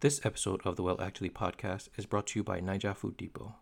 [0.00, 3.56] This episode of the Well Actually podcast is brought to you by Naija Food Depot.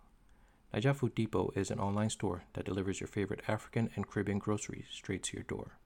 [0.73, 4.85] Naija Food Depot is an online store that delivers your favorite African and Caribbean groceries
[4.89, 5.79] straight to your door.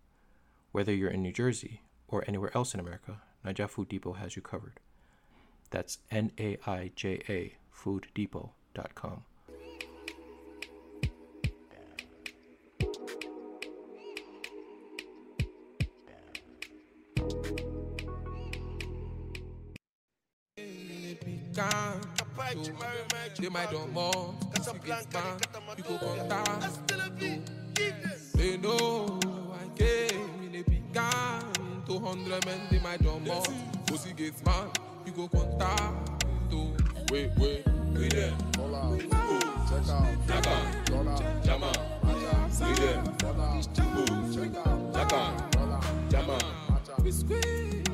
[0.70, 4.42] Whether you're in New Jersey or anywhere else in America, Naija Food Depot has you
[4.42, 4.78] covered.
[5.70, 9.24] That's N A I J A fooddepot.com.
[23.38, 24.34] They might don't more.
[24.54, 25.40] Pussy gets bang.
[25.76, 26.88] You go contact.
[28.34, 29.20] They know
[29.52, 31.82] I came in a big gun.
[31.86, 33.42] 200 men, they might don't more.
[33.86, 34.68] Pussy gets man.
[35.06, 36.24] You go contact.
[37.10, 37.66] Wait, wait.
[37.94, 38.32] We there.
[38.56, 38.98] Hold on.
[38.98, 39.12] Check
[39.90, 40.06] out.
[40.26, 40.88] Check out.
[40.88, 41.42] Hold on.
[41.44, 41.72] Jam on.
[42.02, 43.02] We there.
[43.74, 44.94] Check out.
[44.94, 45.30] Check on.
[45.56, 46.08] Hold on.
[46.08, 46.40] Jam on.
[46.70, 47.02] Watch out.
[47.02, 47.84] We squeeze,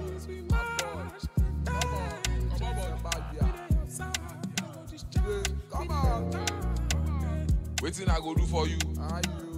[7.82, 8.78] Waiting I go do for you.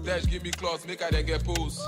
[0.05, 1.83] Dash give me clothes, make I then get pose.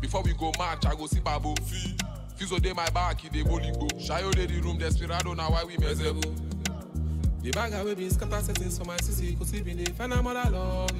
[0.00, 1.54] Before we go match, I go see Babu.
[1.64, 1.96] Fee.
[2.38, 3.88] Fizo dey my back, he dey bolingo.
[4.00, 6.22] Shayo dey the room, desperado now why we mezebu.
[7.42, 10.22] The bag away been scatter settings for my sissy, cause he been dey find a
[10.22, 10.90] mother uh, love.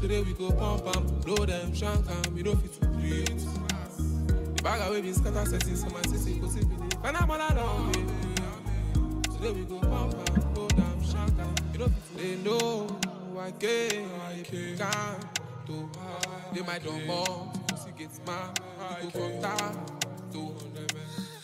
[0.00, 3.26] Today we go pump and blow them shank and we don't fit to breathe.
[4.56, 7.26] The bag away been scatter settings for my sissy, cause he been dey find a
[7.26, 7.92] mother love.
[9.36, 12.86] Today we go pump and blow them shank and we don't fit to They know
[13.40, 14.06] I can
[15.66, 15.90] do.
[16.52, 18.60] They might don't more, pussy gets mad,
[19.00, 20.54] go contact to.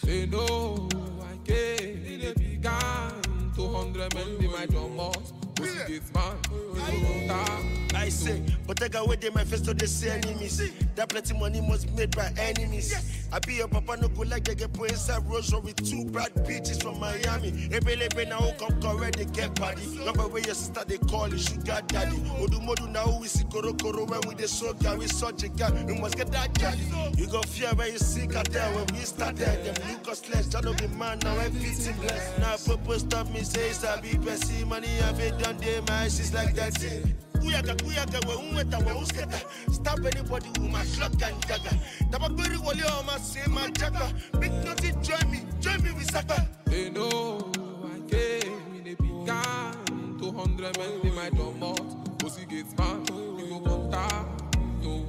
[0.04, 0.88] They know
[1.22, 3.12] I came, they began
[3.56, 5.12] 200 men, they might don't more,
[5.54, 9.86] pussy gets mad, go contact I say, but I got with my face to the
[9.86, 10.70] say enemies.
[10.94, 12.94] That plenty money must made by enemies.
[13.32, 16.32] I be your papa no go like they get put inside Rosary with two bad
[16.46, 17.50] bitches from Miami.
[17.70, 19.84] Ebele now who come correct they get party.
[20.04, 22.16] Number where your sister they call you sugar daddy.
[22.40, 25.48] Odu modu now we see koro koro when we the so guy we such a
[25.48, 25.70] guy.
[25.84, 26.82] We must get that daddy.
[27.16, 29.64] You go fear when you see cartel when we start started.
[29.64, 32.38] Them Lucas less, that don't be man now everything blessed.
[32.38, 36.54] Now purpose stop me say sabi pesi money I've it done day my she's like
[36.54, 36.66] that.
[36.76, 39.40] Kuyaga kuyaga we unweta we usketa
[39.72, 41.76] Stab anybody with my shot and dagger
[42.10, 43.18] Tabakberi wali on my
[43.48, 47.38] my jagger Big nothing join me, join me with Saka They know
[47.84, 50.18] I came in a big gun.
[50.20, 52.18] 200 men, they might don't.
[52.18, 53.04] Pussy gets man,
[53.38, 54.56] you go contact.
[54.82, 55.06] Yo.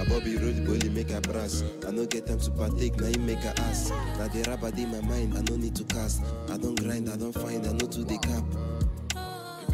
[0.00, 1.62] I Bobby road bully make a brass.
[1.86, 3.90] I no get time to partake, now you make a ass.
[4.18, 6.22] Now the rapper in my mind, I no need to cast.
[6.50, 8.44] I don't grind, I don't find, I no to the cap.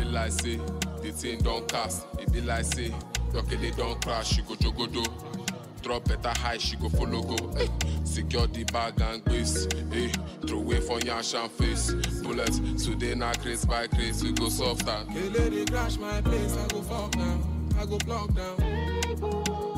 [0.00, 0.56] Be like say,
[1.02, 2.06] the thing don't cast.
[2.18, 2.90] It be like say,
[3.76, 5.06] don't crash, she go jogodo.
[5.82, 7.36] Drop better high, she go follow go.
[7.54, 7.68] Hey,
[8.04, 9.66] secure the bag and grace.
[10.46, 11.92] Throw away for yash and face.
[12.22, 15.04] Bullets, today na grace by grace, we go softer.
[15.10, 17.38] Hey, lady, crash my place, I go fuck now.
[17.78, 19.69] I go block down.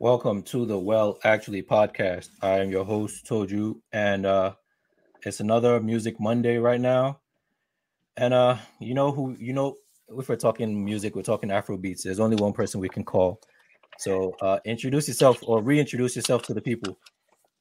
[0.00, 2.30] Welcome to the Well Actually podcast.
[2.40, 4.54] I am your host, You, and uh,
[5.26, 7.20] it's another Music Monday right now.
[8.16, 9.76] And uh, you know who you know
[10.16, 12.02] if we're talking music, we're talking Afro beats.
[12.02, 13.42] There's only one person we can call.
[13.98, 16.96] So uh, introduce yourself or reintroduce yourself to the people.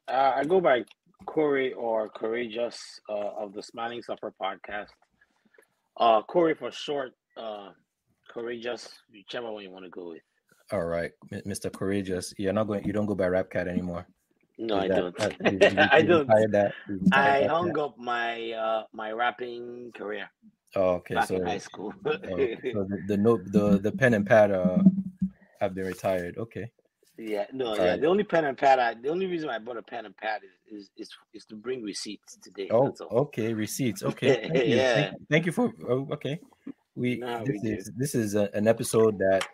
[0.08, 0.86] Uh, I go by
[1.26, 4.88] Kore or Courageous uh, of the Smiling Sufferer podcast.
[5.98, 7.72] Uh, Kore for short, uh,
[8.34, 10.22] Courageous, whichever one you want to go with.
[10.72, 11.72] All right, Mr.
[11.72, 12.34] Courageous.
[12.38, 12.84] You're not going.
[12.85, 14.06] You don't go by Rap Cat anymore.
[14.57, 15.18] No, I That- don't.
[15.18, 16.28] that- you- you- I don't.
[16.28, 20.30] retired that- you I hung up my uh, my rapping career
[20.75, 21.94] Oh, okay, back so, in high school.
[22.06, 22.12] oh,
[22.74, 24.78] so the, the note, the the pen and pad uh
[25.59, 26.38] have been retired.
[26.38, 26.69] Okay.
[27.18, 27.91] yeah, no, All yeah.
[27.91, 28.01] right.
[28.01, 30.41] The only pen and pad, I, the only reason I bought a pen and pad
[30.44, 32.68] is is is, is to bring receipts today.
[32.69, 33.18] Oh, that's all.
[33.25, 33.53] okay.
[33.53, 34.03] Receipts.
[34.03, 34.47] Okay.
[34.47, 34.75] Thank you.
[34.75, 34.94] Yeah.
[34.94, 35.74] Thank, thank you for.
[35.90, 36.40] Oh, okay.
[36.96, 39.47] We No, this we is this is a, an episode that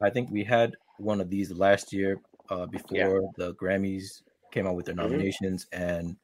[0.00, 2.20] I think we had one of these last year
[2.50, 4.22] uh, before the Grammys
[4.52, 4.98] came out with their Mhm.
[5.08, 6.16] nominations, and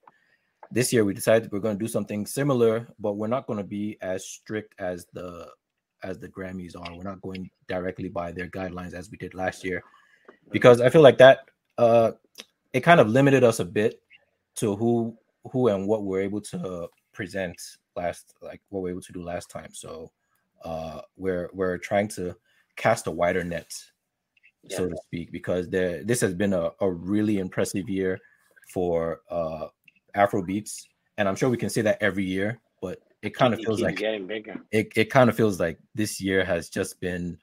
[0.70, 3.64] this year we decided we're going to do something similar, but we're not going to
[3.64, 5.48] be as strict as the
[6.02, 6.96] as the Grammys are.
[6.96, 9.82] We're not going directly by their guidelines as we did last year,
[10.50, 11.48] because I feel like that
[11.78, 12.12] uh,
[12.72, 14.02] it kind of limited us a bit
[14.56, 15.16] to who
[15.50, 17.60] who and what we're able to present
[17.96, 20.10] last like what we were able to do last time so
[20.64, 22.34] uh we're we're trying to
[22.76, 23.70] cast a wider net
[24.70, 28.19] so to speak because there this has been a, a really impressive year
[28.72, 29.66] for uh
[30.14, 30.86] afro beats.
[31.19, 33.96] And i'm sure we can say that every year but it kind of feels like
[33.96, 34.56] getting bigger.
[34.70, 37.38] it, it kind of feels like this year has just been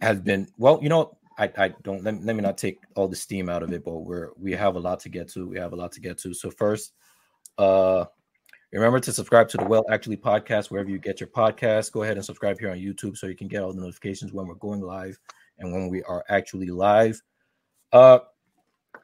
[0.00, 3.16] has been well you know i i don't let, let me not take all the
[3.16, 5.72] steam out of it but we're we have a lot to get to we have
[5.72, 6.34] a lot to get to.
[6.34, 6.92] So first
[7.58, 8.06] uh
[8.78, 12.16] remember to subscribe to the well actually podcast wherever you get your podcast go ahead
[12.16, 14.80] and subscribe here on youtube so you can get all the notifications when we're going
[14.80, 15.18] live
[15.58, 17.20] and when we are actually live
[17.92, 18.18] uh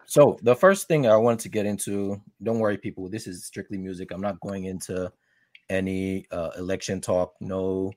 [0.07, 3.79] so the first thing i wanted to get into don't worry people this is strictly
[3.79, 5.11] music i'm not going into
[5.71, 7.35] any uh, election talk.
[7.41, 7.93] No,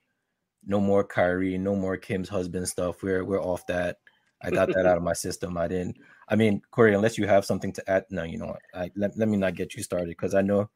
[0.65, 3.01] no more Kyrie, no more Kim's husband stuff.
[3.03, 3.97] We're we're off that.
[4.43, 5.55] I got that out of my system.
[5.57, 5.97] I didn't.
[6.27, 8.61] I mean, Kore, unless you have something to add, no, you know what?
[8.73, 10.69] I let, let me not get you started because I know,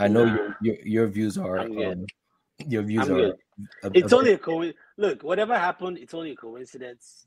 [0.00, 0.34] I know Nah.
[0.36, 2.06] your, your your views are um,
[2.66, 3.20] your views I'm are.
[3.20, 3.34] good.
[3.84, 4.78] a- It's a- only a coincidence.
[4.96, 7.26] Look, whatever happened, it's only a coincidence.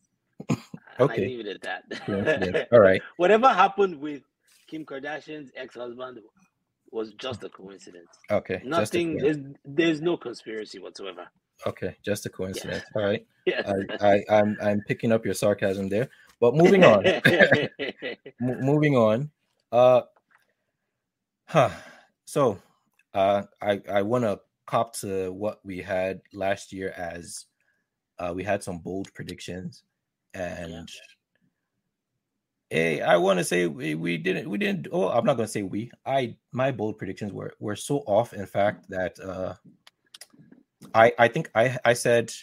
[1.00, 1.24] Okay.
[1.24, 2.68] I leave it at that.
[2.72, 3.02] All right.
[3.18, 4.22] whatever happened with
[4.68, 6.20] Kim Kardashian's ex-husband
[6.92, 8.10] was just a coincidence.
[8.30, 8.62] Okay.
[8.64, 9.18] Nothing.
[9.18, 11.26] There's there's no conspiracy whatsoever.
[11.66, 11.96] okay.
[12.04, 12.84] Just a coincidence.
[12.96, 13.26] All right.
[13.46, 13.70] Yes.
[14.00, 16.08] I, I I'm I'm picking up your sarcasm there.
[16.40, 17.04] But moving on.
[18.40, 19.32] Mo- moving on.
[19.70, 20.02] Uh,
[21.46, 21.70] huh.
[22.34, 22.58] So,
[23.14, 27.46] uh, I I want to cop to what we had last year as,
[28.18, 29.84] uh, we had some bold predictions,
[30.34, 30.90] and
[32.72, 34.88] eh, I want to say we, we didn't we didn't.
[34.92, 35.92] Oh, I'm not gonna say we.
[36.08, 38.34] I my bold predictions were were so off.
[38.34, 39.54] In fact, that uh,
[40.96, 42.34] I I think I I said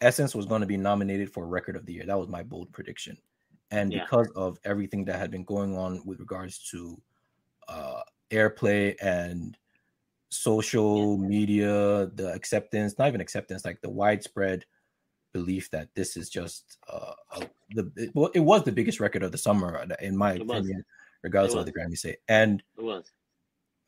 [0.00, 2.06] Essence was going to be nominated for Record of the Year.
[2.06, 3.16] That was my bold prediction
[3.70, 4.02] and Yeah.
[4.02, 7.00] because of everything that had been going on with regards to
[7.68, 9.56] uh airplay and
[10.30, 14.64] social media the acceptance not even acceptance like the widespread
[15.32, 19.22] belief that this is just uh a, the it, well, it was the biggest record
[19.22, 20.58] of the summer in my It was.
[20.58, 20.84] opinion
[21.22, 23.10] regardless It of what the grammy say and it was.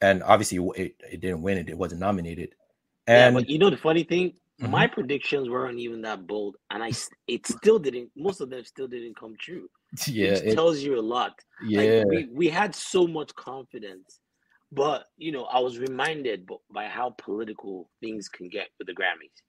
[0.01, 2.55] and obviously it, it didn't win it it wasn't nominated
[3.09, 4.71] yeah, and but you know the funny thing, Mhm.
[4.71, 6.93] my predictions weren't even that bold, and I
[7.27, 8.11] it still didn't.
[8.15, 9.69] Most of them still didn't come true.
[10.07, 11.33] yeah which it, tells you a lot.
[11.67, 14.21] yeah Like we, we had so much confidence,
[14.73, 19.43] but you know, I was reminded by how political things can get with the Grammys.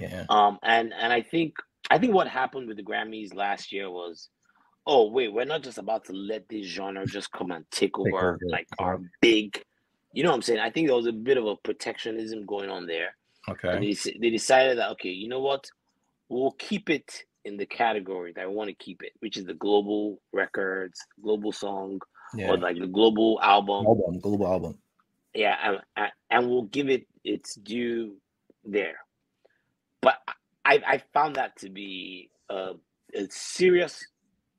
[0.00, 1.56] yeah Um, and and I think
[1.90, 4.28] I think what happened with the Grammys last year was,
[4.86, 8.34] oh wait, we're not just about to let this genre just come and take over,
[8.34, 9.62] over, like our big,
[10.12, 10.60] you know what I'm saying?
[10.60, 13.16] I think there was a bit of a protectionism going on there.
[13.48, 15.68] And okay they, they decided that okay, you know what,
[16.28, 19.54] we'll keep it in the category that I want to keep it, which is the
[19.54, 22.00] global records, global song,
[22.34, 23.86] yeah or like the global album.
[23.86, 24.78] album global album
[25.34, 28.16] Yeah, and, and, we'll give it its due
[28.64, 28.98] there.
[30.00, 30.16] But
[30.64, 32.72] I I found that to be a,
[33.14, 34.04] a serious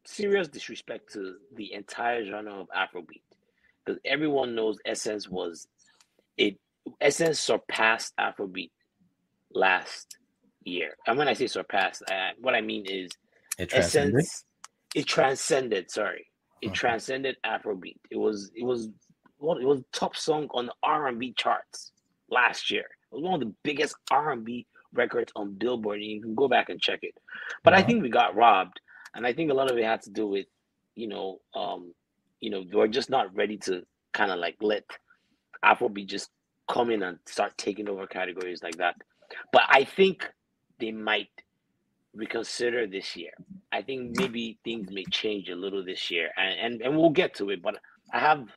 [0.06, 3.22] serious disrespect to the entire genre of Afrobeat
[3.86, 5.68] because everyone knows Essence was
[6.38, 6.58] it
[7.00, 8.72] Essence surpassed Afrobeat
[9.54, 10.18] last
[10.64, 10.96] year.
[11.06, 13.12] And when I say surpassed, I, what I mean is
[13.58, 14.46] it Essence
[14.96, 15.92] it transcended.
[15.92, 16.26] Sorry,
[16.62, 17.98] it transcended Afrobeat.
[18.12, 18.90] It was it was
[19.38, 21.92] what it was top song on the R and B charts
[22.30, 22.86] last year.
[23.12, 26.36] It was one of the biggest R and B records on Billboard, and you can
[26.36, 27.16] go back and check it.
[27.64, 27.84] But I Uh-huh.
[27.84, 28.80] think we got robbed,
[29.16, 30.48] and I think a lot of it had to do with
[30.96, 31.94] you know um
[32.42, 33.84] you know we're just not ready to
[34.14, 34.84] kind of like let
[35.66, 36.30] Afrobeat just
[36.70, 38.96] come in and start taking over categories like that.
[39.52, 40.30] But I think
[40.80, 41.30] they might
[42.20, 43.32] reconsider this year.
[43.72, 47.34] I think maybe things may change a little this year, and and, and we'll get
[47.36, 47.62] to it.
[47.62, 47.78] But
[48.14, 48.48] I have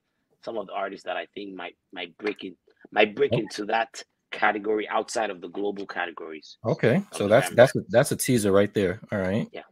[0.45, 2.57] some of the artists that I think might might break in
[2.91, 3.39] might break Oh.
[3.39, 6.57] into that category outside of the global categories.
[6.65, 9.01] Okay, so that's that's a, that's a teaser right there.
[9.13, 9.47] All right.
[9.53, 9.63] Yeah.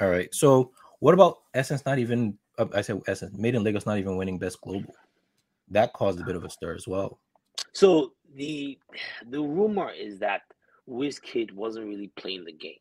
[0.00, 0.32] All right.
[0.34, 1.84] So what about Essence?
[1.84, 3.36] Not even uh, I said Essence.
[3.36, 4.94] Made in Lagos not even winning Best Global.
[5.70, 7.18] That caused a bit of a stir as well.
[7.72, 8.78] So the
[9.30, 10.42] the rumor is that
[10.88, 12.80] Wizkid wasn't really playing the game.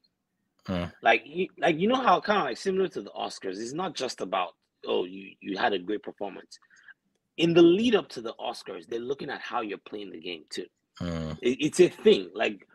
[0.67, 0.83] Hmm.
[1.01, 3.57] Like you, like you know how kind of like similar to the Oscars.
[3.59, 4.51] It's not just about
[4.85, 6.59] oh you you had a great performance.
[7.37, 10.43] In the lead up to the Oscars, they're looking at how you're playing the game
[10.49, 10.65] too.
[11.01, 12.67] Mm, It- it's a thing like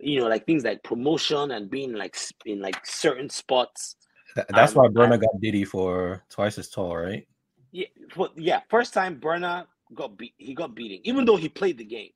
[0.00, 3.96] you know like things like promotion and being like in like certain spots
[4.34, 7.26] Th- that's Um, why Burna I- got Diddy for Twice as Tall, right?
[7.72, 7.86] yeah
[8.16, 11.84] but yeah first time Burna got beat he got beating even though he played the
[11.84, 12.10] game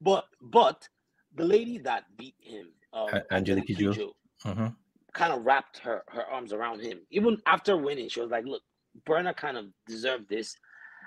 [0.00, 0.88] but but
[1.34, 4.12] the lady that beat him um, Angelique Kidjo.
[4.44, 4.74] Mhm.
[5.12, 8.62] kind of wrapped her her arms around him even after winning she was like look
[9.06, 10.56] Burna kind of deserved this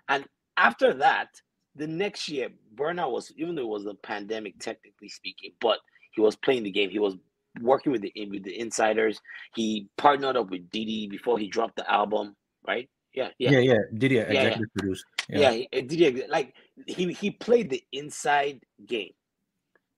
[0.10, 0.26] and
[0.58, 1.30] after that
[1.76, 5.80] the next year Burna was even though it was a pandemic technically speaking but
[6.14, 7.16] he was playing the game he was
[7.62, 9.20] working with the with the insiders
[9.56, 12.36] he partnered up with Diddy before he dropped the album
[12.68, 13.80] right Yeah, Yeah, yeah, yeah.
[13.94, 14.24] Did he yeah.
[14.24, 15.52] executive yeah.
[15.52, 16.54] he- uh, did he, like
[16.88, 19.12] he he played the inside game,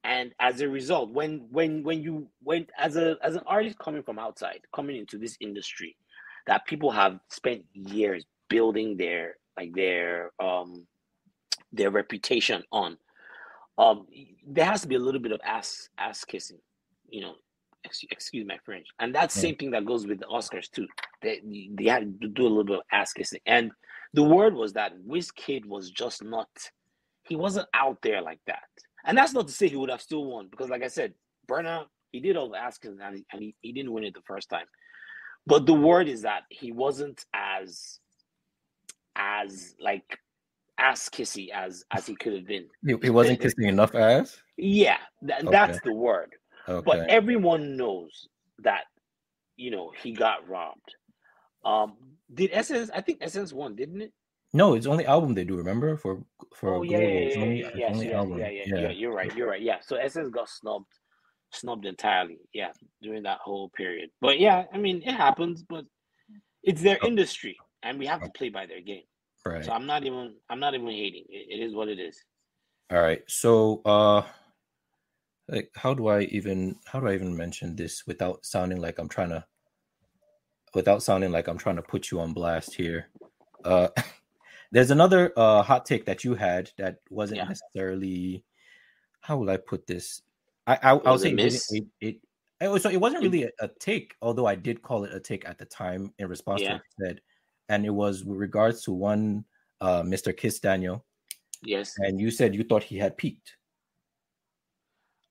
[0.03, 4.03] and as a result, when when when you when as a as an artist coming
[4.03, 5.95] from outside, coming into this industry,
[6.47, 10.87] that people have spent years building their like their um
[11.73, 12.97] their reputation on,
[13.77, 14.07] um,
[14.47, 16.59] there has to be a little bit of ass ass kissing,
[17.09, 17.35] you know.
[17.85, 20.87] ex- Excuse my French, and that same thing that goes with the Oscars too.
[21.23, 21.41] They
[21.75, 23.71] they had to do a little bit of ass kissing, and
[24.13, 26.49] the word was that Wizkid was just not
[27.23, 28.69] he wasn't out there like that.
[29.05, 31.13] And that's not to say he would have still won, because like I said,
[31.47, 34.21] Burna, he did all the asking and, he, and he, he didn't win it the
[34.21, 34.65] first time.
[35.45, 37.99] But the word is that he wasn't as
[39.15, 40.17] as like
[40.77, 42.67] ass kissy as as he could have been.
[42.85, 44.41] He, he wasn't kissing enough ass.
[44.57, 45.51] Yeah, tha- Okay.
[45.51, 46.33] that's the word.
[46.67, 46.83] Okay.
[46.85, 48.27] But everyone knows
[48.59, 48.85] that
[49.57, 50.95] you know he got robbed.
[51.65, 51.97] Um
[52.33, 54.13] did Essence I think Essence won, didn't it?
[54.53, 55.55] No, it's only album they do.
[55.57, 56.23] Remember for
[56.55, 58.39] for Oh yeah, yeah, it's yeah, only, yeah, yes, only yes, album.
[58.39, 59.35] yeah, yeah, yeah, You're right.
[59.35, 59.61] You're right.
[59.61, 59.77] Yeah.
[59.81, 60.93] So Essence got snubbed,
[61.51, 62.37] snubbed entirely.
[62.53, 64.09] Yeah, during that whole period.
[64.21, 65.63] But yeah, I mean, it happens.
[65.67, 65.85] But
[66.63, 67.07] it's their Oh.
[67.07, 69.03] industry, and we have to play by their game.
[69.45, 69.65] Right.
[69.65, 70.35] So I'm not even.
[70.49, 71.25] I'm not even hating.
[71.29, 72.17] It, it is what it is.
[72.91, 73.21] All right.
[73.27, 74.23] So uh
[75.49, 79.09] like how do I even how do I even mention this without sounding like I'm
[79.09, 79.43] trying to
[80.73, 83.09] without sounding like I'm trying to put you on blast here.
[83.65, 83.89] Uh
[84.73, 87.47] there's another uh hot take that you had that wasn't Yeah.
[87.47, 88.43] necessarily
[89.21, 90.21] how will I put this?
[90.67, 92.15] I I, I would Was say it it, it, it
[92.59, 95.19] it was so it wasn't really a, a take, although I did call it a
[95.19, 96.73] take at the time in response to Yeah.
[96.73, 97.21] what you said.
[97.69, 99.45] And it was with regards to one
[99.79, 100.33] uh Mr.
[100.33, 101.05] Kizz Daniel,
[101.61, 103.55] Yes, and you said you thought he had peaked.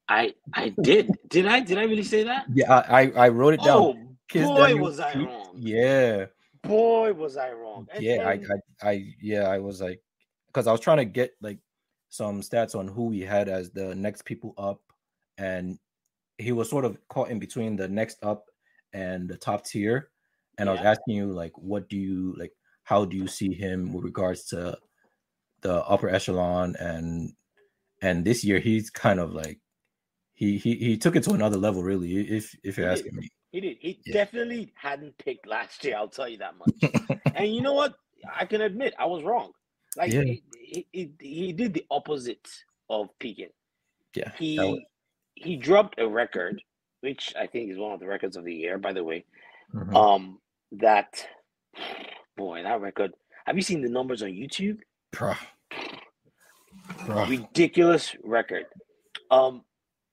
[0.08, 0.34] I.
[0.54, 1.10] I did.
[1.28, 1.60] Did I?
[1.60, 2.46] Did I really say that?
[2.52, 3.76] Yeah, I I, wrote it down.
[3.82, 3.96] Oh
[4.28, 5.54] Kiss boy, Daniel was I wrong.
[5.56, 6.26] Yeah,
[6.62, 7.88] Boy, was I wrong.
[7.92, 10.00] And- yeah, I, I I yeah, I was like,
[10.48, 11.58] because I was trying to get like
[12.08, 14.80] some stats on who we had as the next people up,
[15.38, 15.78] and
[16.38, 18.44] he was sort of caught in between the next up
[18.92, 20.10] and the top tier.
[20.58, 22.52] And I was asking you like, what do you like?
[22.84, 24.76] How do you see him with regards to
[25.62, 27.32] the upper echelon and
[28.02, 29.60] and this year he's kind of like
[30.34, 33.60] he he he took it to another level really if if you're asking me He
[33.60, 33.76] did.
[33.80, 34.14] He Yeah.
[34.14, 35.96] definitely hadn't picked last year.
[35.96, 36.72] I'll tell you that much.
[37.34, 37.94] and you know what?
[38.34, 39.52] I can admit I was wrong.
[39.96, 40.22] Like Yeah.
[40.22, 40.42] he,
[40.92, 42.48] he, he, did the opposite
[42.88, 43.50] of peaking.
[44.14, 44.80] yeah He was-
[45.34, 46.62] he dropped a record,
[47.00, 49.24] which I think is one of the records of the year, by the way.
[49.74, 49.94] mhm.
[49.94, 50.38] Um,
[50.72, 51.26] that
[52.36, 53.12] boy, that record.
[53.46, 54.78] Have you seen the numbers on YouTube?
[55.12, 55.36] Bruh.
[57.06, 57.28] Bruh.
[57.28, 58.66] ridiculous record.
[59.30, 59.64] Um,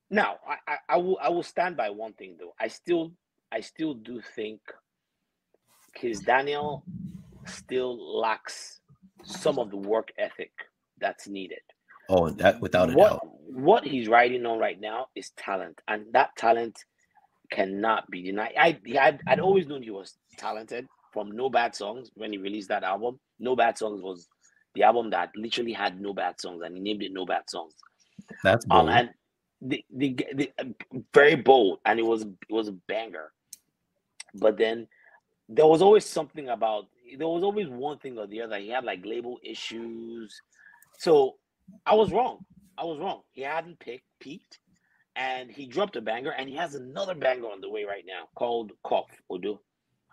[0.10, 2.54] now I, I, I will I will stand by one thing though.
[2.60, 3.12] I still
[3.51, 4.60] I still do think
[5.98, 6.84] Kizz Daniel
[7.50, 8.79] still lacks
[9.24, 10.51] some of the work ethic
[11.00, 11.60] that's needed.
[12.10, 16.06] oh that without a what doubt what he's riding on right now is talent, and
[16.13, 16.77] that talent
[17.51, 18.53] cannot be denied.
[18.58, 22.70] I I'd, I'd always known he was talented from No Bad Songs when he released
[22.70, 23.20] that album.
[23.39, 24.27] No Bad Songs was
[24.75, 27.74] the album that literally had no bad songs, and he named it No Bad Songs.
[28.44, 28.89] that's Um, bold.
[28.98, 29.10] and
[29.62, 30.51] the, the, the
[31.13, 33.32] very bold, and it was it was a banger.
[34.36, 34.88] But then
[35.50, 36.86] there was always something about
[37.18, 38.58] there was always one thing or the other.
[38.60, 40.39] He had like label issues,
[40.98, 41.36] so
[41.86, 42.39] I was wrong.
[42.78, 43.22] I was wrong.
[43.32, 44.60] He hadn't picked peaked,
[45.16, 48.28] and he dropped a banger, and he has another banger on the way right now
[48.36, 49.62] called "Cough Odo."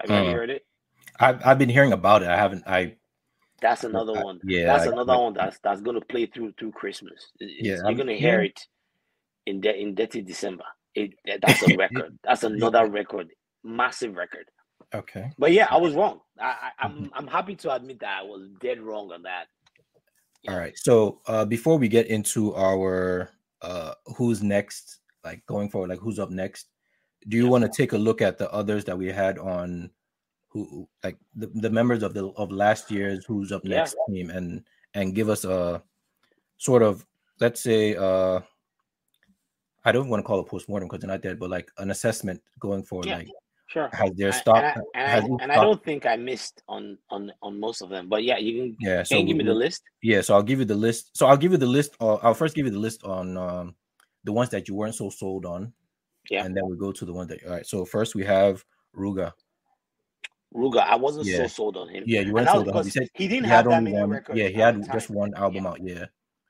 [0.00, 0.66] Have you Uh, heard it?
[1.20, 2.96] I've, I've been hearing about it i haven't i
[3.62, 4.40] That's another I- one.
[4.44, 7.32] yeah, that's I- another I- one that's that's gonna play through through Christmas.
[7.40, 8.48] Yeah, it's- I'm- you're gonna hear yeah.
[8.50, 8.60] it
[9.46, 10.64] in de- in Dirty December.
[10.94, 12.18] It that's a record.
[12.24, 13.28] that's another record,
[13.62, 14.46] massive record.
[14.94, 16.20] Okay But yeah, I was wrong.
[16.38, 19.46] I, I, I'm I'm happy to admit that I was dead wrong on that.
[20.48, 23.30] all right so uh before we get into our
[23.62, 26.66] uh who's next like going forward like who's up next
[27.28, 27.50] do you Yeah.
[27.50, 29.90] want to take a look at the others that we had on
[30.50, 33.78] who like the, the members of the of last year's who's up Yeah.
[33.78, 34.62] next team and
[34.94, 35.82] and give us a
[36.58, 37.04] sort of
[37.40, 38.40] let's say uh
[39.84, 42.42] I don't want to call it postmortem because they're not dead, but like an assessment
[42.58, 43.06] going forward.
[43.06, 43.18] Yeah.
[43.18, 43.28] Like
[43.68, 43.88] Sure.
[43.92, 46.96] has their And- stock and, I, and, I, and I don't think I missed on
[47.10, 48.08] on on most of them.
[48.08, 49.82] But yeah, you can yeah, so you give we- me the list.
[50.02, 51.16] Yeah, so I'll give you the list.
[51.16, 51.96] So I'll give you the list.
[52.00, 53.74] Uh, I'll first give you the list on um,
[54.24, 55.72] the ones that you weren't so sold on.
[56.30, 56.44] Yeah.
[56.44, 57.44] And then we go to the one that.
[57.44, 57.66] All right.
[57.66, 58.64] So first we have
[58.96, 59.32] Ruger.
[60.54, 61.38] Ruger, I wasn't Yeah.
[61.38, 62.04] so sold on him.
[62.06, 62.68] Yeah, you weren't sold on.
[62.68, 62.72] him.
[62.82, 64.10] Because said he didn't he have that many one.
[64.10, 64.38] records.
[64.38, 65.70] Yeah, he had just one album Yeah.
[65.70, 65.80] out.
[65.82, 66.04] Yeah.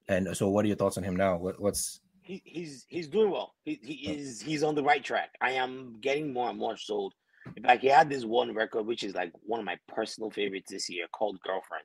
[0.08, 1.36] And so, what are your thoughts on him now?
[1.38, 3.54] What, what's he, he's he's doing well.
[3.64, 4.12] He, he Oh.
[4.14, 5.30] is he's on the right track.
[5.40, 7.14] I am getting more and more sold.
[7.56, 10.70] In fact, he had this one record, which is like one of my personal favorites
[10.70, 11.84] this year, called "Girlfriend."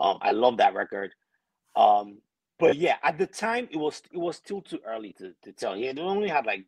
[0.00, 1.12] Um, I love that record.
[1.76, 2.18] Um,
[2.58, 5.74] but yeah, at the time, it was it was still too early to, to tell.
[5.74, 6.64] He had only had like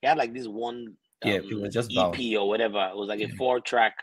[0.00, 2.36] he had like this one Yeah, it was just EP Bounce.
[2.36, 2.88] or whatever.
[2.90, 3.94] It was like a four track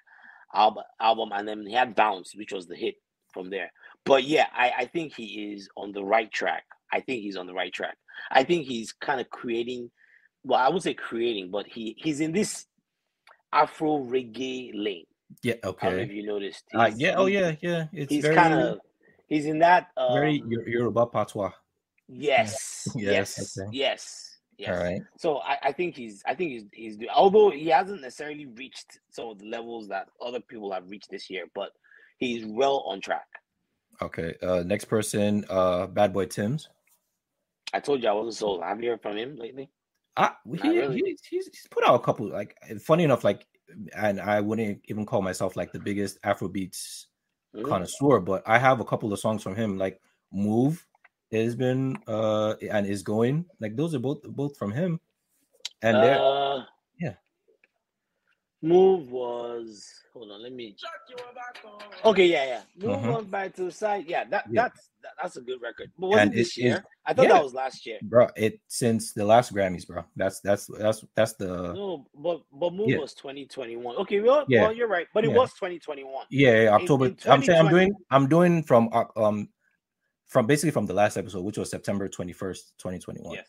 [0.54, 2.96] album album, and then he had Bounce, which was the hit
[3.34, 3.72] from there.
[4.06, 6.64] But yeah, I, I think he is on the right track.
[6.92, 7.98] I think he's on the right track.
[8.32, 9.92] I think he's kind of creating
[10.44, 12.66] well, I would say creating, but he he's in this
[13.52, 15.06] Afro reggae lane.
[15.44, 15.56] Yeah.
[15.64, 16.66] I don't know if you noticed.
[16.74, 17.16] Uh, yeah.
[17.18, 17.56] Oh yeah.
[17.62, 17.88] Yeah.
[17.92, 18.80] It's He's kind of
[19.28, 21.52] he's in that um, very Yo- Yoruba patois.
[22.08, 23.70] yes, Yes, yes, okay.
[23.72, 24.70] yes, yes.
[24.70, 25.02] All right.
[25.18, 29.28] So I, I think he's I think he's he's although he hasn't necessarily reached some
[29.30, 31.72] of the levels that other people have reached this year, but
[32.18, 33.28] he's well on track.
[34.02, 34.36] Okay.
[34.42, 35.46] Uh, next person.
[35.50, 36.68] Uh, Bad Boy Timz.
[37.74, 38.64] I told you I wasn't sold.
[38.82, 39.70] You heard from him lately?
[40.18, 40.96] Ah, he, really.
[40.98, 42.28] he- he's, he's put out a couple.
[42.30, 43.46] Like, funny enough, like,
[43.96, 47.06] and I wouldn't even call myself like the biggest Afrobeats
[47.56, 47.64] Mhm.
[47.66, 50.86] connoisseur, but I have a couple of songs from him, like "Move"
[51.32, 53.46] has been uh and is going.
[53.60, 55.00] Like, those are both both from him,
[55.82, 56.66] and they're Uh.
[58.62, 60.76] Move was hold on, let me
[62.04, 62.62] Okay, yeah, yeah.
[62.88, 63.16] Move Mhm.
[63.16, 64.06] on back to the side.
[64.06, 64.64] Yeah, that Yeah.
[64.64, 65.92] that's that, that's a good record.
[65.98, 66.84] But was And this it is- year?
[67.06, 67.34] I thought yeah.
[67.36, 68.00] that was last year.
[68.02, 68.28] bro.
[68.36, 70.04] It since the last Grammys, bro.
[70.18, 72.98] That's that's that's that's the No, but but Move yeah.
[72.98, 73.96] was 2021.
[73.96, 74.64] Okay, well, Yeah.
[74.64, 75.38] well you're right, but it Yeah.
[75.38, 76.26] was 2021.
[76.30, 77.06] yeah, yeah, In- October.
[77.06, 79.48] in I'm saying I'm doing I'm doing from uh, um
[80.28, 83.36] from basically from the last episode, which was September 21st, 2021.
[83.36, 83.48] Yes.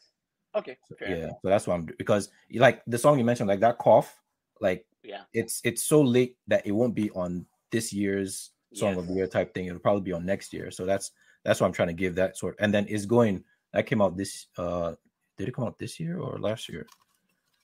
[0.55, 0.76] Okay.
[0.99, 1.37] Fair yeah enough.
[1.43, 4.19] so that's what i'm doing because like the song you mentioned like that cough
[4.61, 5.23] like Yeah.
[5.33, 9.26] it's it's so late that it won't be on this year's song of the year
[9.26, 11.11] type thing it'll probably be on next year so that's
[11.45, 13.42] that's what i'm trying to give that sort and then is going
[13.73, 14.92] that came out this uh
[15.38, 16.87] did it come out this year or last year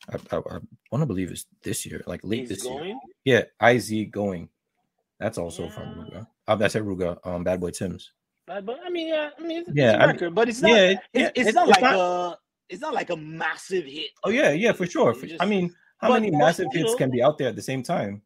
[0.08, 0.58] i, I, I
[0.90, 3.00] want to believe it's this year like late He's this year going.
[3.24, 4.48] yeah iz going
[5.20, 6.02] that's also from Yeah.
[6.20, 8.08] Ruger um, that's at Ruger um bad boy Timz
[8.46, 10.62] But, but I mean, yeah, I mean, it's, Yeah, it's a I record, but it's
[10.62, 10.70] not.
[10.70, 12.38] yeah, it's, yeah, it's not it's like not- a.
[12.68, 14.10] It's not like a massive hit.
[14.24, 17.22] oh yeah yeah for sure for- i mean how but- many massive hits can be
[17.22, 18.22] out there at the same time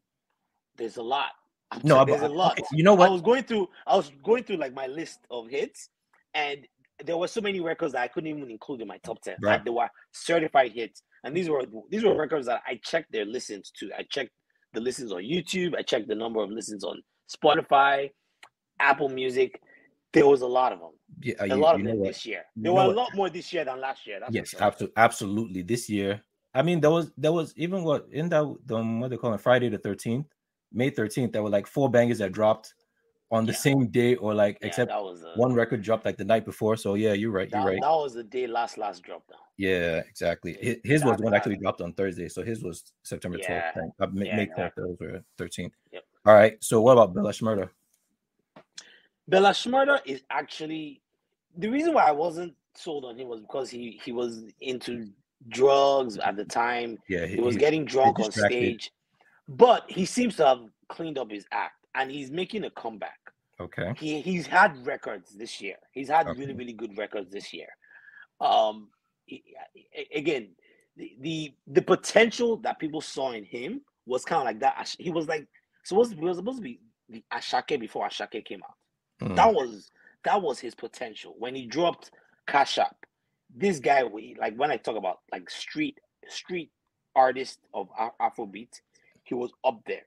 [0.77, 1.31] There's a lot.
[1.71, 2.53] I'm no there's a lot.
[2.59, 3.07] okay, you know what?
[3.09, 3.67] I was going through.
[3.87, 5.89] I was going through like my list of hits,
[6.33, 6.67] and
[7.05, 9.35] there were so many records that I couldn't even include in my top ten.
[9.41, 9.53] Right.
[9.53, 13.25] Like they were certified hits, and these were these were records that I checked their
[13.25, 13.89] listens to.
[13.97, 14.31] I checked
[14.73, 15.75] the listens on YouTube.
[15.77, 17.01] I checked the number of listens on
[17.33, 18.09] Spotify,
[18.79, 19.59] Apple Music.
[20.13, 20.91] There was a lot of them.
[21.21, 22.07] yeah, A you- lot of them what?
[22.09, 22.43] this year.
[22.57, 24.19] There were a lot more this year than last year.
[24.19, 24.59] That's yes sure.
[24.59, 26.21] abso- absolutely this year
[26.53, 29.41] i mean there was there was even what in that the what they call it
[29.41, 30.25] friday the 13th
[30.73, 32.73] may 13th there were like four bangers that dropped
[33.31, 33.57] on the Yeah.
[33.57, 36.43] same day or like Yeah, except that was a, one record dropped like the night
[36.45, 39.39] before so yeah you're right you're right that was the day last last drop down.
[39.57, 42.91] yeah exactly Yeah, Hi- his was the one actually dropped on thursday so his was
[43.03, 43.81] september 12th Yeah.
[44.01, 44.83] uh, May, Yeah, May exactly.
[44.83, 46.03] 10th those were 13th Yep.
[46.25, 47.69] all right so what about bella Shmurda?
[49.27, 51.01] Bella Shmurda is actually
[51.57, 55.09] the reason why I wasn't sold on him was because he he was into
[55.49, 56.97] drugs at the time.
[57.09, 58.91] yeah He was getting drunk on stage,
[59.47, 63.19] but he seems to have cleaned up his act and he's making a comeback.
[63.59, 65.75] okay He he's had records this year.
[65.91, 66.39] He's had Okay.
[66.39, 67.67] really really good records this year.
[68.39, 68.89] Um,
[69.25, 69.43] he-
[70.13, 70.49] again,
[70.97, 74.95] the, the the potential that people saw in him was kind of like that.
[74.99, 75.47] He was like
[75.83, 78.75] supposed to, he was supposed to be the Asake before Asake came out.
[79.29, 79.91] Mm, That was
[80.23, 82.11] that was his potential when he dropped
[82.47, 82.95] Cash App.
[83.55, 86.71] This guy, we like when I talk about like street street
[87.15, 87.89] artist of
[88.21, 88.81] Afrobeat,
[89.23, 90.03] he was up there.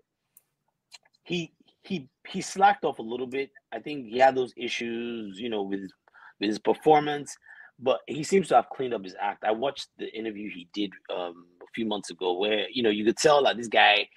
[1.24, 1.52] He
[1.82, 3.50] he he slacked off a little bit.
[3.72, 5.92] I think he had those issues, you know, with his,
[6.40, 7.36] with his performance,
[7.78, 9.44] but he seems to have cleaned up his act.
[9.44, 13.04] I watched the interview he did um, a few months ago, where you know you
[13.04, 14.08] could tell that this guy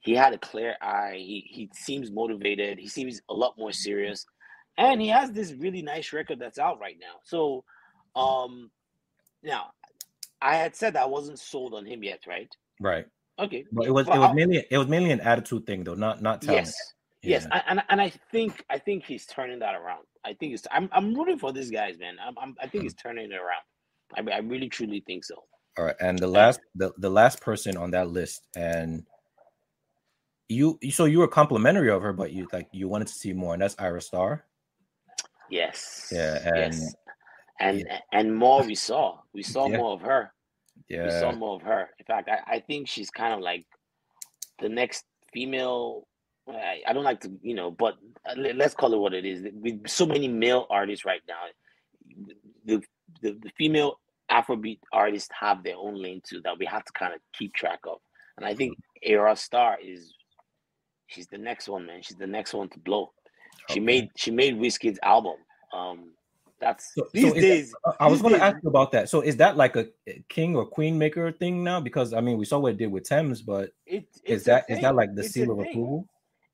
[0.00, 1.16] he had a clear eye.
[1.16, 2.78] He he seems motivated.
[2.78, 4.24] He seems a lot more serious,
[4.76, 7.16] and he has this really nice record that's out right now.
[7.24, 7.64] So,
[8.16, 8.70] um,
[9.42, 9.70] now
[10.40, 12.54] I had said I wasn't sold on him yet, right?
[12.80, 13.06] right
[13.38, 15.94] Okay, but it was Well, it was mainly it was mainly an attitude thing though
[15.94, 16.74] not not talent yes,
[17.22, 17.62] yes, Yeah.
[17.68, 20.04] and, and I think I think he's turning that around.
[20.24, 22.16] I think it's I'm I'm rooting for these guys, man.
[22.24, 24.30] I'm, I'm I think he's turning it around.
[24.30, 25.44] I I really truly think so.
[25.78, 29.04] All right, and the last the, the last person on that list, and
[30.48, 33.52] you so you were complimentary of her, but you like you wanted to see more,
[33.52, 34.44] and that's Ayra Starr.
[35.50, 36.10] Yes.
[36.12, 36.94] Yeah, and- yes.
[37.60, 39.18] And and more we saw.
[39.34, 39.78] We saw Yeah.
[39.78, 40.32] more of her.
[40.88, 41.90] Yeah we saw more of her.
[41.98, 43.66] In fact, I, I think she's kind of like
[44.60, 46.06] the next female.
[46.48, 47.96] I, I don't like to, you know, but
[48.36, 49.46] let- let's call it what it is.
[49.52, 51.42] With so many male artists right now,
[52.64, 52.82] the
[53.22, 53.98] the, the female
[54.30, 57.80] Afrobeat artists have their own lane too that we have to kind of keep track
[57.86, 57.98] of.
[58.36, 60.14] and I think Ayra Starr is
[61.08, 62.02] she's the next one, man.
[62.02, 63.12] She's the next one to blow.
[63.70, 65.36] She made she made Wizkid's album.
[65.72, 66.12] Um,
[66.60, 67.74] that's So- so these is that- days.
[67.84, 69.08] Uh, I was going to ask you about that.
[69.08, 69.86] So is that like a
[70.28, 71.80] king or queen maker thing now?
[71.80, 75.14] Because I mean, we saw what it did with Tems, but it, is that like
[75.14, 75.70] the It's seal of thing.
[75.70, 76.06] approval?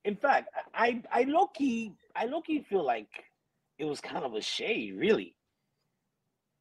[0.03, 3.09] In fact, I I low key I low key feel like
[3.79, 5.35] it was kind of a shade, really.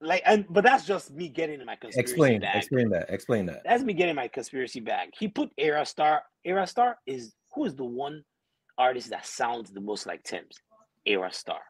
[0.01, 2.57] Like, and but that's just me getting in my conspiracy Explain, bag.
[2.57, 3.63] explain that, explain that.
[3.65, 5.11] That's me getting my conspiracy bag.
[5.19, 6.23] He put Ayra Starr.
[6.47, 8.25] Ayra Starr is who is the one
[8.77, 10.59] artist that sounds the most like Tems?
[11.07, 11.61] Ayra Starr.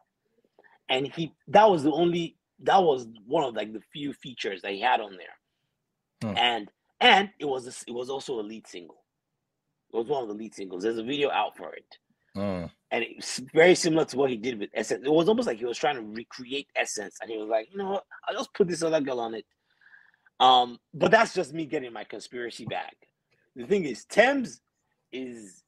[0.89, 4.71] And he that was the only that was one of like the few features that
[4.71, 6.31] he had on there.
[6.31, 6.37] Hmm.
[6.37, 6.71] And
[7.01, 9.03] and it was a, it was also a lead single.
[9.93, 10.83] It was one of the lead singles.
[10.83, 11.97] There's a video out for it.
[12.35, 15.03] Mm, And it's very similar to what he did with Essence.
[15.05, 17.77] It was almost like he was trying to recreate Essence, and he was like, you
[17.77, 19.45] know what, I'll just put this other girl on it.
[20.41, 22.95] Um, but that's just me getting my conspiracy back.
[23.55, 24.59] The thing is, Tems
[25.13, 25.63] is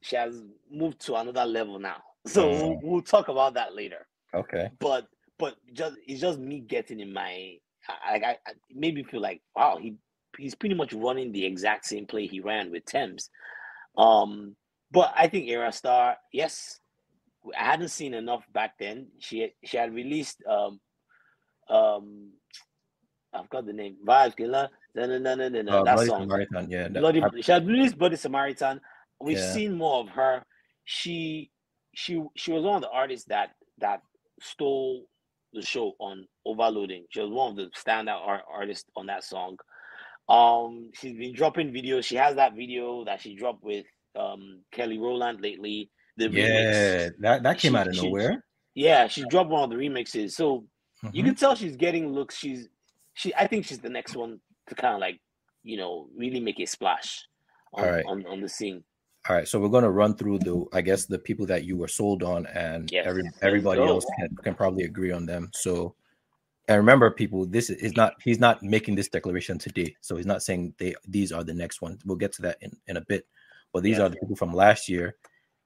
[0.00, 2.82] she has moved to another level now, so we'll, Mm.
[2.82, 4.04] we'll talk about that later.
[4.34, 4.70] Okay.
[4.78, 5.06] But
[5.38, 7.56] but just it's just me getting in my
[7.88, 9.94] I, I, I made me feel like wow he
[10.36, 13.30] he's pretty much running the exact same play he ran with Tems.
[13.96, 14.54] Um,
[14.90, 16.80] but I think Ayra Starr, yes,
[17.58, 19.08] I hadn't seen enough back then.
[19.18, 20.80] She she had released um
[21.70, 22.30] um
[23.32, 26.22] I've got the name Vibes Killer no, no, no, no, no, Uh, that Bloody song.
[26.22, 26.88] Samaritan, yeah.
[26.88, 28.80] that- Bloody, I- she had released Bloody Samaritan.
[29.20, 29.52] We've Yeah.
[29.52, 30.44] seen more of her.
[30.84, 31.50] She
[31.94, 34.02] she she was one of the artists that that
[34.40, 35.04] stole
[35.52, 37.04] the show on Overloading.
[37.10, 39.56] She was one of the standout art, artists on that song.
[40.28, 42.04] Um, she's been dropping videos.
[42.04, 43.86] She has that video that she dropped with
[44.18, 45.90] um Kelly Rowland lately.
[46.16, 46.42] The yeah,
[47.08, 47.12] remix.
[47.20, 48.44] that that came She- out of she- nowhere.
[48.74, 50.32] Yeah, she dropped one of the remixes.
[50.32, 50.66] So
[51.12, 51.26] you Mhm.
[51.26, 52.36] can tell she's getting looks.
[52.36, 52.68] She's
[53.14, 53.34] she.
[53.34, 55.20] I think she's the next one to kind of like
[55.62, 57.26] you know really make a splash
[57.72, 58.84] on on, on the scene.
[59.28, 61.88] All right, so we're gonna run through the, I guess, the people that you were
[61.88, 65.50] sold on, and Yes, every everybody else can, can probably agree on them.
[65.52, 65.94] So,
[66.66, 70.42] and remember, people, this is not he's not making this declaration today, so he's not
[70.42, 72.00] saying they these are the next ones.
[72.06, 73.26] We'll get to that in, in a bit,
[73.74, 74.04] but these Yeah.
[74.04, 75.16] are the people from last year.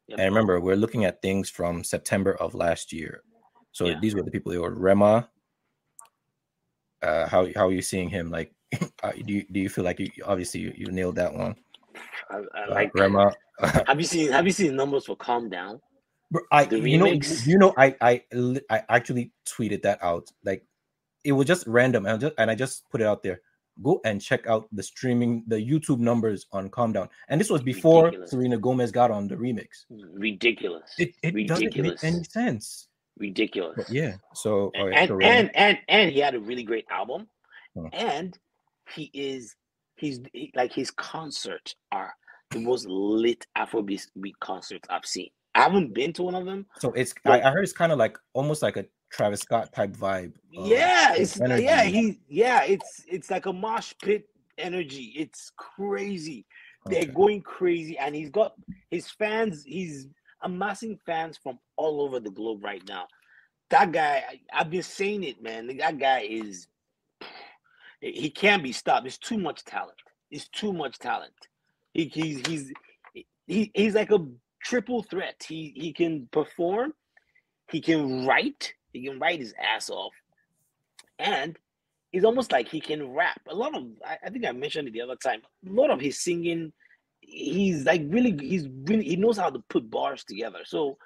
[0.09, 0.19] Yep.
[0.19, 3.23] And remember, we're looking at things from September of last year.
[3.71, 4.01] So Yeah.
[4.01, 4.51] these were the people.
[4.51, 5.31] They were Rema.
[7.01, 8.29] Uh, how how are you seeing him?
[8.29, 8.53] Like,
[9.05, 11.55] uh, do you do you feel like you obviously you, you nailed that one?
[12.29, 13.33] I, I Uh, like Rema.
[13.87, 15.81] Have you seen Have you seen the numbers for Calm Down?
[16.51, 17.47] I The you know remix.
[17.47, 18.23] you know I I
[18.71, 20.65] I actually tweeted that out like
[21.25, 23.41] it was just random and I just and I just put it out there.
[23.83, 27.09] Go and check out the streaming the YouTube numbers on Calm Down.
[27.29, 28.31] And this was before Ridiculous.
[28.31, 29.85] Selena Gomez got on the remix.
[29.91, 30.91] Ridiculous.
[30.99, 32.05] It it doesn't make Ridiculous.
[32.05, 32.89] any sense.
[33.19, 33.75] Ridiculous.
[33.77, 34.17] But yeah.
[34.35, 37.29] So all right, and so and and and he had a really great album,
[37.75, 37.87] Hmm.
[37.93, 38.39] and
[38.95, 39.55] he is
[39.97, 42.13] he's he, like his concerts are
[42.53, 45.31] the most lit Afrobeat beat concerts I've seen.
[45.55, 46.67] I haven't been to one of them.
[46.79, 49.95] so it's I, I heard it's kind of like almost like a Travis Scott type
[49.97, 50.33] vibe.
[50.57, 51.65] uh, yeah, it's energy.
[51.65, 54.27] yeah he yeah it's it's like a mosh pit
[54.59, 55.13] energy.
[55.17, 56.47] It's crazy.
[56.87, 58.55] They're going crazy, and he's got
[58.91, 59.63] his fans.
[59.65, 60.09] He's
[60.43, 63.07] amassing fans from all over the globe right now.
[63.71, 65.77] That guy, I, I've been saying it, man.
[65.77, 66.67] That guy is
[68.01, 69.07] he can't be stopped.
[69.07, 69.99] It's too much talent.
[70.31, 71.35] It's too much talent.
[71.95, 72.73] He, he's he's
[73.47, 74.27] he, he's like a
[74.63, 75.45] triple threat.
[75.47, 76.95] He he can perform,
[77.71, 80.15] he can write, he can write his ass off,
[81.19, 81.59] and
[82.13, 83.41] it's almost like he can rap.
[83.49, 85.43] A lot of I, I think I mentioned it the other time.
[85.69, 86.73] A lot of his singing,
[87.21, 90.61] he's like really he's really he knows how to put bars together.
[90.65, 90.99] So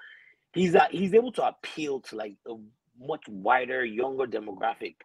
[0.53, 2.55] he's uh, he's able to appeal to like a
[3.01, 4.96] much wider, younger demographic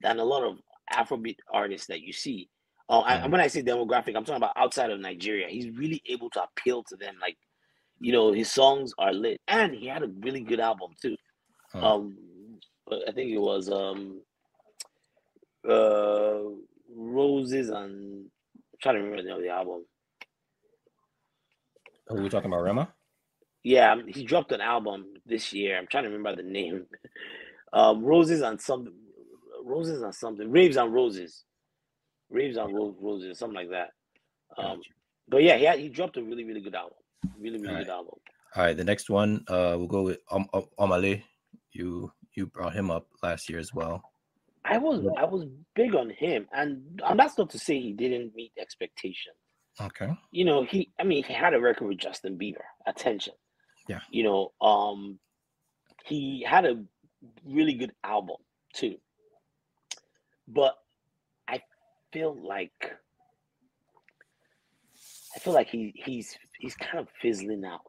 [0.00, 0.58] than a lot of
[0.92, 2.48] Afrobeat artists that you see.
[2.88, 3.30] Uh, I- Mhm.
[3.32, 5.48] when I say demographic, I'm talking about outside of Nigeria.
[5.48, 7.16] He's really able to appeal to them.
[7.20, 7.36] Like,
[7.98, 11.16] you know, his songs are lit, and he had a really good album too.
[11.72, 11.84] Hmm.
[11.84, 12.18] Um,
[13.08, 14.22] I think it was um,
[15.68, 16.38] uh,
[16.94, 18.30] Roses and
[18.72, 19.84] I'm trying to remember the name of the album.
[22.08, 22.94] Who we talking about, Rema?
[23.64, 25.76] Yeah, um, he dropped an album this year.
[25.76, 26.86] I'm trying to remember the name.
[27.72, 28.94] Um, Roses and something,
[29.64, 31.44] Roses and something, Raves and Roses,
[32.30, 33.90] Raves on Ro- Roses, something like that.
[34.58, 34.90] Um, Gotcha.
[35.28, 36.98] but yeah, he had, he dropped a really really good album,
[37.38, 38.14] really really good album.
[38.54, 41.24] All right, the next one, uh, we'll go with Omah Lay.
[41.72, 44.02] You you brought him up last year as well.
[44.64, 48.34] I was I was big on him, and, and that's not to say he didn't
[48.34, 49.36] meet expectations.
[49.80, 50.08] Okay.
[50.30, 53.34] you know, he I mean he had a record with Justin Bieber, attention.
[53.88, 54.00] Yeah.
[54.10, 55.18] You know, um
[56.04, 56.82] he had a
[57.44, 58.36] really good album
[58.72, 58.96] too.
[60.48, 60.76] But
[62.12, 62.96] feel like
[65.34, 67.80] I feel like he he's he's kind of fizzling out.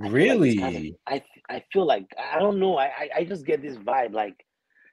[0.00, 0.58] I feel like Really?
[0.58, 2.76] kind of- I I feel like I don't know.
[2.76, 4.44] I, I I just get this vibe like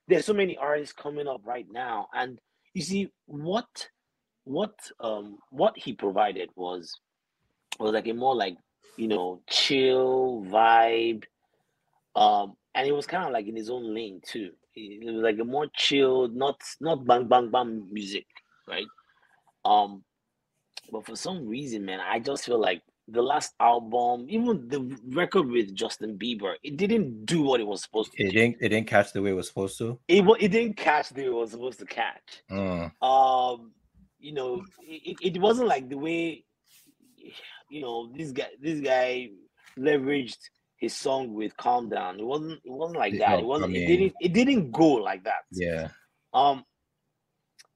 [0.07, 2.39] there's so many artists coming up right now, and
[2.73, 3.89] you see what
[4.45, 6.99] what um what he provided was
[7.79, 8.57] was like a more like
[8.97, 11.23] you know chill vibe,
[12.15, 14.51] um, and it was kind of like in his own lane too.
[14.75, 18.27] It it was like a more chilled, not not bang bang bang music,
[18.67, 18.87] right?
[19.65, 20.03] Um,
[20.91, 25.47] but for some reason, man, I just feel like the last album, even the record
[25.47, 28.31] with Justin Bieber, it didn't do what it was supposed to It do.
[28.31, 29.99] didn't it didn't catch the way it was supposed to.
[30.07, 32.43] It, it didn't catch the way it was supposed to catch.
[32.49, 32.91] Mm.
[33.01, 33.71] Um,
[34.19, 36.45] you know, it, it wasn't like the way,
[37.69, 39.29] you know, this guy this guy
[39.77, 40.37] leveraged
[40.77, 43.31] his song with "Calm Down." It wasn't it wasn't like that.
[43.31, 43.73] No, It wasn't.
[43.75, 45.43] I it didn't it didn't go like that.
[45.51, 45.89] Yeah.
[46.33, 46.63] Um,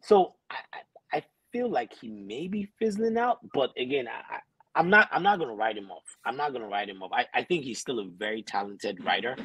[0.08, 4.40] so I, I I feel like he may be fizzling out, but again, I, I
[4.76, 6.06] I'm not I'm not gonna write him off.
[6.26, 7.12] I'm not gonna write him off.
[7.14, 9.38] I, I think he's still a very talented writer.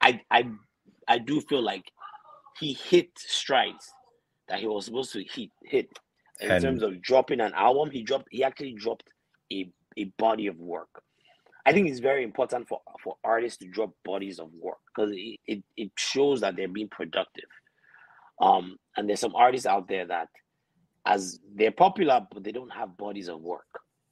[0.00, 0.50] I I
[1.08, 1.84] I do feel like
[2.60, 3.90] he hit strides
[4.48, 5.88] that he was supposed to hit hit
[6.40, 7.90] in And- terms of dropping an album.
[7.90, 9.08] He dropped he actually dropped
[9.52, 10.90] a, a body of work.
[11.64, 15.38] I think it's very important for, for artists to drop bodies of work because it,
[15.46, 17.44] it, it shows that they're being productive.
[18.40, 20.28] Um, and there's some artists out there that
[21.06, 23.66] as they're popular but they don't have bodies of work.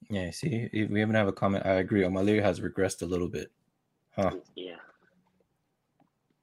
[0.09, 1.65] Yeah, see, if we even have a comment.
[1.65, 2.03] I agree.
[2.03, 3.51] Omah Lay has regressed a little bit.
[4.17, 4.33] Huh.
[4.57, 4.77] Yeah.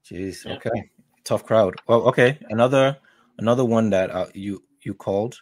[0.06, 0.46] Jeez.
[0.46, 0.54] Yeah.
[0.54, 0.90] Okay.
[1.24, 1.76] Tough crowd.
[1.88, 2.40] Well, okay.
[2.50, 2.98] Another
[3.40, 5.38] another one that uh, you you called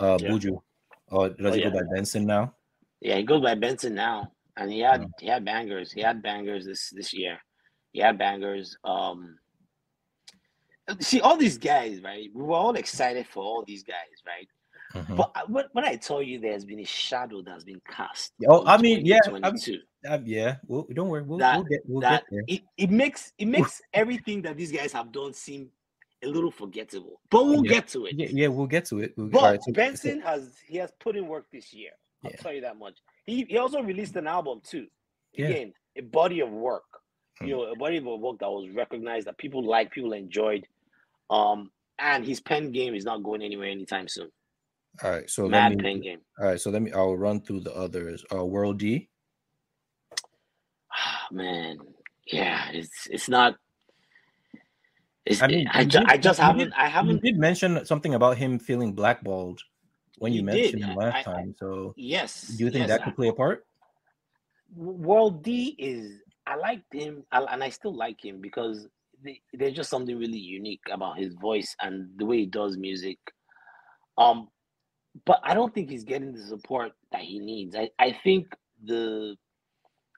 [0.00, 0.30] uh Yeah.
[0.30, 0.60] Buju.
[1.08, 1.70] Or does Oh, he yeah.
[1.70, 2.54] go by Benson now?
[3.00, 4.32] Yeah, he goes by Benson now.
[4.56, 5.92] And he had he had bangers.
[5.92, 7.38] He had bangers this this year.
[7.92, 8.76] He had bangers.
[8.84, 9.38] Um
[11.00, 12.28] see all these guys, right?
[12.34, 13.94] We were all excited for all these guys,
[14.26, 14.48] right?
[14.94, 15.16] Mhm.
[15.16, 18.32] But I- when, when I tell you there's been a shadow that's been cast.
[18.48, 20.56] Oh, I mean, yeah, I'm- 2022, Uh, yeah.
[20.66, 21.22] Well, don't worry.
[21.22, 22.44] We'll, That- we'll get we'll that get there.
[22.48, 25.70] it, it makes it makes everything that these guys have done seem
[26.22, 27.20] a little forgettable.
[27.30, 27.70] But we'll Yeah.
[27.72, 28.14] get to it.
[28.16, 29.14] Yeah, yeah, we'll get to it.
[29.16, 31.92] We'll, But right, so- Benson has he has put in work this year.
[32.24, 32.36] I'll Yeah.
[32.38, 32.98] tell you that much.
[33.26, 34.88] He he also released an album too.
[35.38, 36.84] Again, a body of work.
[37.38, 37.46] Hmm.
[37.46, 40.66] You know, a body of work that was recognized that people liked, people enjoyed.
[41.30, 44.30] Um, and his pen game is not going anywhere anytime soon.
[45.04, 45.30] all right.
[45.30, 45.82] So let Mad me.
[45.82, 46.18] pen game.
[46.40, 46.60] All right.
[46.60, 46.90] So let me.
[46.92, 48.24] I'll run through the others.
[48.30, 49.06] Uh, WurlD.
[50.12, 51.78] Oh, Man,
[52.26, 53.54] yeah, it's it's not.
[55.24, 58.14] It's, I mean, I, ju- did- I just haven't did- I haven't did mention something
[58.14, 59.60] about him feeling blackballed
[60.18, 60.88] when you You mentioned did.
[60.90, 61.54] him last I- time.
[61.58, 62.48] So yes.
[62.48, 63.64] do you think yes, that could play a part?
[64.76, 68.88] WurlD is I liked him and I still like him because
[69.22, 73.18] the- there's just something really unique about his voice and the way he does music.
[74.18, 74.48] Um,
[75.24, 77.74] but I don't think he's getting the support that he needs.
[77.74, 78.46] I, I think
[78.84, 79.36] the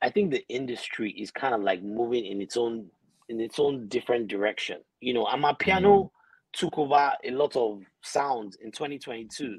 [0.02, 2.90] I think the industry is kind of like moving in its own
[3.28, 4.80] in its own different direction.
[5.00, 6.10] You know, and amapiano
[6.52, 9.58] took over a lot of sounds in 2022.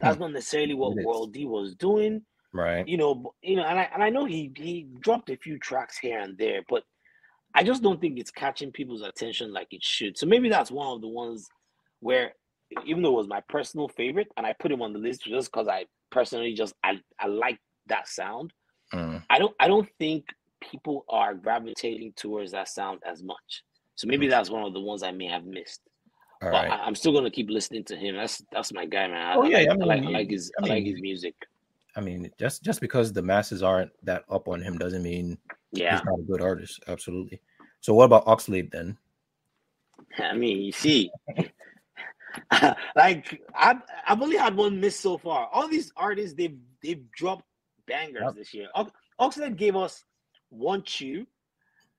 [0.00, 2.22] That's not necessarily what WurlD was doing
[2.52, 2.86] Right.
[2.88, 5.98] you know, you know, and I and I know he he dropped a few tracks
[5.98, 6.82] here and there, but
[7.56, 10.18] I just don't think it's catching people's attention like it should.
[10.18, 11.48] So maybe that's one of the ones
[12.00, 12.34] where,
[12.84, 15.50] even though it was my personal favorite, and I put him on the list just
[15.50, 18.52] because I personally just I I like that sound.
[18.92, 19.22] Mm.
[19.30, 20.26] I don't I don't think
[20.60, 23.62] people are gravitating towards that sound as much.
[23.94, 25.80] So maybe that's one of the ones I may have missed.
[26.42, 26.72] All but right.
[26.72, 28.16] I, I'm still gonna keep listening to him.
[28.16, 29.26] That's that's my guy, man.
[29.26, 31.00] I, Oh, I yeah, like, I I, like, I like his I I like his
[31.00, 31.34] music.
[31.96, 35.38] I mean, just just because the masses aren't that up on him doesn't mean
[35.72, 35.96] Yeah.
[35.96, 36.82] he's not a good artist.
[36.88, 37.40] Absolutely.
[37.80, 38.98] So what about Oxlade then?
[40.18, 41.10] I mean, you see,
[42.96, 45.48] like I've I've only had one miss so far.
[45.52, 47.44] All these artists they've they've dropped
[47.86, 48.34] bangers Yep.
[48.34, 48.68] this year.
[48.74, 50.04] Ox- Oxlade gave us
[50.50, 51.26] one chew,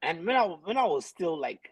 [0.02, 1.72] and when I when I was still like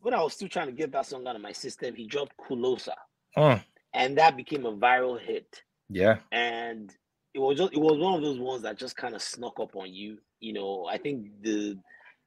[0.00, 2.36] when I was still trying to get that song out of my system, he dropped
[2.36, 2.92] Kulosa,
[3.38, 3.62] Mm,
[3.94, 5.62] and that became a viral hit.
[5.88, 6.18] yeah.
[6.30, 6.94] And
[7.34, 9.74] it was just it was one of those ones that just kind of snuck up
[9.76, 10.18] on you.
[10.40, 11.76] You know, I think the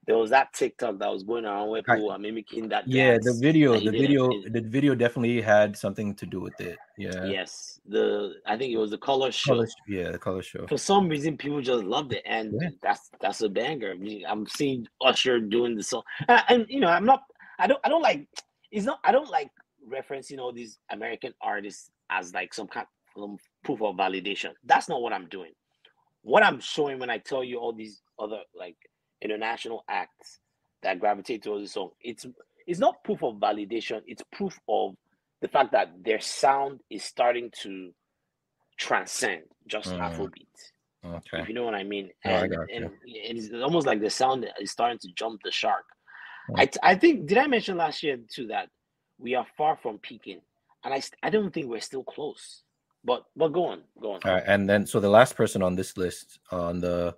[0.06, 2.88] there was that TikTok that was going around where people are mimicking that.
[2.88, 6.78] Yeah, the video, the video, the video definitely had something to do with it.
[6.98, 7.26] Yeah.
[7.26, 9.56] Yes, the I think it was the color show.
[9.56, 10.65] Color, yeah, the color show.
[10.67, 12.70] For some reason, people just loved it, and Yeah.
[12.82, 13.91] that's that's a banger.
[13.91, 17.24] I mean, I'm seeing Usher doing the song, and, and you know, I'm not,
[17.60, 18.28] I don't, I don't like.
[18.72, 19.00] It's not.
[19.04, 19.52] I don't like
[19.89, 24.51] referencing all these American artists as like some kind of proof of validation.
[24.63, 25.51] That's not what I'm doing.
[26.23, 28.77] What I'm showing when I tell you all these other like
[29.21, 30.39] international acts
[30.84, 32.25] that gravitate towards the song, it's
[32.65, 34.01] it's not proof of validation.
[34.08, 34.95] It's proof of
[35.41, 37.91] the fact that their sound is starting to
[38.77, 39.99] transcend just Mm.
[39.99, 40.58] Afrobeat.
[41.06, 41.39] Okay.
[41.41, 42.10] if you know what I mean.
[42.25, 42.75] I And, got you.
[43.27, 45.86] and it's almost like the sound is starting to jump the shark.
[46.49, 46.60] Hmm.
[46.62, 48.69] I, I think did I mention last year too that
[49.19, 50.41] we are far from peaking,
[50.84, 52.63] and I st- I don't think we're still close.
[53.08, 54.20] But but go on, go on.
[54.26, 57.15] All right, and then so the last person on this list on the,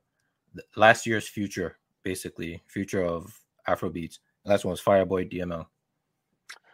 [0.53, 3.35] the last year's future, basically future of
[3.67, 4.19] Afrobeats.
[4.45, 5.65] The last one was Fireboy DML.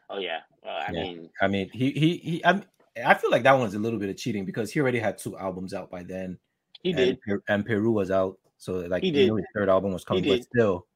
[0.10, 1.04] Oh yeah, well, I Yeah.
[1.04, 2.46] mean I mean, he he he.
[2.46, 2.62] I,
[3.06, 5.38] I feel like that one's a little bit of cheating because he already had two
[5.38, 6.38] albums out by then.
[6.84, 7.40] he and, did.
[7.48, 9.32] And Peru was out, so like He did.
[9.32, 10.88] his third album was coming, but still,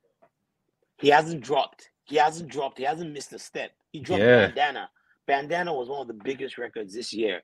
[0.97, 1.89] He hasn't dropped.
[2.03, 2.79] He hasn't dropped.
[2.79, 3.71] He hasn't missed a step.
[3.93, 4.47] He dropped Yeah.
[4.47, 4.89] Bandana.
[5.25, 7.41] Bandana was one of the biggest records this year.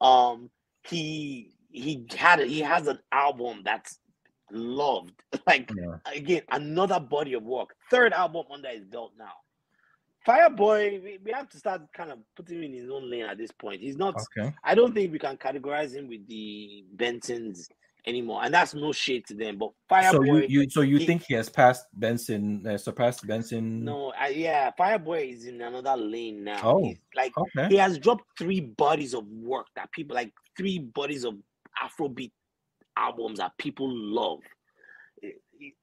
[0.00, 0.50] Um,
[0.84, 3.98] he he had he has an album that's
[4.50, 5.14] loved.
[5.46, 7.74] Like know, again, another body of work.
[7.90, 9.32] Third album under his belt now.
[10.26, 13.38] Fireboy, we, we have to start kind of putting him in his own lane at
[13.38, 13.80] this point.
[13.80, 14.14] He's not.
[14.36, 14.54] okay.
[14.64, 17.68] I don't think we can categorize him with the Bentons
[18.06, 19.58] anymore, and that's no shade to them.
[19.58, 19.70] But
[20.10, 23.84] So you, Fireboy, you so you he- think he has passed Benson, uh, surpassed Benson?
[23.84, 26.60] no, I, yeah, Fireboy is in another lane now.
[26.62, 27.68] Oh, He's like Okay.
[27.68, 31.34] he has dropped three bodies of work that people like three bodies of
[31.82, 32.32] Afrobeat
[32.96, 34.40] albums that people love.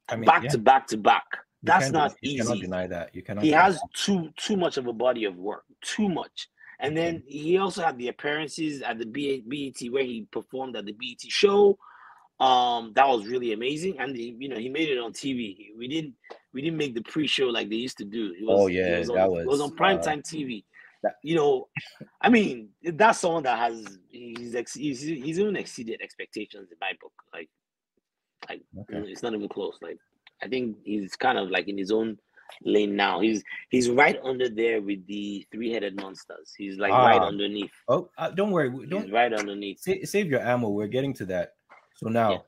[0.10, 0.50] I mean, back yeah.
[0.52, 1.26] to back to back.
[1.32, 3.14] You That's not you Cannot deny that.
[3.16, 3.44] You cannot.
[3.44, 3.94] He has that.
[3.94, 6.48] too too much of a body of work, too much.
[6.80, 10.92] And then he also had the appearances at the BET where he performed at the
[10.92, 11.78] BET show.
[12.40, 15.70] Um, that was really amazing, and he, you know he made it on TV.
[15.78, 16.16] We didn't
[16.54, 18.34] we didn't make the pre-show like they used to do.
[18.38, 20.64] It was, Oh, it yeah, was on, that it was on was, primetime TV.
[21.04, 21.68] that- You know,
[22.22, 26.92] I mean that's someone that has he's ex, he's, he's even exceeded expectations in my
[27.02, 27.14] book.
[27.34, 27.50] Like,
[28.50, 29.10] like Okay.
[29.10, 29.78] it's not even close.
[29.82, 29.98] Like
[30.44, 32.18] I think he's kind of like in his own
[32.64, 33.22] lane now.
[33.22, 36.54] He's he's right under there with the three-headed monsters.
[36.58, 37.28] He's like right Ah.
[37.28, 37.72] underneath.
[37.88, 38.70] Oh, uh, don't worry.
[38.88, 39.80] Don't right underneath.
[39.80, 40.68] sa- save your ammo.
[40.70, 41.54] We're getting to that.
[41.96, 42.40] So now, Yeah.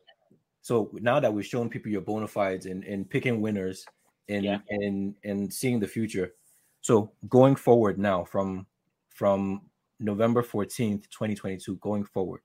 [0.61, 3.85] so now that we've shown people your bona fides and, and picking winners
[4.29, 4.59] and Yeah.
[4.69, 6.35] and and seeing the future.
[6.81, 8.67] So going forward now from
[9.09, 12.41] from November 14th, 2022, going forward,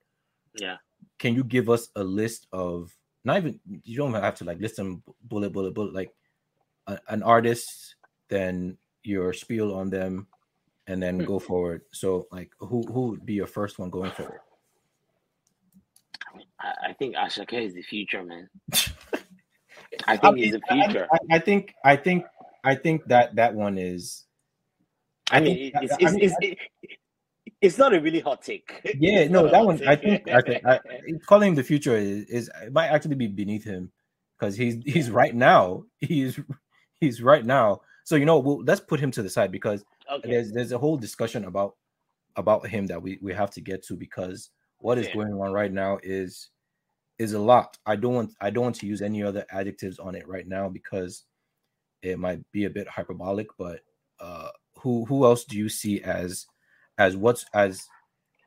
[0.54, 0.78] Yeah.
[1.18, 4.76] can you give us a list of not even you don't have to like list
[4.76, 6.14] them bullet bullet bullet like
[6.86, 7.96] a, an artist
[8.28, 10.26] then your spiel on them
[10.86, 11.24] and then Hmm.
[11.24, 14.40] go forward so like who who would be your first one going forward
[16.62, 18.48] I, I think Asake is the future, man.
[20.06, 21.06] I think he's the future.
[21.12, 22.24] I, I think i think
[22.64, 24.24] i think that that one is
[25.30, 26.58] I mean, think- it's, it's, I mean, it's, it-
[27.60, 28.80] it's not a really hot take.
[28.98, 30.24] yeah no that one i take.
[30.24, 30.80] think i think I,
[31.26, 33.90] calling him the future is, is it might actually be beneath him
[34.38, 36.38] because he's he's right now he's
[37.00, 40.30] he's right now so you know well, let's put him to the side because okay.
[40.30, 41.76] there's there's a whole discussion about
[42.36, 44.50] about him that we we have to get to because
[44.82, 45.14] what is Yeah.
[45.14, 46.50] going on right now is
[47.18, 47.78] is a lot.
[47.86, 50.68] I don't want I don't want to use any other adjectives on it right now
[50.68, 51.24] because
[52.02, 53.48] it might be a bit hyperbolic.
[53.56, 53.80] But
[54.20, 56.46] uh, who who else do you see as
[56.98, 57.86] as what's as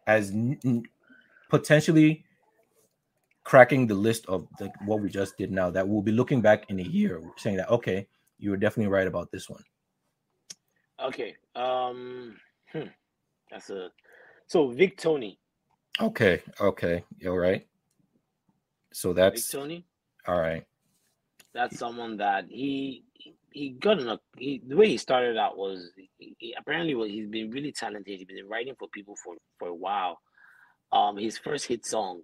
[0.08, 0.84] as n- n-
[1.50, 2.26] potentially
[3.44, 6.70] cracking the list of the, what we just did now that we'll be looking back
[6.70, 8.08] in a year saying that okay
[8.40, 9.64] you were definitely right about this one.
[11.02, 11.36] Okay.
[11.56, 12.38] Um,
[12.72, 12.88] hmm,
[13.52, 13.90] that's a
[14.48, 15.38] so Victony.
[16.02, 17.66] Okay, okay, all right.
[18.92, 19.86] So that's Tony.
[20.28, 20.64] all right.
[21.54, 23.04] That's someone that he
[23.52, 27.08] he got in a he, the way he started out was he, he- apparently well,
[27.08, 28.18] he's been really talented.
[28.20, 30.20] He's been writing for people for for a while.
[30.92, 32.22] Um, his first hit song,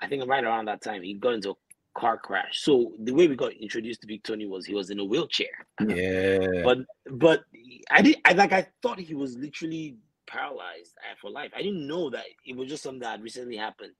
[0.00, 1.54] I think right around that time, he got into a
[1.98, 2.60] car crash.
[2.60, 5.66] So the way we got introduced to Victony was he was in a wheelchair.
[5.86, 6.62] Yeah.
[6.64, 6.78] But
[7.10, 7.44] but
[7.90, 9.96] I did I like I thought he was literally
[10.32, 11.52] paralyzed for life.
[11.56, 13.92] I didn't know that it was just something that had recently happened.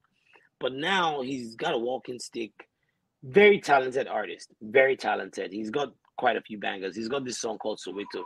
[0.60, 2.52] But now he's got a walking stick.
[3.24, 4.48] Very talented artist.
[4.62, 5.52] Very talented.
[5.52, 6.96] He's got quite a few bangers.
[6.96, 8.24] He's got this song called Soweto.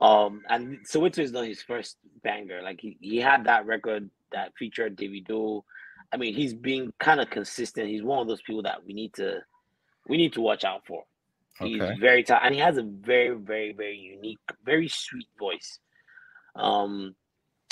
[0.00, 2.62] Um, and Soweto is not his first banger.
[2.62, 5.62] Like he, he had that record that featured Davido.
[6.12, 7.88] I mean, he's been kind of consistent.
[7.88, 9.40] He's one of those people that we need to
[10.08, 11.04] we need to watch out for.
[11.60, 11.98] He's Okay.
[12.00, 15.80] very talented, and he has a very, very, very unique, very sweet voice.
[16.56, 17.14] Um,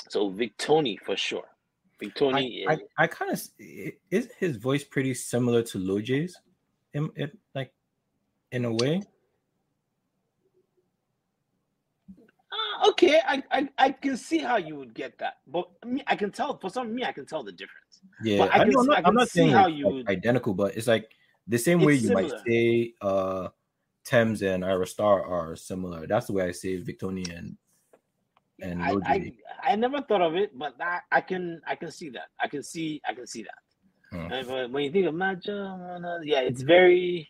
[0.08, 1.44] so Victony for sure.
[2.02, 3.40] Victony, I, is, I, I kind of
[4.10, 6.36] is his voice pretty similar to Lojay's,
[6.92, 7.72] in it like
[8.52, 9.02] in a way.
[12.52, 16.16] Ah, okay, I, I I can see how you would get that, but me, I
[16.16, 18.02] can tell for some me, I can tell the difference.
[18.22, 19.94] Yeah, But I I can am not, I I'm not see saying how you like,
[19.94, 21.10] would- identical, but it's like
[21.48, 23.48] the same way It's you might say uh
[24.04, 26.06] Tems and Ayra Starr are similar.
[26.06, 27.56] That's the way I say Victony and
[28.60, 29.32] and I, I
[29.62, 32.28] I never thought of it, but I, I can I can see that.
[32.40, 34.16] I can see I can see that.
[34.16, 34.32] Hmm.
[34.32, 37.28] And when- when you think of Maja, yeah, it's very,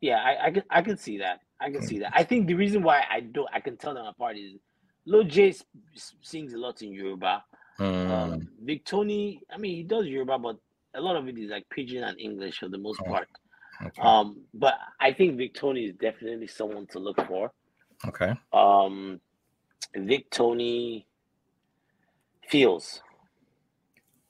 [0.00, 1.40] yeah, I, I can I can see that.
[1.60, 2.12] I can see that.
[2.14, 4.52] I think the reason why I don't I can tell them apart is
[5.06, 5.54] Lil J
[6.22, 7.44] sings a lot in Yoruba.
[7.78, 10.56] Um, Victony, I mean, he does Yoruba, but
[10.94, 13.28] a lot of it is like pidgin and English for the most Oh, part.
[13.84, 14.00] okay.
[14.02, 17.50] Um, but I think Victony is definitely someone to look for.
[18.06, 18.34] okay.
[18.52, 19.20] Um,
[19.94, 21.06] Vic Tony
[22.50, 23.00] Pheelz.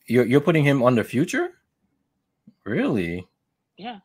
[0.07, 1.53] You're you're putting him on the future?
[2.65, 3.27] Really?
[3.77, 3.99] Yeah,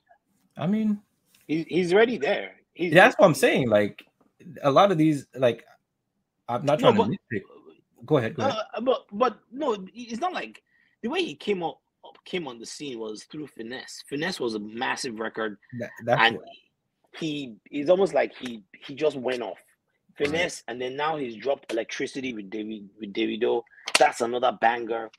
[0.58, 1.02] I mean,
[1.47, 2.56] he's he's already there.
[2.74, 3.70] He's, that's what I'm saying.
[3.70, 4.04] Like
[4.64, 5.66] a lot of these, like
[6.47, 7.41] I'm not No, trying to nitpick.
[8.06, 8.36] Go ahead.
[8.36, 8.58] Go ahead.
[8.74, 10.64] Uh, but but no, it's not like
[11.04, 11.80] the way he came up
[12.26, 14.04] came on the scene was through finesse.
[14.08, 15.58] Finesse was a massive record,
[16.06, 16.45] That- and what-
[17.18, 19.58] he it's almost like he he just went off
[20.20, 23.63] finesse, and then now he's dropped electricity with David with Davido.
[23.97, 25.09] That's another banger.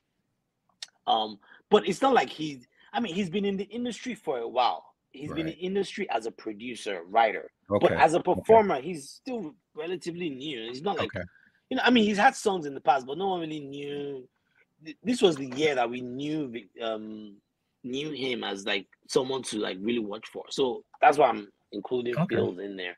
[1.07, 1.39] Um,
[1.71, 2.67] but it's not like he's.
[2.93, 4.85] I mean, he's been in the industry for a while.
[5.13, 5.59] He's been in Right.
[5.61, 10.69] industry as a producer, writer, but as a performer, he's still relatively new.
[10.69, 11.25] He's not like okay.
[11.69, 14.29] you know, I mean, he's had songs in the past, but no one really knew.
[15.03, 17.37] This was the year that we knew um
[17.83, 20.45] knew him as like someone to like really watch for.
[20.51, 22.37] So that's why I'm including Okay.
[22.37, 22.97] Pheelz in there.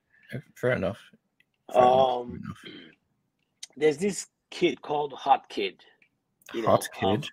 [0.55, 0.99] Fair enough.
[1.73, 2.07] Fair enough,
[2.63, 2.91] fair Um,
[3.77, 5.83] there's this kid called Hot Kid.
[6.55, 7.31] you know, Hot um, kid.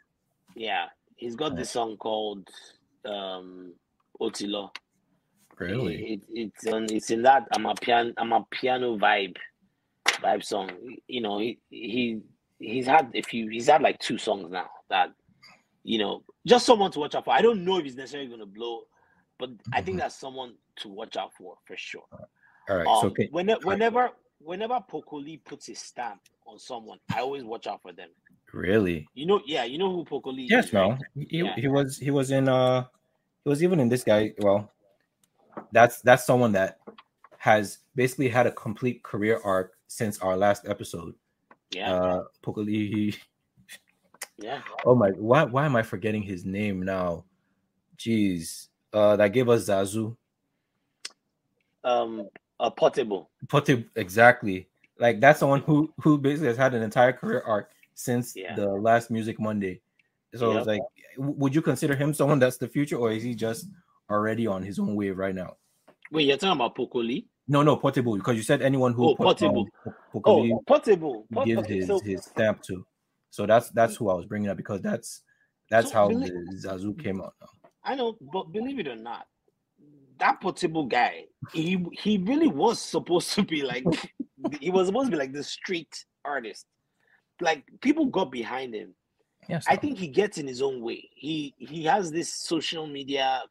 [0.55, 0.85] Yeah,
[1.15, 2.47] he's got this song called
[3.05, 3.73] um
[4.19, 4.71] Otilo.
[5.57, 6.13] really?
[6.13, 6.85] It, it's on.
[6.91, 8.13] It's in that amapiano.
[8.17, 9.35] I'm a piano vibe,
[10.07, 10.71] vibe song.
[11.07, 12.21] You know, he he
[12.59, 13.49] he's had a few.
[13.49, 15.11] He's had like two songs now that,
[15.83, 17.33] you know, just someone to watch out for.
[17.33, 18.81] I don't know if he's necessarily going to blow,
[19.37, 20.01] but I think Mhm.
[20.01, 22.03] that's someone to watch out for for sure.
[22.69, 22.87] All right.
[22.87, 23.27] Um, so okay.
[23.31, 27.91] whenever whenever whenever Poco Lee puts his stamp on someone, I always watch out for
[27.91, 28.09] them.
[28.53, 29.07] Really?
[29.13, 30.73] You know, yeah, you know who Poco Lee Yes, is.
[30.73, 30.97] right?
[31.15, 31.23] no.
[31.29, 31.55] He, Yeah.
[31.55, 32.85] he was he was in uh
[33.43, 34.33] he was even in this guy.
[34.39, 34.71] Well,
[35.71, 36.79] that's that's someone that
[37.37, 41.13] has basically had a complete career arc since our last episode.
[41.71, 43.15] Yeah, Uh Poco Lee, he
[44.39, 44.61] yeah.
[44.85, 47.25] oh my why why am I forgetting his name now?
[47.97, 48.69] Jeez.
[48.91, 50.15] Uh that gave us Zazu.
[51.83, 52.27] Um,
[52.60, 53.30] a portable.
[53.47, 54.68] Put it exactly
[54.99, 58.55] like that's someone who who basically has had an entire career arc since Yeah.
[58.55, 59.82] the last Music Monday.
[60.36, 60.57] So Yep.
[60.60, 60.82] it's like,
[61.18, 63.68] would you consider him someone that's the future, or is he just
[64.10, 65.55] already on his own wave right now?
[66.12, 67.28] Wait, you're talking about Poco Lee?
[67.47, 69.62] No, no, Portable, because you said anyone who Oh, Portable.
[69.62, 71.26] um, Po- Poco Lee Oh, portable.
[71.34, 72.86] Pot- gives his, so- his stamp to.
[73.32, 75.22] So that's that's who I was bringing up because that's
[75.70, 77.34] that's So how belie- the Zazu came out.
[77.41, 77.47] Now.
[77.84, 79.26] I know, but believe it or not,
[80.20, 83.86] that portable guy, he he really was supposed to be like
[84.59, 86.65] he was supposed to be like the street artist.
[87.41, 88.93] Like people got behind him.
[89.47, 91.09] Yes, I think he gets in his own way.
[91.15, 93.43] He he has this social media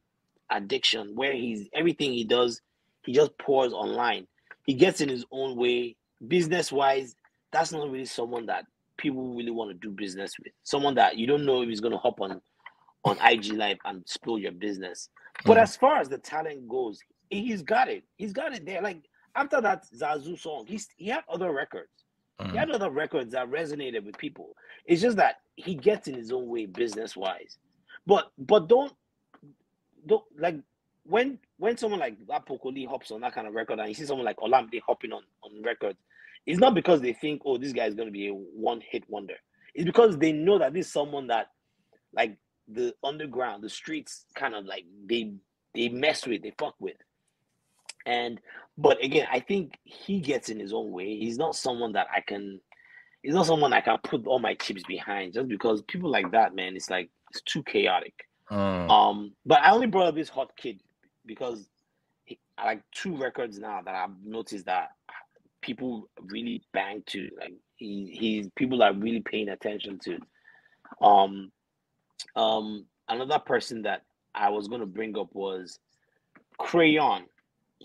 [0.50, 2.60] addiction where he's everything he does,
[3.04, 4.26] he just pours online.
[4.66, 5.96] He gets in his own way,
[6.26, 7.14] business wise.
[7.52, 8.66] That's not really someone that
[8.98, 10.52] people really want to do business with.
[10.64, 12.40] Someone that you don't know if he's gonna hop on
[13.04, 15.08] on IG live and spill your business.
[15.44, 15.62] But Mhm.
[15.62, 18.04] as far as the talent goes, he's got it.
[18.16, 18.82] He's got it there.
[18.82, 22.04] Like after that Zazu song, he's he had other records.
[22.38, 22.56] He Mhm.
[22.56, 24.54] had other records that resonated with people.
[24.84, 27.58] It's just that he gets in his own way business wise.
[28.06, 28.92] But but don't
[30.06, 30.56] don't like
[31.04, 33.94] when when someone like that Poco Lee hops on that kind of record and you
[33.94, 35.98] see someone like Olamide hopping on on records,
[36.46, 39.34] it's not because they think, oh, this guy is gonna be a one hit wonder.
[39.74, 41.48] It's because they know that this is someone that
[42.12, 42.36] like
[42.70, 45.32] the underground, the streets kind of like they
[45.74, 46.96] they mess with, they fuck with.
[48.06, 48.40] And
[48.76, 51.16] but again, I think he gets in his own way.
[51.16, 52.60] He's not someone that I can
[53.22, 56.54] he's not someone I can put all my chips behind just because people like that,
[56.54, 58.14] man, it's like it's too chaotic.
[58.50, 58.90] Mm.
[58.90, 60.80] Um, but I only brought up this hot kid
[61.26, 61.68] because
[62.24, 64.88] he, I like two records now that I've noticed that
[65.60, 67.28] people really bang to.
[67.38, 70.18] Like he, he's people are really paying attention to.
[71.04, 71.52] Um,
[72.36, 74.02] um, another person that
[74.34, 75.78] I was gonna bring up was
[76.58, 77.24] Crayon.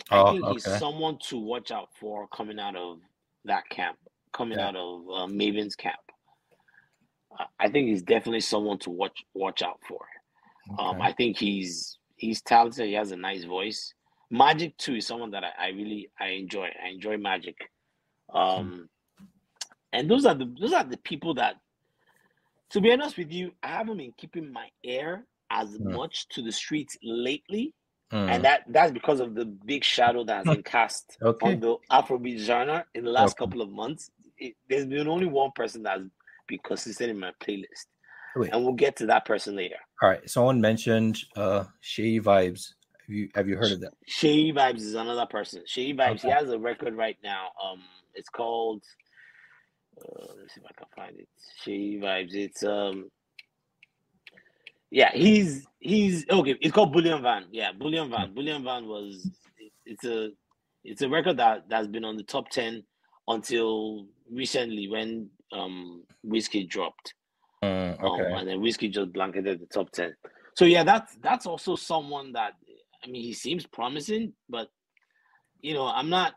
[0.10, 0.80] I Oh, think he's okay.
[0.80, 3.00] someone to watch out for coming out of
[3.46, 3.98] that camp,
[4.32, 4.70] coming Yeah.
[4.70, 6.00] out of uh, Mavin's camp.
[7.38, 10.06] I- I think he's definitely someone to watch watch out for.
[10.80, 12.88] Um, I think he's he's talented.
[12.88, 13.94] He has a nice voice.
[14.32, 16.70] Magixx too is someone that I, I really I enjoy.
[16.84, 17.56] I enjoy Magixx.
[18.34, 18.90] Um,
[19.92, 21.58] and those are the those are the people that,
[22.74, 25.94] to be honest with you, I haven't been keeping my ear as Mm.
[25.94, 27.74] much to the streets lately,
[28.12, 28.30] Mm.
[28.30, 31.54] and that that's because of the big shadow that has been cast Okay.
[31.54, 33.46] on the Afrobeat genre in the last Okay.
[33.46, 34.12] couple of months.
[34.38, 36.04] It, there's been only one person that's
[36.48, 37.86] been consistent in my playlist,
[38.36, 38.52] Wait.
[38.54, 39.78] and we'll get to that person later.
[40.02, 40.28] All right.
[40.30, 42.74] Someone mentioned uh Seyi Vibez.
[43.08, 43.94] Have you have you heard of that?
[44.10, 45.64] Seyi Vibez is another person.
[45.68, 47.50] Seyi Vibez, he has a record right now.
[47.64, 47.82] Um,
[48.16, 48.84] it's called.
[49.98, 51.28] Uh, let's see if I can find it.
[51.66, 52.34] Seyi Vibez.
[52.34, 53.10] It's um.
[54.92, 56.56] Yeah, he's he's okay.
[56.62, 57.46] It's called Bullion Van.
[57.52, 58.34] Yeah, Bullion Van.
[58.34, 59.28] Bullion Van was
[59.86, 60.30] it's a
[60.84, 62.84] it's a record that that's been on the top ten
[63.28, 67.14] until recently when um Wizkid dropped.
[67.64, 67.70] Um,
[68.04, 68.34] okay.
[68.34, 70.16] and then Wizkid just blanketed the top ten.
[70.56, 72.54] So yeah, that's that's also someone that
[73.04, 74.68] I mean he seems promising, but
[75.62, 76.36] you know, I'm not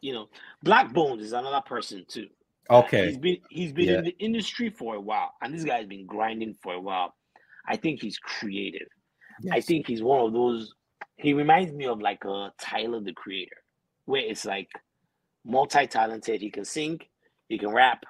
[0.00, 0.28] you know,
[0.64, 2.28] Blaqbonez is another person too.
[2.68, 3.18] Uh, He's Okay.
[3.18, 3.98] been he's been Yeah.
[3.98, 7.14] in the industry for a while, and this guy's been grinding for a while.
[7.68, 8.88] I think he's creative.
[9.52, 10.74] I think he's one of those.
[11.16, 13.56] He reminds me of like a Tyler the Creator,
[14.06, 14.68] where it's like
[15.44, 16.40] multi-talented.
[16.40, 17.00] He can sing,
[17.48, 18.02] he can rap,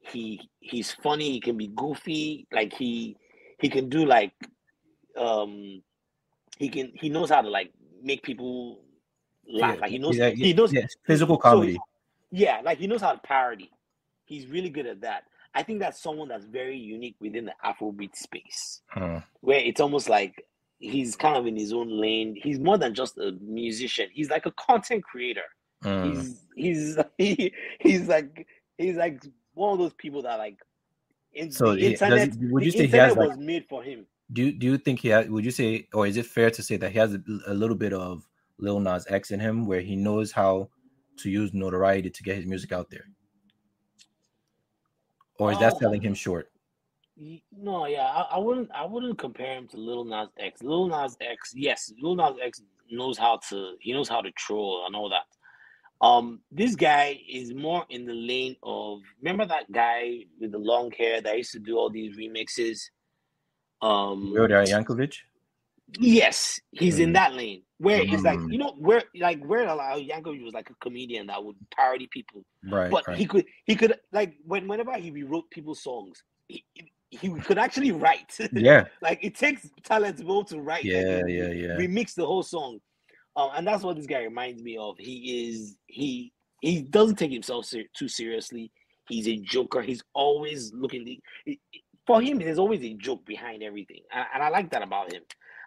[0.00, 3.16] he he's funny, he can be goofy, like he
[3.60, 4.32] he can do like
[5.16, 5.82] um
[6.58, 7.72] he can he knows how to like
[8.02, 8.84] make people
[9.46, 9.76] laugh.
[9.76, 11.78] Yeah, Like he knows yeah, he knows yes, physical so comedy.
[12.34, 13.70] Yeah, like he knows how to parody.
[14.26, 15.24] He's really good at that.
[15.54, 20.08] I think that's someone that's very unique within the Afrobeat space, Mm, where it's almost
[20.08, 20.44] like
[20.78, 22.34] he's kind of in his own lane.
[22.42, 24.08] He's more than just a musician.
[24.12, 25.46] He's like a content creator.
[25.84, 26.04] mm.
[26.16, 28.46] He's he's he, he's like
[28.78, 29.22] he's like
[29.54, 30.58] one of those people that like
[31.32, 32.30] in, So the does internet.
[32.50, 34.06] would you say he has, internet like- was made for him.
[34.32, 35.28] Do you do you think he has?
[35.28, 37.76] Would you say, or is it fair to say that he has a, a little
[37.76, 38.26] bit of
[38.58, 40.70] Lil Nas X in him, where he knows how
[41.18, 43.04] to use notoriety to get his music out there,
[45.38, 45.78] or is that Oh.
[45.78, 46.50] selling him short?
[47.56, 48.70] No, yeah, I, I wouldn't.
[48.74, 50.62] I wouldn't compare him to Lil Nas X.
[50.62, 52.60] Lil Nas X, yes, Lil Nas X
[52.90, 53.74] knows how to.
[53.80, 55.26] He knows how to troll and all that.
[56.04, 59.00] Um, this guy is more in the lane of.
[59.22, 62.80] Remember that guy with the long hair that used to do all these remixes.
[63.80, 65.18] Um, Weird Al Yankovic.
[66.00, 67.14] yes, he's in Mm.
[67.14, 68.52] that lane where it's like Mm.
[68.52, 72.44] you know where like where like Yankovic was like a comedian that would parody people
[72.70, 72.90] Right.
[72.90, 73.16] but right.
[73.18, 76.64] he could he could like when whenever he rewrote people's songs he,
[77.10, 78.84] he could actually write yeah.
[79.02, 81.22] like it takes talent to be to write like, Yeah.
[81.26, 81.48] he- Yeah.
[81.50, 81.76] Yeah.
[81.76, 82.78] remix the whole song
[83.36, 87.32] um, and that's what this guy reminds me of he is he he doesn't take
[87.32, 88.70] himself ser- too seriously
[89.08, 91.58] he's a joker he's always looking it-
[92.06, 95.22] for him there's always a joke behind everything and, and i like that about him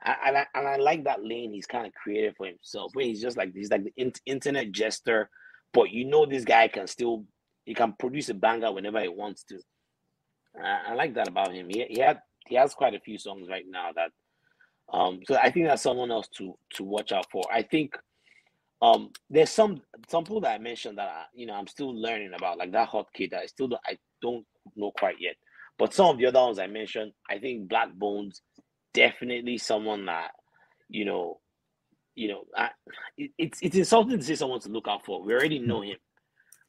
[0.08, 3.06] and and I, and I like that lane he's kind of created for himself where
[3.06, 5.30] he's just like he's like the in- internet jester
[5.74, 7.26] but you know this guy can still
[7.66, 9.60] he can produce a banger whenever he wants to.
[10.62, 11.68] I, I like that about him.
[11.70, 14.12] He, he had he has quite a few songs right now that
[14.94, 17.44] um so i think that's someone else to to watch out for.
[17.52, 17.94] I think
[18.82, 22.32] um there's some some people that i mentioned that I, you know i'm still learning
[22.36, 24.46] about like that hot kid that i still don't, i don't
[24.76, 25.36] know quite yet.
[25.80, 28.40] But some of the other ones i mentioned i think Blaqbonez
[28.94, 30.32] definitely someone that
[30.90, 31.40] you know
[32.16, 32.70] you know I,
[33.18, 35.98] it, it's it's insulting to say someone to look out for we already know him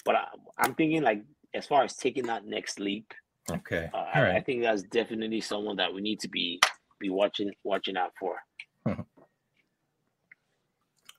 [0.05, 0.25] but I,
[0.59, 1.23] i'm thinking like
[1.55, 3.07] as far as taking that next leap
[3.51, 3.91] Okay.
[3.95, 6.61] uh, All I, I think that's definitely someone that we need to be
[7.01, 8.37] be watching watching out for.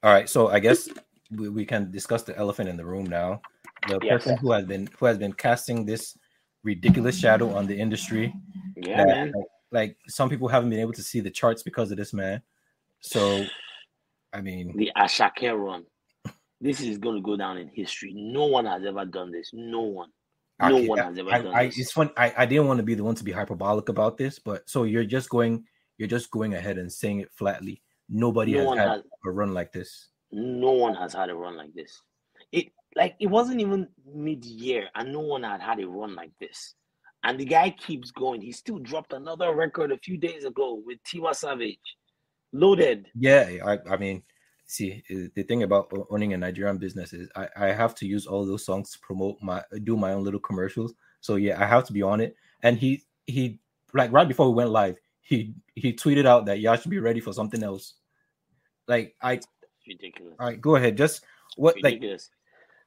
[0.03, 0.29] All right.
[0.29, 0.89] So I guess
[1.31, 3.41] we, we can discuss the elephant in the room now.
[3.87, 4.23] The Yes.
[4.23, 6.17] person who has been who has been casting this
[6.63, 8.33] ridiculous shadow on the industry.
[8.75, 9.33] Yeah, that, man.
[9.71, 12.41] Like, some people haven't been able to see the charts because of this man.
[13.01, 13.45] So,
[14.33, 15.85] I mean, The Asake run.
[16.61, 18.11] This is going to go down in history.
[18.13, 19.51] No one has ever done this.
[19.53, 20.09] No one.
[20.61, 21.79] No okay, one has ever I, done I, this.
[21.79, 22.09] it's fun.
[22.17, 24.83] I, I didn't want to be the one to be hyperbolic about this, but so
[24.83, 25.63] you're just going,
[25.97, 27.81] you're just going ahead and saying it flatly.
[28.09, 29.01] Nobody No has had has.
[29.25, 30.09] a run like this.
[30.31, 32.01] No one has had a run like this.
[32.51, 36.75] It like it wasn't even mid-year, and no one had had a run like this.
[37.23, 38.41] And the guy keeps going.
[38.41, 41.77] He still dropped another record a few days ago with Tiwa Savage,
[42.53, 43.07] loaded.
[43.13, 44.23] Yeah, I, I mean,
[44.67, 48.25] see, uh, the thing about owning a Nigerian business is I, I have to use
[48.25, 50.93] all those songs to promote my do my own little commercials.
[51.21, 52.35] So yeah, I have to be on it.
[52.63, 53.59] And he he
[53.93, 57.19] like right before we went live, he he tweeted out that y'all should be ready
[57.19, 57.95] for something else.
[58.87, 59.47] Like I, It's
[59.85, 60.35] ridiculous.
[60.39, 60.97] all right, go ahead.
[60.97, 61.25] Just
[61.57, 62.29] what like ridiculous.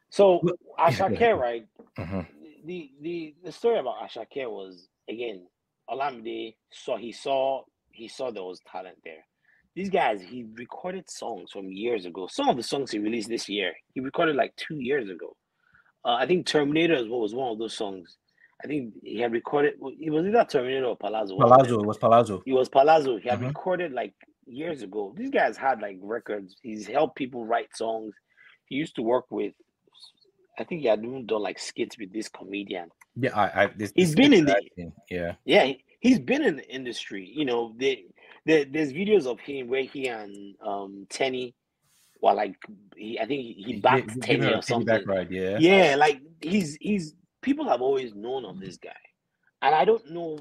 [0.08, 1.66] So What- Asake, right?
[1.98, 2.26] Mhm.
[2.64, 5.46] The the the story about Asake was again,
[5.90, 9.24] Olamide saw he saw he saw there was talent there.
[9.74, 12.28] These guys, he recorded songs from years ago.
[12.30, 15.34] Some of the songs he released this year, he recorded like two years ago.
[16.04, 18.18] Uh, I think Terminator is what was one of those songs.
[18.62, 19.74] I think he had recorded.
[19.98, 21.36] It was either Terminator or Palazzo.
[21.36, 21.58] one of them.
[21.58, 22.42] Palazzo it was Palazzo.
[22.46, 23.16] It was Palazzo.
[23.18, 23.48] He had Mhm.
[23.48, 24.14] recorded like
[24.46, 25.14] years ago.
[25.16, 26.56] These guys had like records.
[26.62, 28.14] He's helped people write songs.
[28.66, 29.54] He used to work with.
[30.58, 32.90] I think he had even done like skits with this comedian.
[33.16, 35.34] Yeah, I, I this, He's this been in the- acting, yeah.
[35.44, 37.30] Yeah, he, he's been in the industry.
[37.34, 37.96] You know, there,
[38.46, 41.54] there there's videos of him where he and um Teni
[42.20, 42.56] well like
[42.96, 45.02] he, I think he, he backed Gi- Teni or something.
[45.06, 45.58] ride, yeah.
[45.58, 48.90] Yeah, like he's he's people have always known of this guy,
[49.62, 50.38] and I don't know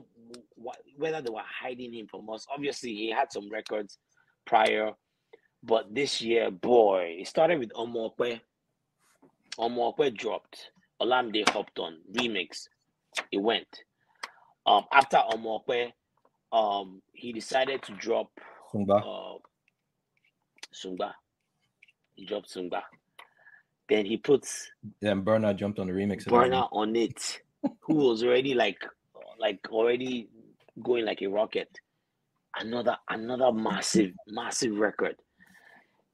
[0.64, 2.46] wh- whether they were hiding him from us.
[2.54, 3.98] Obviously, he had some records
[4.46, 4.92] prior,
[5.64, 8.40] but this year, boy, it started with Omo Ope.
[9.60, 10.72] Omo Ope dropped.
[11.02, 12.68] Olamide hopped on remix.
[13.32, 13.68] It went.
[14.66, 15.92] Um, after Omo Ope,
[16.52, 18.30] um, he decided to drop
[18.74, 19.02] Sungba.
[19.02, 19.38] uh,
[20.74, 21.14] Sungba.
[22.16, 22.82] He dropped Sungba.
[23.90, 24.72] Then he puts
[25.02, 26.26] Then Burna jumped on the remix.
[26.26, 27.42] Burna on it
[27.82, 28.78] who was already like
[29.40, 30.30] like already
[30.82, 31.70] going like a rocket
[32.58, 35.16] another another massive massive record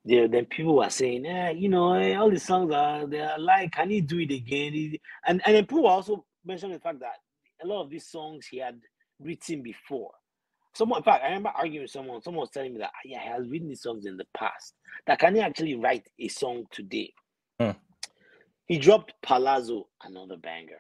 [0.08, 3.39] there then people were saying eh, you know eh, all these songs are they are
[3.39, 4.97] like can he do it again
[5.28, 7.18] and and then people also mentioned the fact that
[7.64, 8.80] a lot of these songs he had
[9.22, 10.12] written before
[10.76, 13.22] someone in fact i remember arguing with someone someone was telling me that "Ah, yeah
[13.22, 14.76] he has written these songs in the past
[15.08, 17.14] that can he actually write a song today
[17.60, 17.72] Hmm.
[18.68, 20.80] he dropped palazzo another banger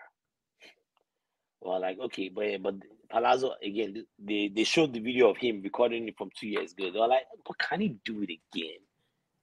[1.61, 2.75] well, like okay, but but
[3.11, 6.91] Palazzo again, they they showed the video of him recording it from two years ago.
[6.93, 8.79] They were like, but can he do it again?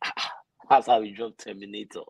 [0.70, 2.00] That's how he dropped Terminator.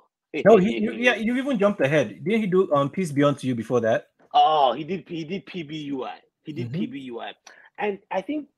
[0.44, 2.24] No, he, you, yeah, you even jumped ahead.
[2.24, 4.08] Didn't he do um Peace Be Unto You before that?
[4.32, 6.16] Oh, he did he did PBUY.
[6.44, 6.80] He did Mhm.
[6.92, 7.32] PBUY.
[7.78, 8.48] And I think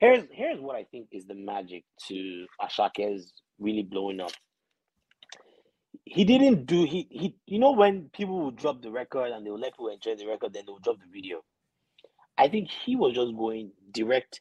[0.00, 4.32] here's here's what I think is the magic to Asake's really blowing up.
[6.04, 9.50] He didn't do he he you know when people will drop the record and they
[9.50, 11.42] will let people enjoy the record, then they will drop the video.
[12.36, 14.40] I think he was just going direct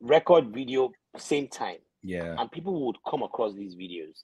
[0.00, 2.34] record video same time Yeah.
[2.38, 4.22] and people would come across these videos.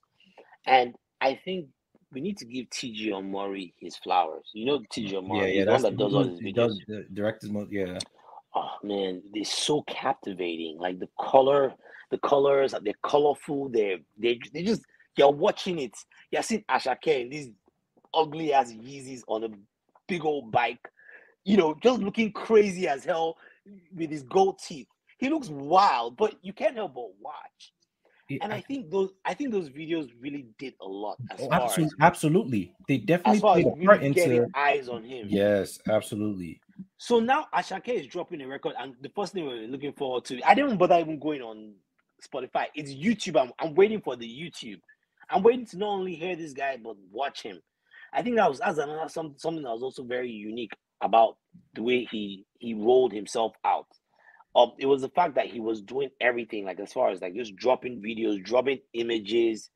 [0.67, 1.69] And I think
[2.13, 4.49] we need to give TG Omori his flowers.
[4.55, 5.65] You know TG Omori, Yeah, yeah.
[5.65, 6.55] the one that does all his videos.
[6.55, 7.69] does the director's mode.
[7.71, 7.99] Yeah.
[8.55, 10.79] Oh man, they're so captivating.
[10.79, 11.75] Like the color,
[12.11, 13.69] the colors, are they're colorful.
[13.69, 14.83] They're they they just
[15.17, 15.93] you're watching it.
[16.31, 17.51] You're seeing Asake in these
[18.15, 19.49] ugly ass Yeezys on a
[20.09, 20.89] big old bike,
[21.45, 23.37] you know, just looking crazy as hell
[23.95, 24.87] with his gold teeth.
[25.19, 27.73] He looks wild, but you can't help but watch.
[28.29, 31.49] It- And I think those I think those videos really did a lot as oh,
[31.49, 32.73] far absolutely, as absolutely.
[32.89, 34.47] They definitely as far as played a part into.
[34.55, 35.29] eyes on him.
[35.31, 36.61] Yes, absolutely.
[36.99, 40.41] So now Asake is dropping a record, and the first thing we're looking forward to,
[40.43, 41.75] I didn't bother even going on
[42.23, 42.67] Spotify.
[42.75, 43.41] It's YouTube.
[43.41, 44.81] I'm, I'm waiting for the YouTube.
[45.31, 47.61] I'm waiting to not only hear this guy but watch him.
[48.13, 51.37] I think that was that's another some, something that was also very unique about
[51.75, 53.87] the way he he rolled himself out.
[54.57, 57.35] Um, it was the fact that he was doing everything, like as far as like
[57.35, 59.69] just dropping videos, dropping images,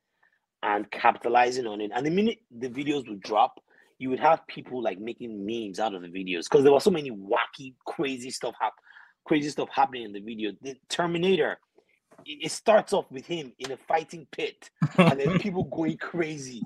[0.63, 1.91] and capitalizing on it.
[1.93, 3.59] And the minute the videos would drop,
[3.99, 6.89] you would have people like making memes out of the videos because there was so
[6.89, 8.73] many wacky, crazy stuff hap-
[9.25, 10.51] crazy stuff happening in the video.
[10.63, 11.59] The Terminator,
[12.25, 16.63] it, it starts off with him in a fighting pit, and then people going crazy.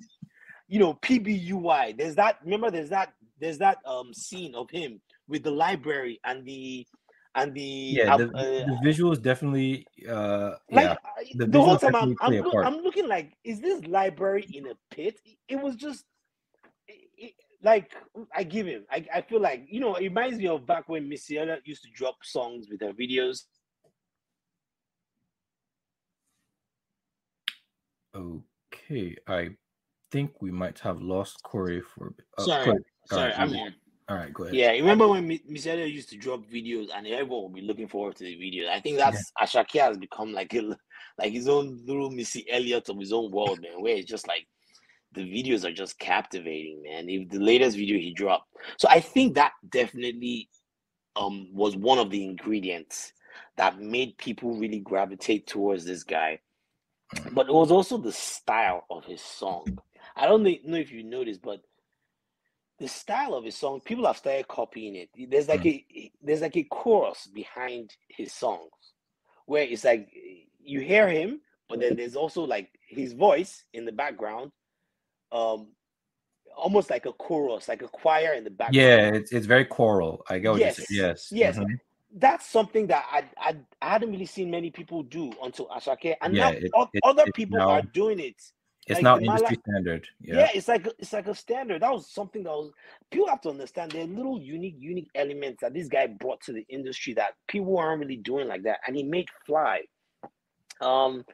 [0.70, 1.97] You know, PBUY.
[1.97, 2.38] There's that.
[2.43, 3.13] Remember, there's that.
[3.41, 6.88] There's that um scene of him with the library and the
[7.36, 9.86] and the Yeah, the, uh, the visuals definitely.
[10.07, 13.83] Uh, like yeah, the the, whole time I'm, I'm, look- I'm looking like, is this
[13.86, 15.19] library in a pit?
[15.47, 16.05] It was just
[16.88, 17.93] it- it- like
[18.33, 18.86] I give him.
[18.91, 21.83] I, I feel like you know it reminds me of back when Missy Elliott used
[21.83, 23.43] to drop songs with her videos.
[28.15, 29.49] Okay, I
[30.11, 32.13] think we might have lost Kore for.
[32.38, 32.79] Uh, Sorry, Kore.
[33.07, 33.75] Sorry, right, I'm easy.
[34.08, 34.56] All right, go ahead.
[34.56, 38.16] Yeah, remember when Mi- Missy used to drop videos and everyone would be looking forward
[38.18, 38.70] to the videos.
[38.70, 40.78] I think that's Asake has become like a,
[41.18, 43.82] like his own little Missy Elliott of his own world, man.
[43.82, 44.45] Where it's just like
[45.14, 47.10] the videos are just captivating, man.
[47.10, 48.47] If the latest video he dropped,
[48.78, 50.49] so I think that definitely
[51.16, 53.12] um was one of the ingredients
[53.58, 56.39] that made people really gravitate towards this guy.
[57.32, 59.80] But it was also the style of his song.
[60.16, 61.62] I don't know if you noticed, but
[62.80, 65.09] the style of his song, people have started copying it.
[65.30, 68.71] There's like a there's like a chorus behind his songs
[69.45, 70.09] where it's like
[70.61, 74.51] you hear him, but then there's also like his voice in the background,
[75.32, 75.67] um,
[76.57, 78.76] almost like a chorus, like a choir in the background.
[78.76, 80.23] Yeah, it's it's very choral.
[80.30, 80.86] I what Yes.
[80.91, 81.30] Yes.
[81.32, 81.57] yes.
[81.57, 81.80] mhm.
[82.17, 86.34] That's something that I, I I hadn't really seen many people do until Asake, and
[86.36, 88.41] Yeah, now it- it- other it's people now- are doing it.
[88.88, 90.07] It's Like Mala- industry standard.
[90.21, 90.36] Yeah.
[90.36, 90.49] Yeah.
[90.53, 91.81] it's like it's like a standard.
[91.81, 92.71] That was something that was
[93.09, 93.91] people have to understand.
[93.91, 97.77] There are little unique, unique elements that this guy brought to the industry that people
[97.79, 99.81] aren't really doing like that, and he made fly.
[100.81, 101.25] Um,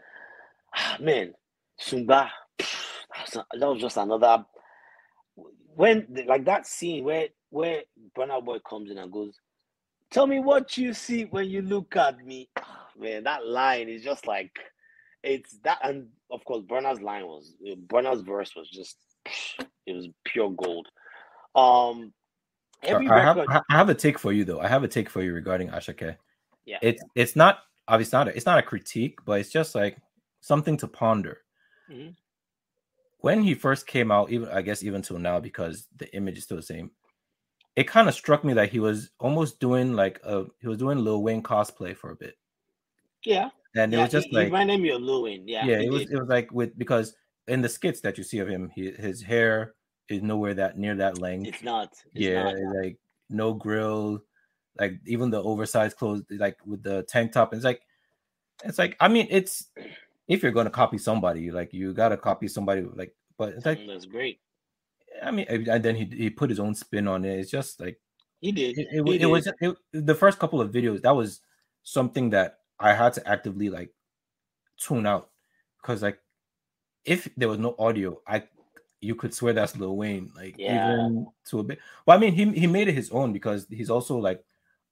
[1.02, 1.34] man,
[1.82, 4.46] Sumba, that was, just another.
[5.76, 7.82] When like that scene where where
[8.18, 9.38] Burna Boy comes in and goes,
[10.10, 12.50] Tell me what you see when you look at me.
[12.58, 14.52] Ah, Man, that line is just like
[15.24, 17.54] it's that, and of course, Burna's line was
[17.88, 18.98] Burna's verse was just
[19.86, 20.88] it was pure gold.
[21.56, 22.14] Um,
[22.84, 24.60] every I have, record, I have a take for you though.
[24.60, 26.16] I have a take for you regarding Asake.
[26.66, 29.98] yeah, It's it's not obviously not a, it's not a critique, but it's just like
[30.40, 31.42] something to ponder.
[31.90, 32.16] Mhm.
[33.20, 36.46] When he first came out, even I guess even till now, because the image is
[36.46, 36.92] still the same.
[37.76, 40.98] It kind of struck me that he was almost doing like a he was doing
[41.00, 42.38] Lil Wayne cosplay for a bit,
[43.24, 45.48] yeah, and it was just he, like he reminded me of Lil Wayne.
[45.48, 46.14] Yeah, yeah, it was did.
[46.14, 47.16] it was like with because
[47.48, 49.74] in the skits that you see of him, he, his hair
[50.10, 51.48] is nowhere that near that length.
[51.48, 51.92] It's not.
[52.14, 52.76] It's yeah, not.
[52.76, 52.98] like
[53.30, 54.24] no grill,
[54.80, 57.54] like even the oversized clothes, like with the tank top.
[57.54, 57.82] It's like,
[58.64, 59.68] it's like I mean, it's
[60.28, 63.14] if you're gonna copy somebody, like you gotta copy somebody, like.
[63.38, 64.40] But it's like That's great.
[65.24, 67.40] I mean, and then he he put his own spin on it.
[67.40, 68.00] It's just like
[68.40, 68.78] He did.
[68.78, 71.02] it, it, He it was it, the first couple of videos.
[71.02, 71.42] That was
[71.82, 73.94] something that I had to actively like
[74.78, 75.30] tune out
[75.82, 76.20] because like
[77.06, 78.44] if there was no audio, I
[79.00, 80.98] you could swear that's Lil Wayne, like Yeah.
[80.98, 81.80] even to a bit.
[82.06, 84.44] Well, I mean, he he made it his own because he's also like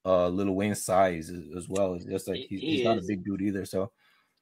[0.04, 1.94] uh Lil Wayne size as, as well.
[1.94, 3.64] It's just like he's, he he's not a big dude either.
[3.64, 3.92] So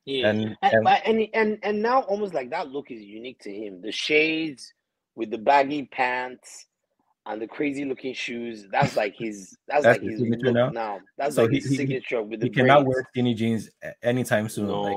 [0.07, 3.53] Yeah, and, and, and and and and now almost like that look is unique to
[3.53, 3.82] him.
[3.82, 4.72] The shades
[5.14, 6.66] with the baggy pants
[7.29, 8.66] and the crazy looking shoes.
[8.72, 9.57] That's like his.
[9.68, 10.68] That's, That's like his signature look now?
[10.70, 11.01] now.
[11.16, 13.70] That's So like he- his he- he- signature with the he cannot wear skinny jeans
[14.03, 14.66] anytime soon.
[14.68, 14.97] No, like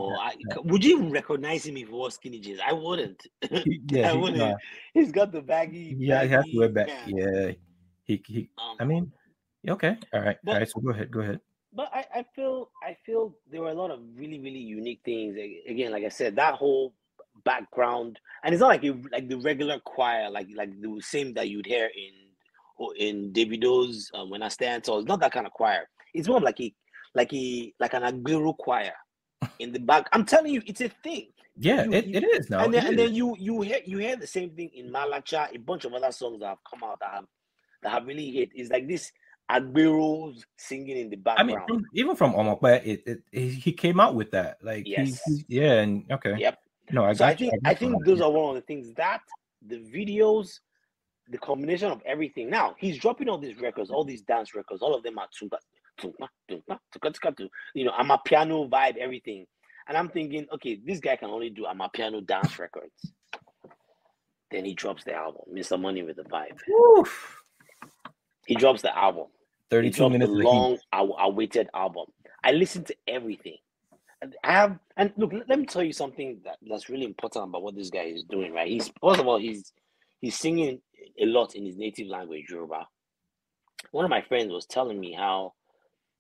[0.56, 2.60] I, would you recognize him if he wore skinny jeans?
[2.66, 3.22] I wouldn't.
[3.92, 4.38] yeah, I wouldn't.
[4.40, 4.56] nah,
[4.94, 5.96] He's got the baggy.
[6.00, 6.88] yeah, he has to wear back.
[6.88, 7.12] pants.
[7.16, 7.52] Yeah,
[8.06, 8.50] he he.
[8.58, 9.12] Um, I mean,
[9.68, 10.70] okay, all right, But- all right.
[10.70, 11.40] So go ahead, go ahead.
[11.74, 15.36] but I, I feel I feel there were a lot of really really unique things.
[15.68, 16.94] Again, like I said, that whole
[17.46, 21.50] background, and it's not like you like the regular choir, like like the same that
[21.50, 22.14] you'd hear in
[22.98, 25.00] in Davido's um, when I stand tall.
[25.00, 25.88] It's not that kind of choir.
[26.14, 26.74] It's more of like a
[27.16, 28.94] like a like an agbero choir
[29.60, 30.08] in the back.
[30.14, 31.28] I'm telling you, it's a thing.
[31.58, 32.64] Yeah, you- it, you- it is now.
[32.66, 35.58] and then, and then you you hear you hear the same thing in Malacha, a
[35.60, 37.26] bunch of other songs that have come out that have
[37.84, 38.50] that have really hit.
[38.56, 39.12] It's like this
[39.50, 41.52] Agberos singing in the background.
[41.52, 44.58] I mean, from, even from Omo Ope, it, it, he he came out with that.
[44.64, 45.22] Like, Yes.
[45.26, 46.58] he, yeah, and okay, Yep.
[46.92, 49.22] no, I so I think I you think those are one of the things that
[49.66, 50.60] the videos,
[51.30, 52.50] the combination of everything.
[52.50, 54.82] Now he's dropping all these records, all these dance records.
[54.82, 55.58] All of them are tunga,
[55.98, 59.46] tunga, tunga, tunga, tunga, you know, amapiano vibe, everything.
[59.88, 63.14] And I'm thinking, okay, this guy can only do amapiano dance records.
[64.52, 65.80] Then he drops the album, Mr.
[65.80, 66.60] Money with the Vibe.
[66.70, 67.42] Oof.
[68.46, 69.28] He drops the album.
[69.70, 70.78] 32 minutes the of the long
[71.20, 72.06] awaited album.
[72.44, 73.58] I listened to everything.
[74.44, 77.76] I have and look, let me tell you something that, that's really important about what
[77.76, 78.68] this guy is doing, right?
[78.68, 79.74] He's first of all, he's
[80.20, 80.80] he's singing
[81.22, 82.88] a lot in his native language, Yoruba.
[83.92, 85.54] One of my friends was telling me how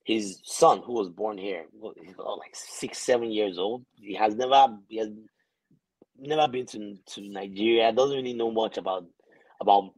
[0.05, 3.85] his son, who was born here, about like six, seven years old.
[3.95, 5.09] He has never he has
[6.17, 9.05] never been to, to Nigeria, doesn't really know much about
[9.59, 9.93] about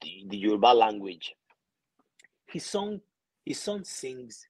[0.00, 1.34] the, the Yoruba language.
[2.46, 3.00] His son,
[3.44, 4.46] his son sings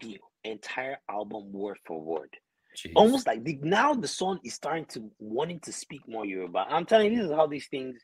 [0.00, 2.30] the entire album word for word.
[2.76, 2.92] Jeez.
[2.94, 6.66] Almost like the, now the son is starting to wanting to speak more Yoruba.
[6.68, 7.96] I'm telling you, this is how these things,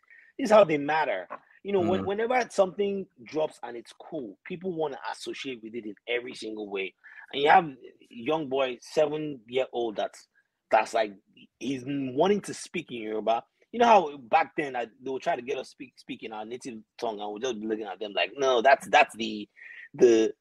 [0.42, 1.28] is how they matter.
[1.64, 2.06] You know, when, Mhm.
[2.06, 6.68] whenever something drops and it's cool, people want to associate with it in every single
[6.68, 6.94] way.
[7.32, 7.76] And you have a
[8.10, 10.28] young boy, seven year old, that's
[10.70, 11.12] that's like
[11.58, 13.44] he's wanting to speak in Yoruba.
[13.72, 16.32] You know how back then I, they would try to get us speak speak in
[16.32, 19.48] our native tongue, and we'll just be looking at them like, no, that's that's the
[19.94, 20.32] the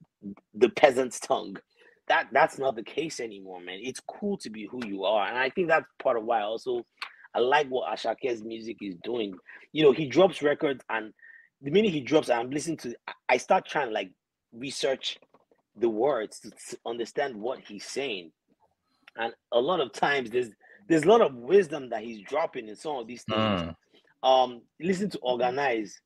[0.54, 1.58] the peasant's tongue.
[2.08, 3.80] That that's not the case anymore, man.
[3.82, 6.86] It's cool to be who you are, and I think that's part of why also
[7.34, 9.34] I like what Asake's music is doing.
[9.72, 11.14] You know, he drops records, and
[11.62, 12.96] the minute he drops, I'm listening to.
[13.30, 14.12] I- start trying to like
[14.54, 15.18] research
[15.78, 16.52] the words to,
[16.86, 18.32] understand what he's saying,
[19.18, 20.50] and a lot of times there's
[20.88, 23.40] there's a lot of wisdom that he's dropping in some of these things.
[23.40, 23.76] Mm.
[24.24, 26.00] Um, listen to organize.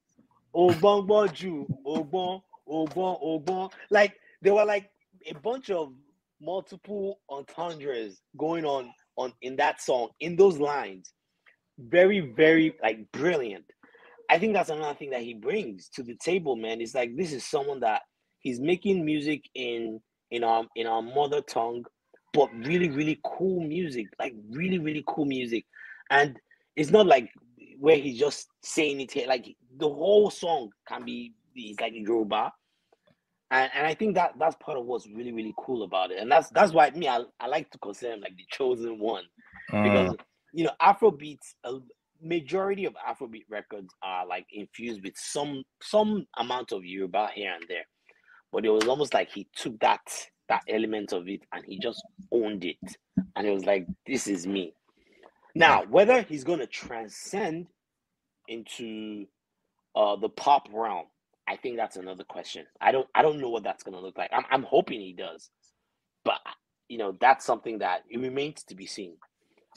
[0.56, 3.72] Ogbon Boju, Ogbon, Ogbon, Ogbon.
[3.90, 4.90] Like there were like
[5.30, 5.92] a bunch of
[6.42, 11.12] multiple entendres going on on in that song in those lines.
[11.78, 13.66] Very, very like brilliant.
[14.30, 16.82] I think that's another thing that he brings to the table, man.
[16.82, 18.02] It's like this is someone that
[18.40, 20.00] he's making music in
[20.32, 21.86] in our in our mother tongue,
[22.34, 25.66] but really, really cool music, like really, really cool music.
[26.10, 26.40] And
[26.76, 27.30] it's not like
[27.80, 32.52] where he's just saying it here, like the whole song can be it's like Yoruba.
[33.52, 36.20] And, and I think that that's part of what's really, really cool about it.
[36.20, 39.24] And that's that's why me, I, I like to consider him like the chosen one
[39.82, 40.20] because Mm.
[40.54, 41.74] you know afrobeats a
[42.22, 47.64] majority of afrobeat records are like infused with some some amount of yoruba here and
[47.68, 47.84] there
[48.52, 50.02] but it was almost like he took that
[50.50, 52.78] that element of it and he just owned it,
[53.36, 54.74] and it was like, "This is me."
[55.56, 57.68] Now, whether he's going to transcend
[58.48, 59.26] into
[59.96, 61.06] uh, the pop realm,
[61.48, 62.66] I think that's another question.
[62.82, 64.30] I don't I don't know what that's going to look like.
[64.34, 65.50] I'm I'm hoping he does,
[66.24, 66.40] but
[66.90, 69.16] you know that's something that it remains to be seen.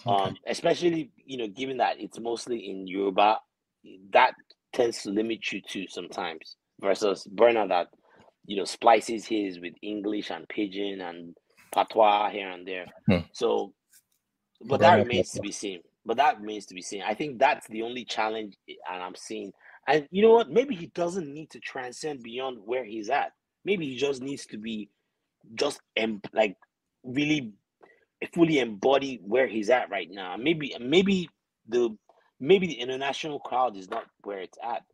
[0.06, 3.38] Um, especially you know, given that it's mostly in Yoruba,
[4.12, 4.34] that
[4.72, 6.56] tends to limit you to sometimes.
[6.80, 7.88] Versus Burna that
[8.46, 11.34] you know splices his with English and pidgin and
[11.72, 12.86] patois here and there.
[13.06, 13.26] Hmm.
[13.32, 13.74] So,
[14.64, 15.80] but that remains to be seen.
[16.06, 17.02] But that remains to be seen.
[17.02, 19.52] I think that's the only challenge, and I'm seeing.
[19.88, 20.50] And you know what?
[20.50, 23.32] Maybe he doesn't need to transcend beyond where he's at.
[23.64, 24.90] Maybe he just needs to be
[25.54, 26.56] just em- like
[27.02, 27.52] really
[28.34, 30.36] fully embody where he's at right now.
[30.36, 31.28] Maybe maybe
[31.68, 31.96] the
[32.38, 34.84] maybe the international crowd is not where it's at.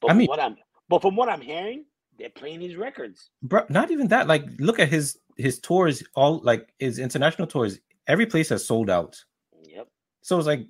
[0.00, 0.56] But I mean- what I'm
[0.88, 1.84] but from what I'm hearing,
[2.18, 3.30] they're playing his records.
[3.42, 4.28] Bro, not even that.
[4.28, 6.02] Like, look at his his tours.
[6.14, 7.80] All like his international tours.
[8.06, 9.18] Every place has sold out.
[9.62, 9.88] Yep.
[10.22, 10.66] So it's like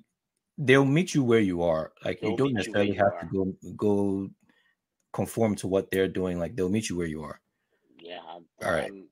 [0.57, 1.91] they'll meet you where you are.
[2.03, 4.29] Like you They'll don't you necessarily you have to go go
[5.13, 6.39] conform to what they're doing.
[6.39, 7.39] Like they'll meet you where you are.
[7.99, 8.19] Yeah.
[8.27, 8.83] I, All right.
[8.83, 9.07] I'm-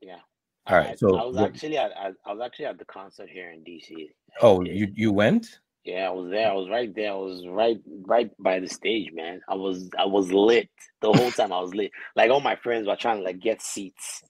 [0.00, 0.18] yeah.
[0.66, 2.84] All right, I, so I was what- actually at I, I was actually at the
[2.84, 4.08] concert here in DC.
[4.40, 5.46] Oh, you you went?
[5.84, 6.48] Yeah, I was there.
[6.48, 6.50] Oh.
[6.50, 7.10] I was right there.
[7.12, 9.40] I was right right by the stage, man.
[9.48, 10.68] I was I was lit
[11.00, 11.52] the whole time.
[11.52, 11.90] I was lit.
[12.14, 14.22] Like all my friends were trying to like get seats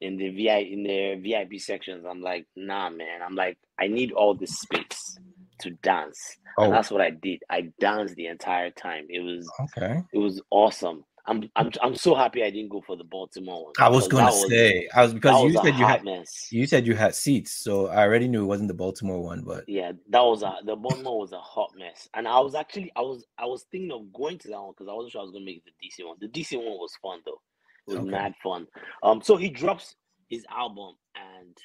[0.00, 2.04] in the VI in the VIP sections.
[2.08, 3.22] I'm like, nah, man.
[3.24, 5.18] I'm like, I need all this space
[5.60, 6.36] to dance.
[6.58, 7.42] And Oh, that's what I did.
[7.50, 9.06] I danced the entire time.
[9.10, 10.02] It was okay.
[10.12, 11.04] it was awesome.
[11.26, 13.74] I'm I'm I'm so happy I didn't go for the Baltimore one.
[13.78, 16.48] I was gonna say I was because you a said you had mess.
[16.50, 19.42] you said you had seats, so I already knew it wasn't the Baltimore one.
[19.42, 22.92] But Yeah, that was a the Baltimore was a hot mess, and I was actually
[22.96, 25.24] I was I was thinking of going to that one because I wasn't sure I
[25.24, 26.16] was gonna make the DC one.
[26.20, 27.40] The DC one was fun though;
[27.88, 28.10] it was Okay.
[28.10, 28.66] mad fun.
[29.02, 29.96] Um, so he drops
[30.28, 31.56] his album, and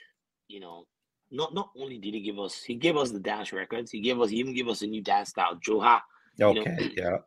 [0.47, 0.85] you know,
[1.31, 4.19] not not only did he give us he gave us the dance records, he gave
[4.19, 6.01] us he even gave us a new dance style, Joha,
[6.37, 7.17] know- okay, yeah.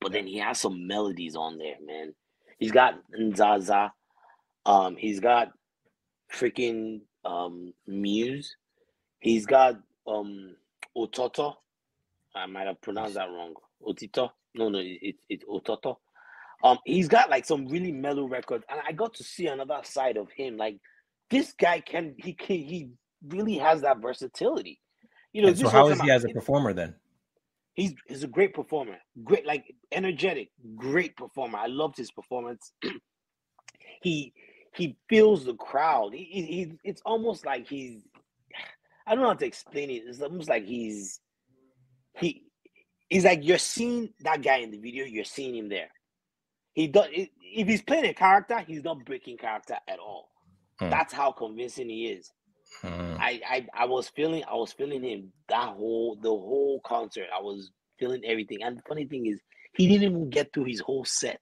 [0.00, 2.14] but then he has some melodies on there, man.
[2.58, 3.90] He's got Nzaza,
[4.66, 5.52] um, he's got
[6.32, 8.56] freaking um Muse,
[9.20, 9.76] he's got
[10.06, 10.54] um
[10.96, 11.54] Ototo.
[12.34, 13.54] I might have pronounced that wrong.
[13.82, 14.30] Otito.
[14.54, 15.96] No, no, it, it, it's Ototo.
[16.62, 20.16] Um, he's got like some really mellow records, and I got to see another side
[20.16, 20.56] of him.
[20.56, 20.76] Like
[21.30, 22.90] this guy can he can he
[23.28, 24.80] really has that versatility.
[25.32, 26.94] You know, And so how is he as a performer then?
[27.74, 28.98] he's he's a great performer.
[29.24, 31.58] Great like energetic great performer.
[31.58, 32.72] I loved his performance.
[34.02, 34.32] He
[34.74, 36.14] he feels the crowd.
[36.14, 38.02] He, he, he it's almost like he's
[39.06, 40.04] i don't know how to explain it.
[40.06, 41.20] It's almost like he's
[42.16, 42.44] he
[43.10, 45.90] he's like you're seeing that guy in the video you're seeing him there.
[46.72, 50.30] He does if he's playing a character he's not breaking character at all.
[50.78, 50.88] Hmm.
[50.88, 52.32] that's how convincing he is
[52.82, 53.16] Hmm.
[53.18, 57.26] I, I I was feeling I was feeling him that whole the whole concert.
[57.36, 58.62] I was feeling everything.
[58.62, 59.40] And the funny thing is,
[59.76, 61.40] he didn't even get through his whole set.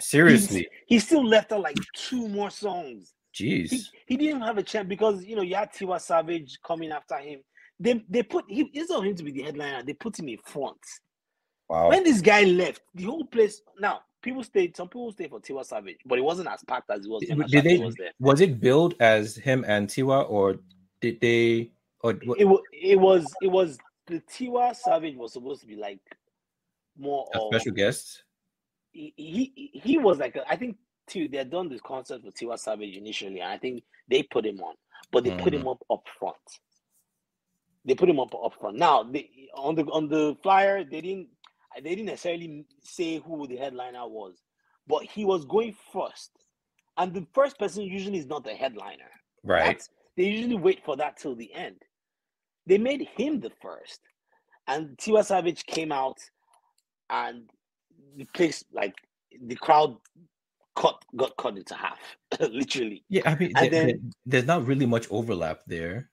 [0.00, 3.12] Seriously, He still left out like two more songs.
[3.34, 3.70] Jeez.
[4.06, 7.16] he didn't even have a chance because you know you had Tiwa Savage coming after
[7.18, 7.40] him.
[7.78, 10.38] They they put he instead of him to be the headliner, they put him in
[10.44, 10.78] front.
[11.68, 11.90] Wow.
[11.90, 14.76] When this guy left, the whole place now people stayed.
[14.76, 17.46] Some people stayed for Tiwa Savage, but it wasn't as packed as it was when
[17.48, 18.12] Did they was there.
[18.18, 20.56] was it billed as him and Tiwa, or
[21.00, 21.70] did they?
[22.02, 25.76] Or what, It was it was it was the Tiwa Savage was supposed to be
[25.76, 26.00] like
[26.98, 28.24] more a of special guest?
[28.92, 32.30] he he, he was like a, I think too they had done this concert for
[32.30, 34.74] Tiwa Savage initially, and I think they put him on,
[35.12, 35.72] but they put him mm.
[35.72, 36.36] up up front.
[37.84, 38.76] They put him up up front.
[38.76, 41.28] Now they, on the on the flyer they didn't
[41.76, 44.34] they didn't necessarily say who the headliner was,
[44.86, 46.30] but he was going first,
[46.96, 49.10] and the first person usually is not the headliner.
[49.44, 49.64] Right.
[49.66, 51.76] That's- they usually wait for that till the end.
[52.66, 54.00] They made him the first,
[54.66, 56.18] and Tiwa Savage came out,
[57.08, 57.48] and
[58.16, 58.94] the place like
[59.40, 59.96] the crowd
[60.76, 61.98] cut got cut into half,
[62.40, 63.04] literally.
[63.08, 66.10] Yeah, I mean, And there- then- there's not really much overlap there.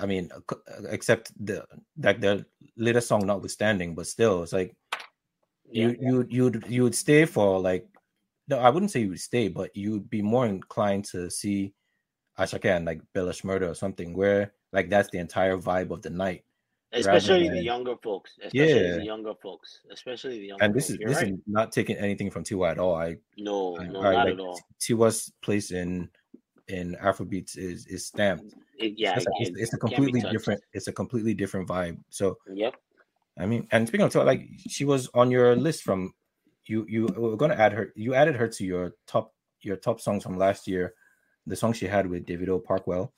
[0.00, 1.64] I mean, uh, uh, except the
[1.98, 2.44] like the
[2.76, 4.76] latest song notwithstanding, but still, it's like
[5.70, 7.86] you you you'd you would stay for like
[8.48, 11.72] no, I wouldn't say you would stay, but you'd be more inclined to see
[12.38, 16.10] Asake and like Bella Shmurda or something where like that's the entire vibe of the
[16.10, 16.44] night.
[16.92, 18.96] especially the younger folks, especially Yeah.
[18.96, 20.64] the younger folks, especially the younger.
[20.64, 20.90] And this folks.
[20.90, 21.32] is You're this right.
[21.34, 22.96] is not taking anything from Tiwa at all.
[22.96, 24.58] I no, I, no, I not like at all.
[24.80, 26.10] Tiwa's place in
[26.70, 28.54] in Afrobeats is is stamped.
[28.78, 32.74] It- yeah, it's, it it's, a completely different it's a completely different vibe so Yep.
[33.36, 36.14] i mean and speaking of like she was on your list from
[36.64, 37.92] you you were gonna add her.
[37.94, 40.94] You added her to your top your top songs from last year,
[41.46, 43.12] the song she had with Davido Park Well.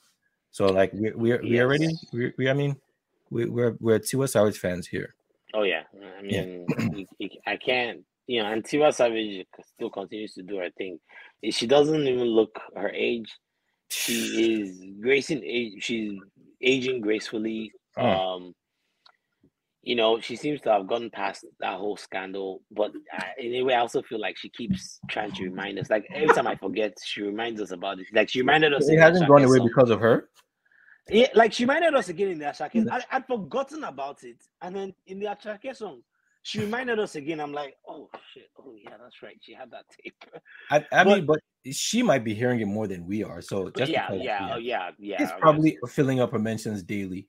[0.50, 2.06] So like we we we already Yes.
[2.12, 2.76] we, we I mean
[3.30, 5.14] we we're we're Tiwa Savage fans here.
[5.54, 5.84] Oh yeah,
[6.18, 6.66] I mean,
[7.18, 10.98] you- I can't, you know, and Tiwa Savage still continues to do her thing.
[11.50, 13.32] She doesn't even look her age.
[13.90, 14.12] She
[14.62, 15.82] is gracing age.
[15.82, 16.18] She's
[16.62, 17.72] aging gracefully.
[17.98, 18.04] Mm.
[18.04, 18.54] Um,
[19.82, 22.62] you know, she seems to have gotten past that whole scandal.
[22.70, 25.90] But I, in a way, I also feel like she keeps trying to remind us.
[25.90, 28.06] Like every time I forget, she reminds us about it.
[28.12, 28.88] Like she reminded us.
[28.88, 29.66] It hasn't gone away song.
[29.66, 30.28] because of her.
[31.10, 32.88] Yeah, like she reminded us again in the Asake.
[32.88, 36.02] I, I'd forgotten about it, and then in the Asake song,
[36.42, 37.40] she reminded us again.
[37.40, 39.38] I'm like, oh shit, oh yeah, that's right.
[39.40, 40.14] She had that tape.
[40.70, 41.40] I, I But- mean, but
[41.72, 43.40] she might be hearing it more than we are.
[43.40, 45.22] So just yeah, yeah, oh, yeah, yeah.
[45.22, 45.92] it's oh, probably guess.
[45.92, 47.28] filling up her mentions daily.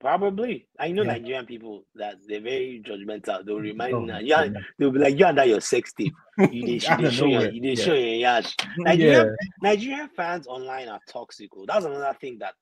[0.00, 0.68] probably.
[0.78, 1.12] I know Yeah.
[1.12, 3.44] Nigerian people that they're very judgmental.
[3.46, 4.48] They'll remind Oh, you, yeah,
[4.78, 6.12] they'll be like, you and that your sex tape.
[6.52, 7.84] You did, Out you of show your, you did yeah.
[7.84, 8.54] show your yash.
[8.60, 11.50] yeah, Nigerian Nigerian fans online are toxic.
[11.56, 11.64] oh.
[11.66, 12.54] That's another thing that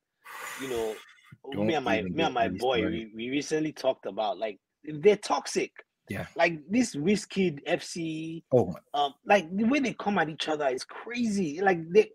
[0.63, 0.95] you know.
[1.53, 5.17] Don't me and my me and my boy, we, we recently talked about like they're
[5.17, 5.73] toxic.
[6.11, 6.27] Yeah.
[6.37, 10.85] Like this Wizkid FC, oh um, like the way they come at each other is
[10.85, 11.61] crazy.
[11.63, 12.11] Like they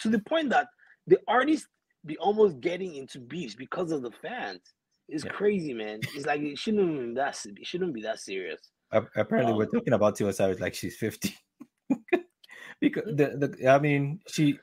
[0.00, 0.68] to the point that
[1.08, 1.66] the artists
[2.06, 4.60] be almost getting into beefs because of the fans.
[5.08, 5.32] It's Yeah.
[5.32, 5.98] crazy, man.
[6.14, 8.60] It's like it shouldn't be that it shouldn't be that serious.
[8.92, 11.34] ap- apparently we're Um, talking about Tiwa Savage like she's fifty.
[12.80, 14.58] because the, the I mean she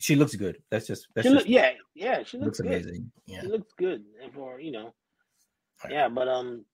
[0.00, 0.56] she, looks good.
[0.70, 2.66] That's just that's just look, yeah, yeah, she looks looks, good.
[2.68, 3.12] amazing.
[3.26, 3.40] Yeah.
[3.42, 4.94] She looks good, and for you know,
[5.84, 5.92] Right.
[5.92, 6.08] yeah.
[6.08, 6.64] But um,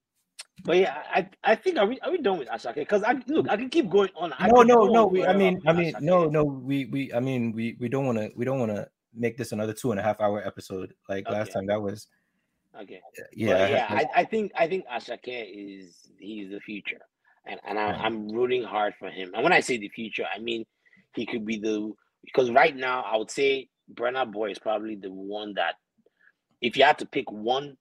[0.65, 2.77] but yeah, I I think are we are we done with Asake?
[2.77, 4.33] Because I look, I can keep going on.
[4.39, 5.07] I No, no, no.
[5.07, 6.01] We, I mean, I mean, Asake.
[6.01, 6.45] no, no.
[6.45, 9.53] We, we, I mean, we, we don't want to, we don't want to make this
[9.53, 11.67] another two and a half hour episode like last time.
[11.67, 12.07] That was,
[12.81, 13.01] Okay.
[13.35, 17.01] yeah, But yeah, I, I think I think Asake is he's the future,
[17.47, 18.03] and and I, uh-huh.
[18.05, 19.33] I'm rooting hard for him.
[19.35, 20.65] And when I say the future, I mean
[21.15, 21.93] he could be the
[22.25, 25.75] because right now I would say Burna Boy is probably the one that
[26.61, 27.77] if you had to pick one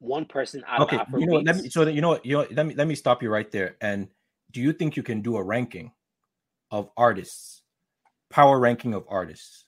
[0.00, 0.98] one person out okay.
[1.16, 1.68] You know, let me.
[1.68, 3.76] So that you know what, you know, let me let me stop you right there.
[3.80, 4.08] And
[4.50, 5.92] do you think you can do a ranking
[6.70, 7.62] of artists,
[8.30, 9.66] power ranking of artists,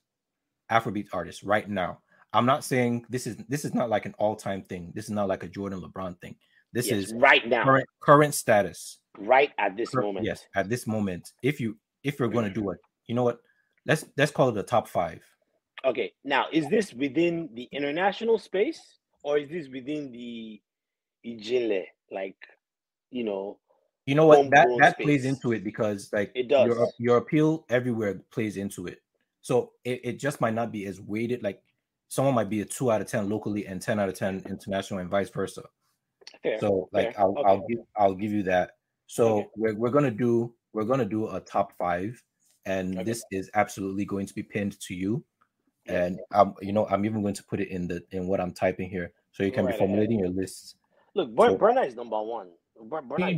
[0.71, 2.01] Afrobeat artists right now?
[2.33, 4.91] I'm not saying this is this is not like an all time thing.
[4.95, 6.35] This is not like a Jordan LeBron thing.
[6.73, 8.99] This yes, is right now, current current status.
[9.19, 10.25] right at this Cur- moment.
[10.25, 12.75] Yes, at this moment, if you if you're going to do mm.
[12.75, 13.39] it, you know what?
[13.85, 15.21] Let's let's call it the top five.
[15.85, 18.81] Okay, now is this within the international space
[19.23, 20.61] or is this within the
[21.25, 21.85] Ijele?
[22.11, 22.37] Like,
[23.11, 23.59] you know,
[24.07, 24.51] You know what?
[24.51, 26.69] That that plays into it because like It does.
[26.69, 29.01] your your appeal everywhere plays into it.
[29.41, 31.43] So it, it just might not be as weighted.
[31.43, 31.63] Like
[32.09, 35.01] someone might be a two out of ten locally and ten out of ten international,
[35.01, 35.63] and vice versa.
[36.43, 36.59] fair.
[36.61, 37.21] So like fair.
[37.21, 37.49] I'll Okay.
[37.49, 38.73] I'll give I'll give you that.
[39.07, 39.49] So Okay.
[39.57, 42.21] we're we're gonna do we're gonna do a top five,
[42.67, 43.05] and Okay.
[43.05, 45.25] this is absolutely going to be pinned to you.
[45.87, 48.53] And um, you know, I'm even going to put it in the in what I'm
[48.53, 49.81] typing here, so you can right be ahead.
[49.89, 50.77] formulating your lists.
[51.15, 52.49] Look, Bur- so- is number one.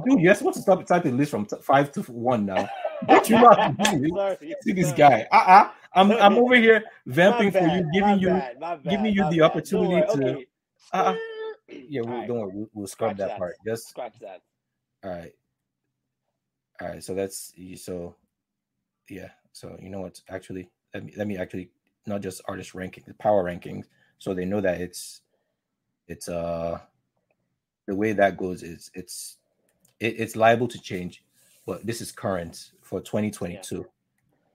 [0.06, 2.66] Dude, you're supposed to stop typing list from t- five to one now.
[3.08, 4.08] Don't you know to do?
[4.14, 5.26] Sorry, See this guy.
[5.30, 5.70] Uh-uh.
[5.94, 8.28] I'm I'm over here vamping My for you, giving you.
[8.28, 9.42] bad, giving you the bad.
[9.42, 10.46] Opportunity to- okay.
[10.92, 11.14] Uh-uh.
[11.68, 12.50] Yeah, we'll, Alright, don't worry.
[12.54, 13.38] We'll, we'll scrub that that.
[13.38, 13.54] part.
[13.66, 14.40] Just Scratch that.
[15.02, 15.32] all right.
[16.80, 17.02] All right.
[17.04, 18.16] So that's so.
[19.10, 19.28] Yeah.
[19.52, 20.20] So you know what?
[20.28, 21.70] Actually, let me let me actually
[22.06, 23.84] not just artist ranking, the power rankings,
[24.18, 25.22] so they know that it's
[26.06, 26.78] it's uh
[27.86, 29.38] the way that goes is it's
[30.00, 31.24] it, it's liable to change,
[31.66, 33.86] but this is current for 2022.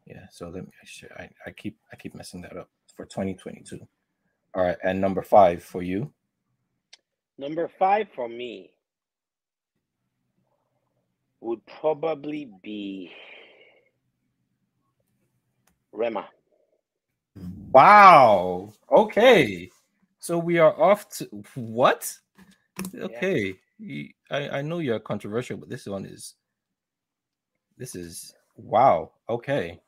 [0.05, 0.25] Yeah.
[0.31, 0.71] so let me.
[1.17, 3.79] I I keep I keep messing that up for 2022.
[4.55, 6.11] All right, and number five for you.
[7.37, 8.71] Number five for me
[11.41, 13.11] would probably be
[15.91, 16.27] Rema.
[17.71, 18.73] Wow.
[18.91, 19.69] Okay.
[20.19, 21.25] So we are off to
[21.55, 22.15] what?
[22.95, 23.55] Okay.
[23.77, 26.35] You- I, I know you're controversial, but this one is
[27.77, 29.11] this is wow.
[29.29, 29.79] Okay.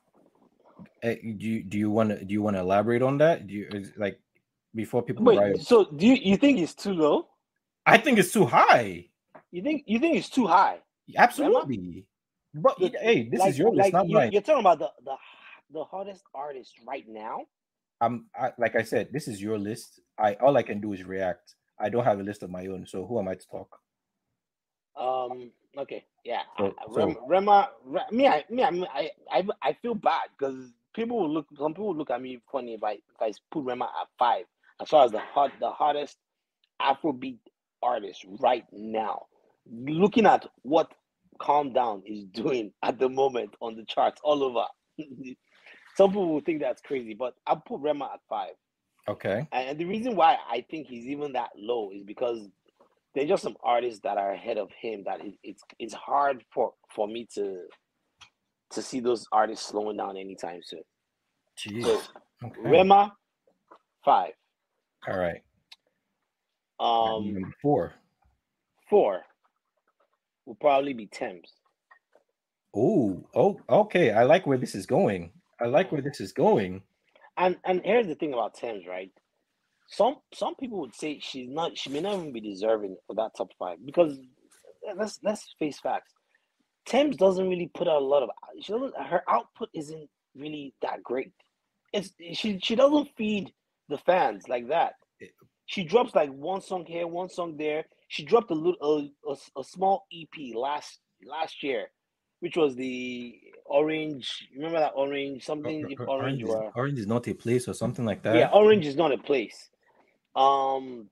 [1.04, 3.48] Eh, do you do you want to do you want to elaborate on that?
[3.48, 4.20] Do you is, like
[4.74, 5.62] before people Wait, write?
[5.62, 7.28] so do you, you think it's too low?
[7.86, 9.08] I think it's too high.
[9.52, 10.80] You think you think it's too high?
[11.18, 12.06] Absolutely.
[12.54, 14.32] But hey, this like, is your list, like not you, mine.
[14.32, 15.16] You're talking about the, the
[15.74, 17.42] the hottest artist right now.
[18.02, 20.02] I'm I, like I said, this is your list.
[20.20, 21.56] I all I can do is react.
[21.80, 23.80] I don't have a list of my own, so who am I to talk?
[25.00, 25.52] Um.
[25.78, 26.06] Okay.
[26.26, 26.42] Yeah.
[26.58, 27.70] So- I- Rem, so- Rema.
[27.86, 28.28] Re, me.
[28.28, 28.46] I.
[28.50, 28.64] Me.
[28.64, 28.70] I.
[28.94, 29.12] I.
[29.32, 29.44] I.
[29.64, 31.48] I feel bad because people will look.
[31.58, 34.46] Some people look at me funny if I if I put Rema at five
[34.82, 36.18] as far as the hot the hottest
[36.82, 37.40] Afrobeat
[37.84, 39.28] artist right now.
[39.72, 40.92] Looking at what
[41.40, 44.66] Calm Down is doing at the moment on the charts all over.
[46.02, 48.54] Some people will think that's crazy, but I'll put Rema at five.
[49.08, 49.48] Okay.
[49.52, 52.50] And the reason why I think he's even that low is because
[53.14, 56.74] there's just some artists that are ahead of him that it, it's it's hard for
[56.96, 57.66] for me to
[58.72, 60.82] to see those artists slowing down anytime soon.
[61.56, 61.84] Jeez.
[61.84, 62.02] So
[62.44, 62.62] Okay.
[62.64, 63.14] Rema,
[64.04, 64.32] five.
[65.08, 65.44] All right.
[66.80, 67.94] Um, four.
[68.90, 69.22] four
[70.48, 71.54] will probably be Tems.
[72.76, 74.10] Oh, oh, okay.
[74.10, 75.32] I like where this is going.
[75.62, 76.82] I like where this is going.
[77.38, 79.12] And and here's the thing about Tems, right?
[79.88, 83.32] Some some people would say she's not she may not even be deserving for that
[83.38, 84.18] top five because
[84.98, 86.14] let's let's face facts.
[86.86, 88.30] Tems doesn't really put out a lot of
[88.62, 91.34] she doesn't her output isn't really that great.
[91.94, 93.52] It's she she doesn't feed
[93.90, 94.94] the fans like that.
[95.66, 97.86] She drops like one song here, one song there.
[98.08, 101.88] She dropped a little a, a, a small EP last last year,
[102.40, 104.48] which was the orange.
[104.56, 105.86] Remember that orange something?
[106.00, 108.36] Or- or- orange is, were orange is not a place or something like that.
[108.36, 109.70] yeah, orange is not a place.
[110.36, 111.10] Um,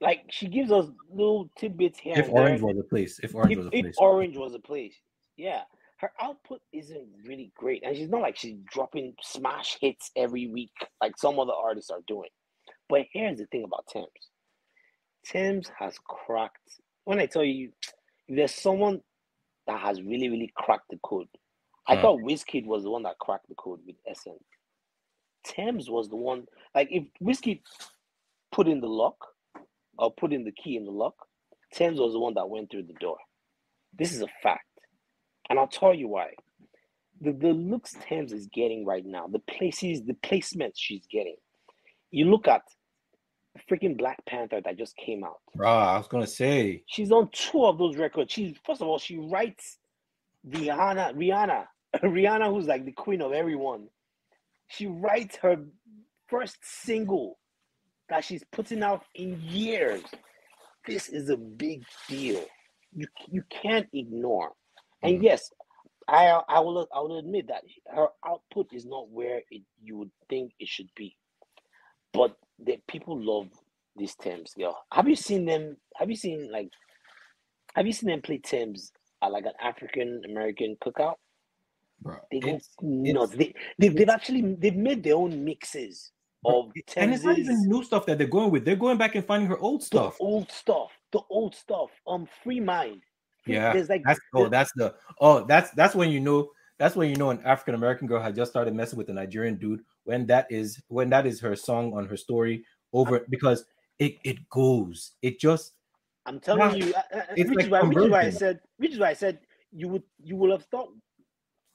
[0.00, 2.14] like she gives us little tidbits here.
[2.16, 3.94] if orange was a place, if orange if, was a if place.
[3.98, 4.94] orange was a place,
[5.36, 5.62] yeah,
[5.98, 10.72] her output isn't really great, and she's not like she's dropping smash hits every week
[11.00, 12.28] like some other artists are doing.
[12.88, 14.06] But here's the thing about Tems.
[15.24, 16.58] Tems has cracked.
[17.04, 17.70] When I tell you,
[18.28, 19.00] if there's someone
[19.66, 21.28] that has really, really cracked the code,
[21.86, 22.02] I Hmm.
[22.02, 24.44] thought Wizkid was the one that cracked the code with Essence.
[25.44, 26.46] Tems was the one.
[26.74, 27.62] Like if Wizkid
[28.52, 29.16] put in the lock
[29.98, 31.14] or put in the key in the lock,
[31.72, 33.18] Tems was the one that went through the door.
[33.92, 34.68] This is a fact,
[35.48, 36.34] and I'll tell you why.
[37.20, 41.36] The the looks Tems is getting right now, the places, the placements she's getting.
[42.10, 42.62] You look at
[43.54, 45.40] the freaking Black Panther that just came out.
[45.62, 46.84] Ah, I was gonna say.
[46.86, 48.32] She's on two of those records.
[48.32, 49.78] She's first of all she writes
[50.48, 51.66] Rihanna, Rihanna,
[52.02, 53.88] Rihanna, who's like the queen of everyone.
[54.68, 55.56] She writes her
[56.28, 57.38] first single
[58.08, 60.02] that she's putting out in years.
[60.86, 62.44] This is a big deal.
[62.94, 64.52] You you can't ignore.
[65.02, 65.22] And mm.
[65.22, 65.50] yes,
[66.08, 67.62] I I will I will admit that
[67.94, 71.16] her output is not where it, you would think it should be,
[72.12, 73.48] but the people love
[73.96, 74.78] these Tems girl.
[74.92, 75.76] Have you seen them?
[75.96, 76.68] Have you seen like?
[77.74, 81.14] Have you seen them play Tems at like an African American cookout?
[82.02, 83.32] Bro, They go it's- nuts.
[83.32, 86.10] They, they they've actually they've made their own mixes
[86.44, 88.64] of and it's not even new stuff that they're going with.
[88.64, 90.16] They're going back and finding her old the stuff.
[90.18, 91.90] old stuff, the old stuff.
[92.06, 93.02] Um, Free Mind.
[93.46, 97.10] Yeah, there's like that's oh, that's the oh, that's that's when you know that's when
[97.10, 100.26] you know an African American girl had just started messing with a Nigerian dude when
[100.26, 103.64] that is when that is her song on her story over because
[104.00, 105.74] it it goes it just
[106.26, 108.60] I'm telling Yeah, you, uh, uh, which, like is why, which is why I said,
[108.78, 109.40] which is why I said
[109.72, 110.90] you would you would have thought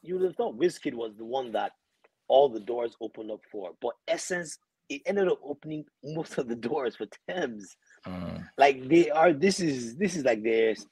[0.03, 1.71] you would have thought Wizkid was the one that
[2.27, 4.57] all the doors opened up for, but Essence
[4.89, 7.75] it ended up opening most of the doors for Tems.
[8.05, 10.85] uh, Like they are, this is this is like there's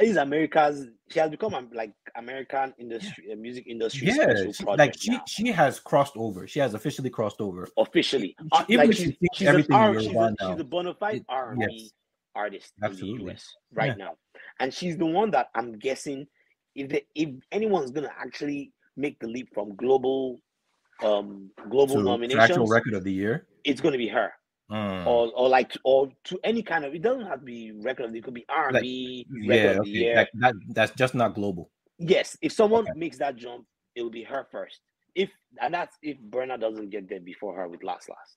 [0.00, 0.86] is America's.
[1.10, 4.94] She has become um, like American industry, uh, music industry yeah special she- project like
[5.00, 8.34] she now, she has crossed over she has officially crossed over officially.
[8.40, 10.94] she- Uh, even like she's, she's an everything in R, she's, a, she's a bona
[10.94, 11.90] fide R and B yes.
[12.34, 13.20] artist Absolutely.
[13.20, 14.04] in the US right Yeah.
[14.06, 14.12] now,
[14.60, 16.26] and she's the one that I'm guessing
[16.76, 20.40] if the, if anyone's gonna actually make the leap from global
[21.02, 24.32] um global to, to actual record of the year it's gonna be her.
[24.70, 25.06] Mm.
[25.06, 28.12] Or, or like or to any kind of it doesn't have to be record of
[28.12, 30.28] the it could be R and B record yeah of the year.
[30.40, 32.92] that that's just not global Yes, if someone Okay.
[32.94, 34.80] makes that jump, it will be her first.
[35.14, 35.30] If
[35.62, 38.36] and that's if Burna doesn't get there before her with last last.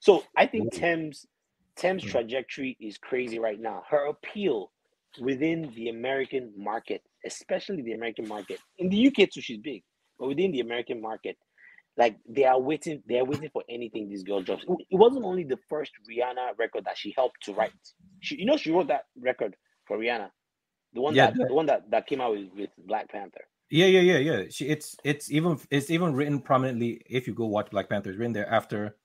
[0.00, 0.78] So I think Ooh.
[0.78, 1.26] Tems
[1.76, 2.10] Tems Mm.
[2.10, 3.84] trajectory is crazy right now.
[3.88, 4.72] Her appeal
[5.20, 8.60] within the American market, especially the American market.
[8.78, 9.82] In the UK too, she's big,
[10.18, 11.36] but within the American market,
[11.96, 14.64] like they are waiting, they are waiting for anything this girl drops.
[14.90, 17.72] It wasn't only the first Rihanna record that she helped to write.
[18.20, 20.30] She, you know, she wrote that record for Rihanna,
[20.92, 23.44] the one Yeah, that the- the one that that came out with, with Black Panther.
[23.70, 24.42] Yeah, yeah, yeah, yeah.
[24.48, 28.18] She it's it's even it's even written prominently if you go watch Black Panther, it's
[28.18, 28.96] written there after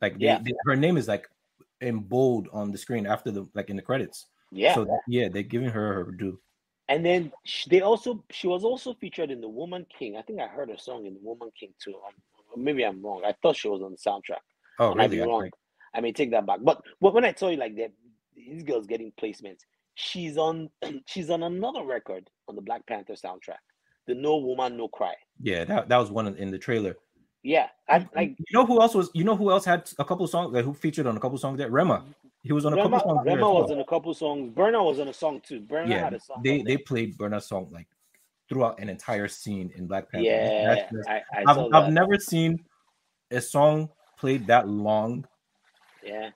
[0.00, 0.38] like they, Yeah.
[0.42, 1.28] they- her name is like
[1.80, 4.26] in bold on the screen after the like in the credits.
[4.52, 6.40] Yeah, So that, yeah, they're giving her her due.
[6.90, 10.16] And then sh they also she was also featured in the Woman King.
[10.18, 11.94] I think I heard her song in the Woman King too.
[12.06, 13.22] Um, maybe I'm wrong.
[13.24, 14.42] I thought she was on the soundtrack.
[14.78, 15.28] Oh, I might be really?
[15.30, 15.50] I- wrong.
[15.94, 16.58] I may take that back.
[16.62, 17.92] But but when I tell you like that,
[18.36, 19.60] this girl's getting placements.
[19.94, 20.68] She's on
[21.06, 23.62] she's on another record on the Black Panther soundtrack,
[24.06, 25.14] the No Woman No Cry.
[25.40, 26.96] Yeah, that, that was one in- in the trailer.
[27.42, 29.10] Yeah, I like you know who else was?
[29.14, 31.58] You know who else had a couple songs like who featured on a couple songs
[31.58, 32.04] that Rema.
[32.42, 33.20] He was on a couple songs.
[33.24, 33.72] Rema was well.
[33.72, 34.52] in a couple songs.
[34.54, 35.60] Burna was in a song too.
[35.60, 36.40] Burna yeah, had a song.
[36.42, 37.86] they they played Burna's song like
[38.48, 40.24] throughout an entire scene in Black Panther.
[40.26, 42.64] yeah, just- I, I I've, saw I've never seen
[43.30, 45.26] a song played that long
[46.04, 46.30] Yeah,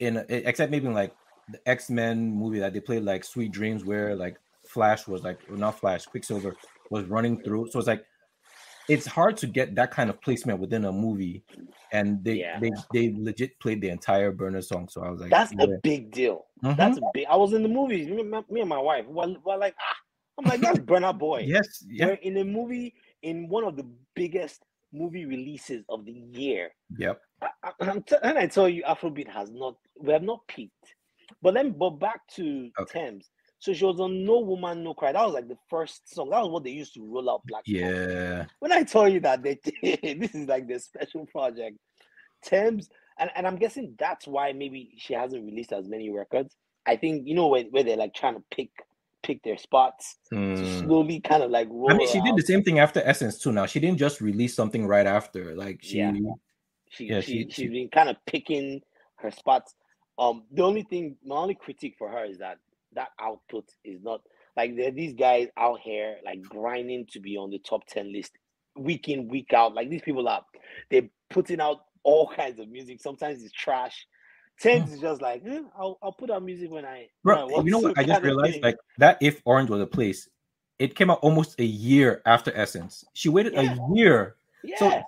[0.00, 1.14] in except maybe in like
[1.48, 4.36] the X Men movie that they played like Sweet Dreams, where like
[4.66, 6.56] Flash was like or not Flash, Quicksilver
[6.90, 7.70] was running through.
[7.70, 8.04] So it's like
[8.88, 11.42] it's hard to get that kind of placement within a movie,
[11.92, 12.60] and they Yeah.
[12.60, 14.88] they they legit played the entire Burna song.
[14.88, 15.64] So I was like, that's yeah.
[15.64, 16.46] a big deal.
[16.62, 16.76] Mhm.
[16.76, 17.26] That's a big.
[17.28, 18.08] I was in the movies.
[18.08, 19.96] Me, me- and my wife were, were like, ah,
[20.38, 21.40] I'm like, that's Burna Boy.
[21.46, 24.62] yes, yeah, We're in a movie in one of the biggest
[24.92, 26.70] movie releases of the year.
[26.98, 29.76] yep, I, I, I'm t- and I tell you, Afrobeat has not.
[30.00, 30.94] We have not peaked.
[31.40, 33.00] But then, but back to Okay.
[33.00, 33.30] Tems.
[33.64, 35.12] So she was on No Woman No Cry.
[35.12, 36.28] That was like the first song.
[36.28, 37.62] That was what they used to roll out Black.
[37.64, 41.78] Yeah, When I tell you that they this is like the special project,
[42.42, 46.54] Tems, and, and I'm guessing that's why maybe she hasn't released as many records.
[46.84, 48.68] I think you know where, where they're like trying to pick
[49.22, 50.80] pick their spots to Mm.
[50.80, 51.90] slowly kind of like roll.
[51.90, 53.50] I mean, she did the same thing after Essence too.
[53.50, 55.54] Now she didn't just release something right after.
[55.56, 56.12] Like she, Yeah.
[56.90, 58.82] She, Yeah, she, she- she's she- been kind of picking
[59.16, 59.74] her spots.
[60.18, 62.58] Um, the only thing, my only critique for her is that
[62.94, 64.20] that output is not
[64.56, 68.12] like there are these guys out here like grinding to be on the top ten
[68.12, 68.32] list
[68.76, 69.74] week in week out.
[69.74, 70.44] Like these people are,
[70.90, 73.00] they're putting out all kinds of music.
[73.00, 74.06] Sometimes it's trash.
[74.60, 77.60] Tems is just like, eh, I'll, I'll put out music when I, when I bro.
[77.62, 77.98] You know what?
[77.98, 79.18] I just realized like that.
[79.20, 80.28] If Orange was a place,
[80.78, 83.04] it came out almost a year after Essence.
[83.14, 83.74] She waited Yeah.
[83.74, 84.36] a year.
[84.62, 85.02] yeah, So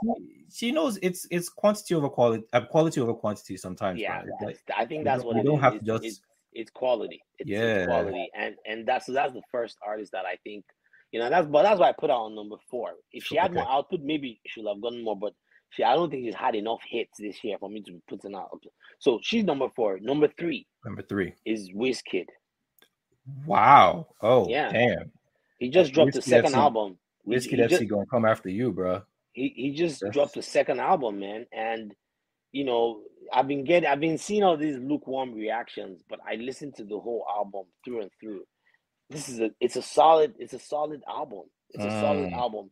[0.52, 3.56] she- knows it's it's quantity over quality, uh, quality over quantity.
[3.56, 4.22] Sometimes, yeah.
[4.22, 4.32] bro.
[4.32, 5.62] It's like, I think that's what you don't is.
[5.62, 6.20] have to just- it's-
[6.56, 7.20] it's quality.
[7.38, 7.86] It's, Yeah.
[7.86, 10.64] quality, and and that's that's the first artist that I think
[11.12, 12.94] you know that's but that's why I put her on number four.
[13.12, 15.16] If she had more output, maybe she'll have gotten more.
[15.18, 15.34] But
[15.70, 18.32] she, I don't think she's had enough hits this year for me to be putting
[18.32, 18.60] her up.
[18.98, 19.98] So she's number four.
[20.00, 21.34] Number three number three.
[21.44, 22.26] is Wizkid.
[23.44, 24.08] Wow.
[24.22, 24.70] Oh, Yeah.
[24.72, 25.12] damn.
[25.58, 26.58] He just dropped the second FC.
[26.58, 26.98] album.
[27.24, 29.02] Whiskey he, FC just, gonna come after you, bro.
[29.32, 30.12] he, he just Yes.
[30.12, 31.94] dropped the second album, man, and
[32.52, 36.74] you know I've been getting I've been seeing all these lukewarm reactions, but I listened
[36.76, 38.42] to the whole album through and through.
[39.10, 41.44] This is a it's a solid it's a solid album.
[41.70, 42.38] It's a solid Mm.
[42.38, 42.70] album.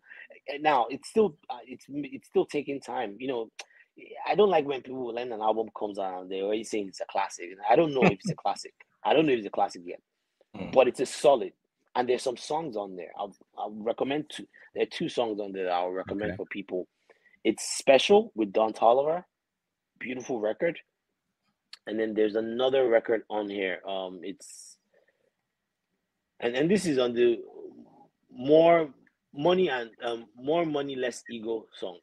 [0.60, 3.16] Now it's still uh, it's it's still taking time.
[3.18, 3.50] You know,
[4.28, 7.00] I don't like when people when an album comes out and they're already saying it's
[7.00, 7.46] a classic.
[7.50, 8.74] And I don't know if it's a classic.
[9.04, 10.00] I don't know if it's a classic yet,
[10.56, 10.72] Mm.
[10.72, 11.52] but it's a solid.
[11.96, 13.10] And there's some songs on there.
[13.18, 14.46] I'll I'll recommend two.
[14.74, 16.36] There are two songs on there that I'll recommend Okay.
[16.36, 16.88] for people.
[17.44, 19.24] It's special with Don Toliver,
[20.04, 20.78] beautiful record.
[21.86, 23.80] And then there's another record on here.
[23.88, 24.76] Um, it's
[26.40, 27.38] and and this is on the
[28.30, 28.88] more
[29.34, 31.98] money and um more money less ego song.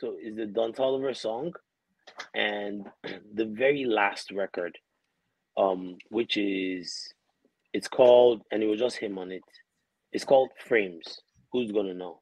[0.00, 1.52] So it's the Don Toliver song,
[2.34, 2.86] and
[3.34, 4.76] the very last record,
[5.56, 7.12] um, which is
[7.72, 9.42] it's called and it was just him on it.
[10.12, 11.20] It's called Frames.
[11.52, 12.20] Who's gonna know?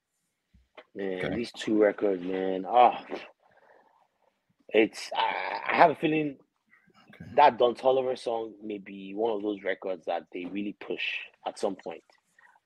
[0.95, 1.35] Man, Okay.
[1.37, 2.65] these two records, man.
[2.67, 2.93] Oh,
[4.73, 6.37] it's I, I have a feeling
[7.15, 7.25] Okay.
[7.37, 11.03] that Don Toliver song may be one of those records that they really push
[11.47, 12.03] at some point.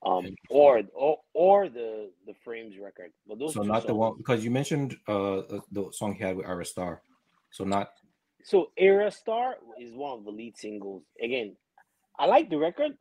[0.04, 4.44] Um, or or or the the Frames record, but those So not the one because
[4.44, 5.42] you mentioned uh
[5.72, 7.02] the- song he had with Ayra Starr.
[7.50, 7.88] So not
[8.44, 11.02] So Ayra Starr is one of the lead singles.
[11.20, 11.56] Again,
[12.18, 12.92] I like the record.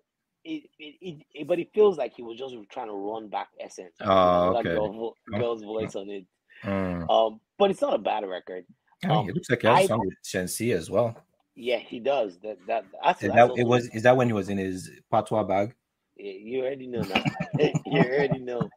[0.44, 3.49] It, it, it, it- but it feels like he was just trying to run back
[3.60, 3.94] essence.
[4.02, 4.69] Oh, That okay.
[4.69, 6.26] girl Oh, girl's voice on it.
[6.64, 7.07] Mm.
[7.10, 8.65] Um, but it's not a bad record.
[9.03, 11.15] Um, it looks like he has I- a song with Shenseea as well.
[11.57, 12.38] Yeah, he does.
[12.43, 15.43] That that that's, Is that's it was is that when he was in his patois
[15.43, 15.73] bag?
[16.17, 17.26] Yeah, you already know that.
[17.85, 18.69] you already know.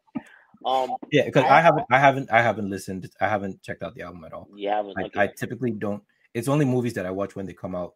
[0.64, 3.10] Um, Yeah, because I- I, haven't I haven't I haven't listened.
[3.20, 4.48] I haven't checked out the album at all.
[4.54, 4.94] you haven't.
[4.96, 5.20] I, okay.
[5.20, 6.02] I typically don't.
[6.34, 7.94] It's only movies that I watch when they come out.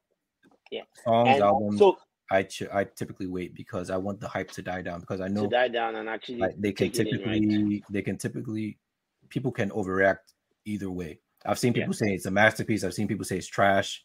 [0.70, 0.82] Yeah.
[1.04, 1.78] songs, and albums.
[1.78, 1.98] so
[2.30, 5.28] I ch- I typically wait because I want the hype to die down because I
[5.28, 7.82] know to die down and actually like, they can typically right?
[7.90, 8.78] they can typically
[9.28, 10.32] people can overreact
[10.64, 11.20] either way.
[11.44, 11.82] I've seen Yeah.
[11.82, 12.84] people say it's a masterpiece.
[12.84, 14.04] I've seen people say it's trash.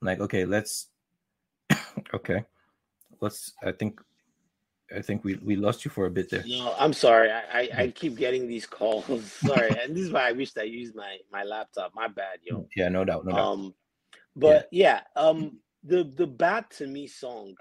[0.00, 0.88] I'm like, okay, let's
[2.14, 2.44] okay,
[3.20, 3.52] let's.
[3.62, 4.00] I think
[4.94, 6.44] I think we we lost you for a bit there.
[6.46, 7.30] No, I'm sorry.
[7.30, 9.32] I, I, I keep getting these calls.
[9.46, 11.92] sorry, and this is why I wish I used my my laptop.
[11.94, 12.68] My bad, yo.
[12.76, 13.46] Yeah, no doubt, no doubt.
[13.46, 13.74] Um,
[14.36, 17.54] but yeah, um, the the bad to me song,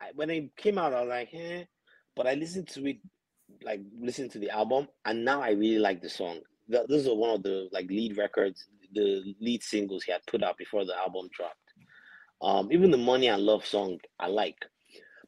[0.00, 1.64] I, when it came out, I was like, eh.
[2.16, 2.98] But I listened to it,
[3.62, 6.40] like listened to the album, and now I really like the song.
[6.70, 10.42] Th- This is one of the like lead records, the lead singles he had put
[10.42, 11.56] out before the album dropped.
[12.42, 14.58] Um, even the Money and Love song I like,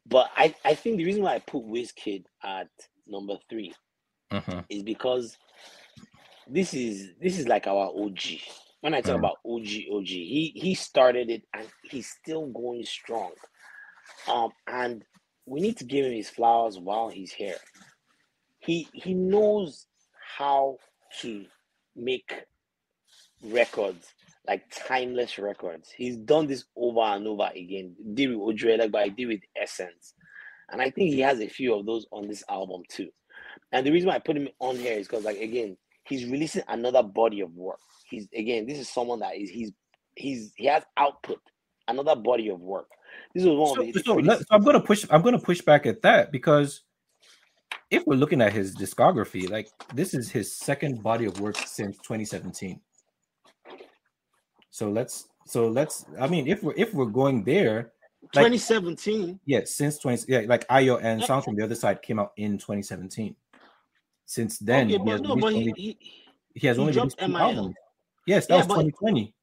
[0.07, 2.69] but I I think the reason why I put Wizkid at
[3.07, 3.75] number three
[4.33, 4.67] Mhm.
[4.71, 5.39] is because
[6.49, 8.41] this is this is like our OG.
[8.81, 9.19] when I talk Mm.
[9.19, 13.33] about OG, OG, he he started it and he's still going strong.
[14.29, 15.05] Um, and
[15.47, 17.59] we need to give him his flowers while he's here.
[18.61, 19.87] He he knows
[20.39, 20.79] how
[21.21, 21.45] to
[21.95, 22.33] make
[23.43, 24.13] records
[24.47, 25.91] like timeless records.
[25.91, 27.95] He's done this over and over again.
[28.15, 30.15] Did with I did with Essence,
[30.71, 33.09] and I think he has a few of those on this album too.
[33.73, 36.63] And the reason why I put him on here is because, like, again, he's releasing
[36.69, 37.79] another body of work.
[38.09, 39.73] He's again, this is someone that is he's
[40.17, 41.41] he's he has output,
[41.89, 42.89] another body of work.
[43.35, 45.07] This is one So, of the so so I'm gonna push.
[45.11, 46.83] I'm gonna push back at that because
[47.93, 51.99] if we're looking at his discography, like this is his second body of work since
[51.99, 52.81] 2017.
[54.71, 55.29] So let's.
[55.47, 56.07] So let's.
[56.19, 57.93] I mean, if we're if we're going there,
[58.35, 59.39] like 2017.
[59.45, 61.23] yeah, since 20 yeah, like Ayo and.
[61.23, 63.37] Sounds from the Other Side came out in 2017.
[64.25, 65.99] Since then, okay, he has no, but he, only, he
[66.55, 67.43] he has only dropped released two MIL.
[67.43, 67.75] albums.
[68.27, 69.35] Yes, that Yeah, was 2020.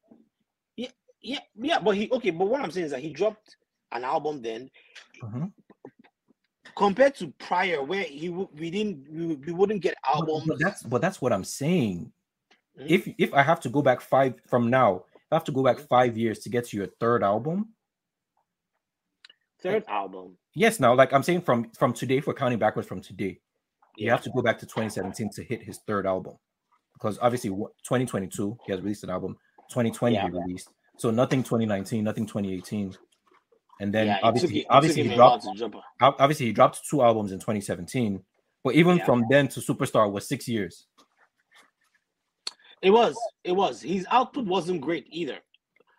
[0.76, 0.88] yeah,
[1.22, 3.56] yeah, yeah, but he okay, but what I'm saying is that he dropped
[3.92, 4.70] an album then
[5.22, 5.52] Mhm.
[6.80, 10.46] Compared to prior where he we didn't we, we wouldn't get albums.
[10.48, 12.10] But that's but that's what I'm saying.
[12.78, 12.86] Mhm.
[12.96, 15.76] If if I have to go back five from now, I have to go back
[15.76, 15.86] Mm-hmm.
[15.96, 17.74] five years to get to your third album.
[19.62, 20.38] third album.
[20.54, 23.40] Yes, now like I'm saying from from today, if we're counting backwards from today,
[23.96, 26.34] you have to go back to 2017 to hit his third album,
[26.94, 29.36] because obviously 2022 he has released an album,
[29.70, 30.24] 2020 Yeah.
[30.24, 32.96] he released, so nothing 2019, nothing 2018,
[33.80, 35.84] and then yeah, obviously took, it, it obviously he him a while dropped to drop.
[36.02, 38.22] ob- obviously he dropped two albums in 2017,
[38.62, 39.04] but even Yeah.
[39.04, 40.86] from then to Superstar was six years.
[42.82, 43.82] It was, it was.
[43.82, 45.38] His output wasn't great either.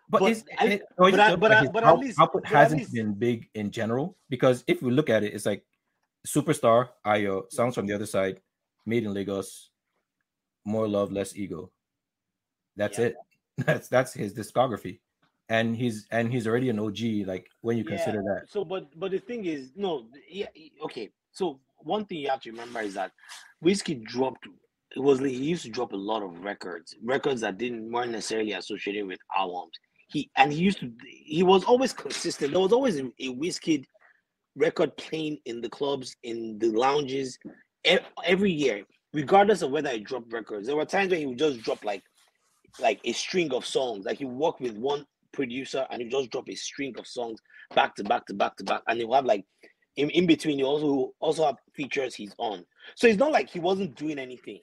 [0.09, 2.79] But, But it's, I- it, but I- but I- his but at least- output hasn't
[2.81, 4.17] least- been big in general.
[4.29, 5.63] Because if we look at it, it's like
[6.27, 8.41] Superstar, Ayo, Sounds from the Other Side,
[8.85, 9.69] Made in Lagos,
[10.65, 11.71] More Love, Less Ego.
[12.75, 13.05] That's Yeah.
[13.05, 13.15] it.
[13.65, 14.99] That's that's his discography,
[15.49, 17.25] and he's and he's already an OG.
[17.25, 17.97] Like when you Yeah.
[17.97, 18.49] consider that.
[18.49, 20.47] So, but but the thing is, no, yeah,
[20.83, 21.09] okay.
[21.31, 23.11] So one thing you have to remember is that
[23.61, 24.45] Whiskey dropped.
[24.95, 28.51] It was he used to drop a lot of records, records that didn't weren't necessarily
[28.53, 29.71] associated with albums.
[30.07, 30.91] He and he used to.
[31.07, 32.51] He was always consistent.
[32.51, 33.85] There was always a, a Whiskey
[34.55, 37.39] record playing in the clubs, in the lounges,
[38.25, 40.67] every year, regardless of whether he dropped records.
[40.67, 42.03] There were times when he would just drop like
[42.79, 44.05] like a string of songs.
[44.05, 47.39] Like he worked with one producer and he just drop a string of songs
[47.75, 49.45] back to back to back to back, and he'll have like
[49.95, 50.57] in, in between.
[50.57, 52.65] He also also have features he's on.
[52.95, 54.61] So it's not like he wasn't doing anything.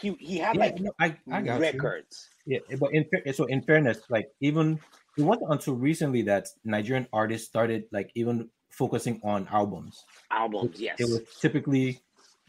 [0.00, 1.60] He he had Yeah, like no, I, I got you.
[1.60, 2.28] records.
[2.46, 4.80] Yeah, but in so in fairness, like even
[5.16, 10.04] it wasn't until recently that Nigerian artists started like even focusing on albums.
[10.30, 10.96] Albums, yes.
[10.98, 12.00] it was typically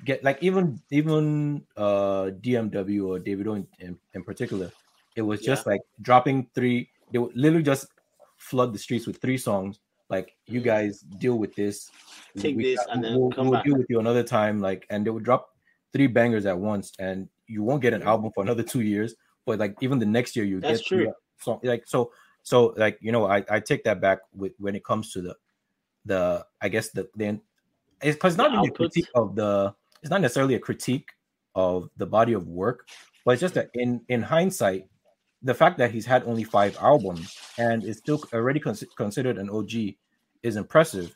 [0.04, 4.72] get like even even uh DMW or Davido in, in, in particular,
[5.16, 6.90] it was just like dropping three.
[7.12, 7.88] They would literally just
[8.38, 9.80] flood the streets with three songs.
[10.10, 11.90] Like you guys deal with this,
[12.38, 13.66] Take this and then we'll, come we'll back.
[13.66, 14.60] deal with you another time.
[14.62, 15.50] Like and they would drop
[15.94, 19.16] three bangers at once, and you won't get an album for another two years.
[19.46, 21.14] But like even the next year, you That's get three true.
[21.40, 22.12] So like so
[22.44, 25.36] so like you know I I take that back with when it comes to the
[26.06, 27.42] the I guess the then
[28.02, 31.10] it's because not really a critique of the it's not necessarily a critique
[31.56, 32.88] of the body of work,
[33.26, 34.88] but it's just that in in hindsight,
[35.46, 39.50] the fact that he's had only five albums and is still already cons- considered an
[39.50, 39.96] OG
[40.42, 41.16] is impressive.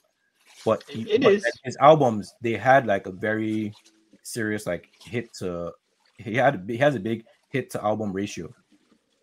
[0.64, 1.46] But he- it but is.
[1.64, 3.74] his albums they had like a very
[4.22, 5.72] serious like hit to
[6.18, 8.54] he had he has a big hit to album ratio.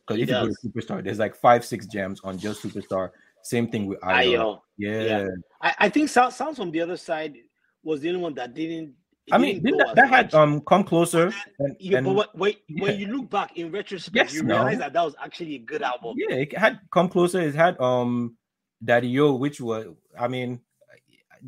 [0.06, 3.10] Because if you go to Superstar, there's like five six jams on just Superstar.
[3.42, 4.24] Same thing with Ayo.
[4.24, 4.60] Ayo.
[4.76, 5.02] Yeah.
[5.02, 5.28] Yeah.
[5.62, 7.36] I, I think Sounds from the other side
[7.84, 8.94] was the only one that didn't.
[9.32, 12.82] I mean, that, that had um come closer and, Yeah, and but what, wait, yeah.
[12.82, 14.56] when you look back in retrospect, Yes, you no.
[14.56, 16.14] realize that that was actually a good album.
[16.16, 17.40] yeah, it had come closer.
[17.40, 18.36] It had um
[18.84, 19.86] Daddy Yo, which was
[20.18, 20.60] I mean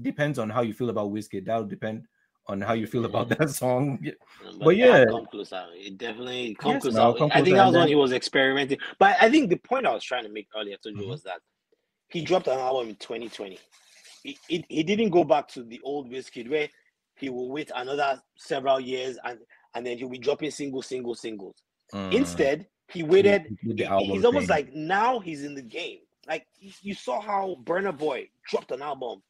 [0.02, 1.40] depends on how you feel about Whiskey.
[1.40, 2.06] That'll depend
[2.46, 3.98] on how you feel about that song.
[4.46, 5.05] Um, But yeah.
[5.05, 5.66] come closer.
[5.74, 6.96] It definitely come Yes, closer.
[6.98, 8.78] no, Come I think Closer that was when he was experimenting.
[8.98, 11.09] But I think the point I was trying to make earlier to you Mhm.
[11.09, 11.40] was that
[12.09, 13.59] he dropped an album in 2020.
[14.24, 16.68] He, he, he didn't go back to the old Whiskey where
[17.19, 19.39] he will wait another several years and
[19.74, 21.62] and then he'll be dropping single, single, singles.
[21.95, 22.12] Mm.
[22.15, 23.57] Instead, he waited.
[23.62, 24.57] He he- he's almost thing.
[24.57, 25.99] like now he's in the game.
[26.27, 26.47] Like
[26.82, 29.23] you- saw how Burna Boy dropped an album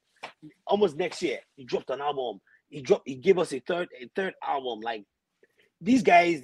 [0.67, 1.41] almost next year.
[1.57, 2.41] He dropped an album.
[2.71, 3.09] He dropped.
[3.09, 4.81] He gave us a third a third album.
[4.81, 5.05] Like
[5.81, 6.43] these guys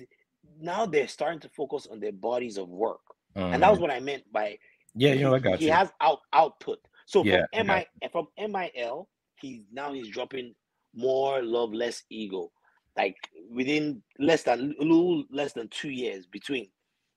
[0.60, 3.00] now they're starting to focus on their bodies of work,
[3.34, 3.82] and that was Mm.
[3.82, 4.58] what I meant by
[4.94, 5.72] yeah, you know, I got he you.
[5.72, 6.78] has out output.
[7.06, 9.08] So Yeah, from mi from mil,
[9.40, 10.54] he's now he's dropping
[10.94, 12.50] more love, less ego.
[12.96, 13.16] Like
[13.50, 16.68] within less than a little less than two years between.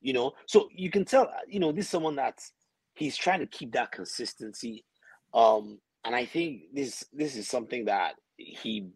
[0.01, 1.31] You know, so you can tell.
[1.47, 2.39] You know, this is someone that
[2.95, 4.83] he's trying to keep that consistency.
[5.33, 8.87] Um, and I think this this is something that he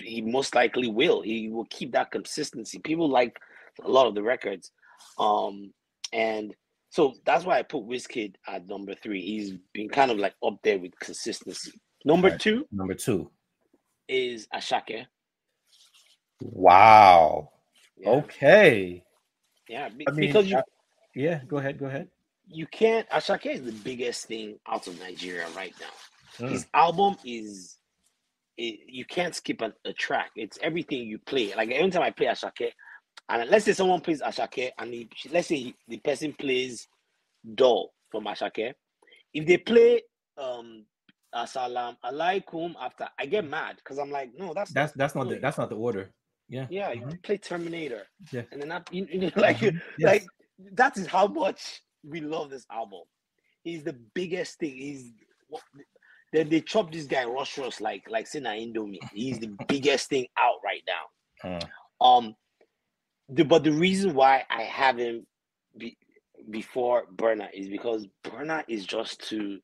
[0.00, 1.20] he most likely will.
[1.20, 2.78] He will keep that consistency.
[2.78, 3.38] People like
[3.84, 4.70] a lot of the records.
[5.18, 5.72] Um,
[6.12, 6.54] and
[6.90, 9.22] so that's why I put Wizkid at number three.
[9.22, 11.72] He's been kind of like up there with consistency.
[12.04, 12.40] Number Right.
[12.40, 13.30] two Number two.
[14.10, 15.06] Is Asake.
[16.42, 17.50] Wow.
[17.96, 19.04] Yeah, Okay.
[19.68, 20.62] yeah be- I mean, because you uh,
[21.14, 21.78] Yeah, go ahead.
[21.78, 22.08] Go ahead.
[22.48, 23.08] you can't.
[23.10, 25.90] Asake is the biggest thing out of Nigeria right now.
[26.40, 26.48] Mm.
[26.50, 27.78] His album is.
[28.58, 30.32] It, you can't skip a, a track.
[30.36, 31.54] It's everything you play.
[31.56, 32.72] Like every time I play Asake,
[33.28, 36.88] and let's say someone plays Asake, and he, let's say he, the person plays
[37.54, 38.74] Doll from Asake.
[39.34, 40.02] If they play
[40.38, 40.86] um
[41.34, 45.38] Assalam alaikum after, I get mad because I'm like, no, that's That's that's not the
[45.38, 46.12] that's not the order.
[46.48, 46.66] Yeah.
[46.70, 46.90] yeah.
[46.92, 48.02] You play Terminator,
[48.32, 48.42] Yeah.
[48.50, 49.80] and then I, you, you know, like Mhm.
[49.98, 50.06] Yes.
[50.06, 50.26] like
[50.72, 53.02] that is how much we love this album.
[53.62, 54.76] He's the biggest thing.
[54.76, 55.12] He's
[56.32, 58.98] then they chop this guy Rush Rush like like Sina Indomie.
[59.12, 61.58] He's the biggest thing out right now.
[61.58, 62.34] Uh, Um,
[63.28, 65.26] the, but the reason why I have him
[65.76, 65.96] be,
[66.50, 69.60] before Burna is because Burna is just too.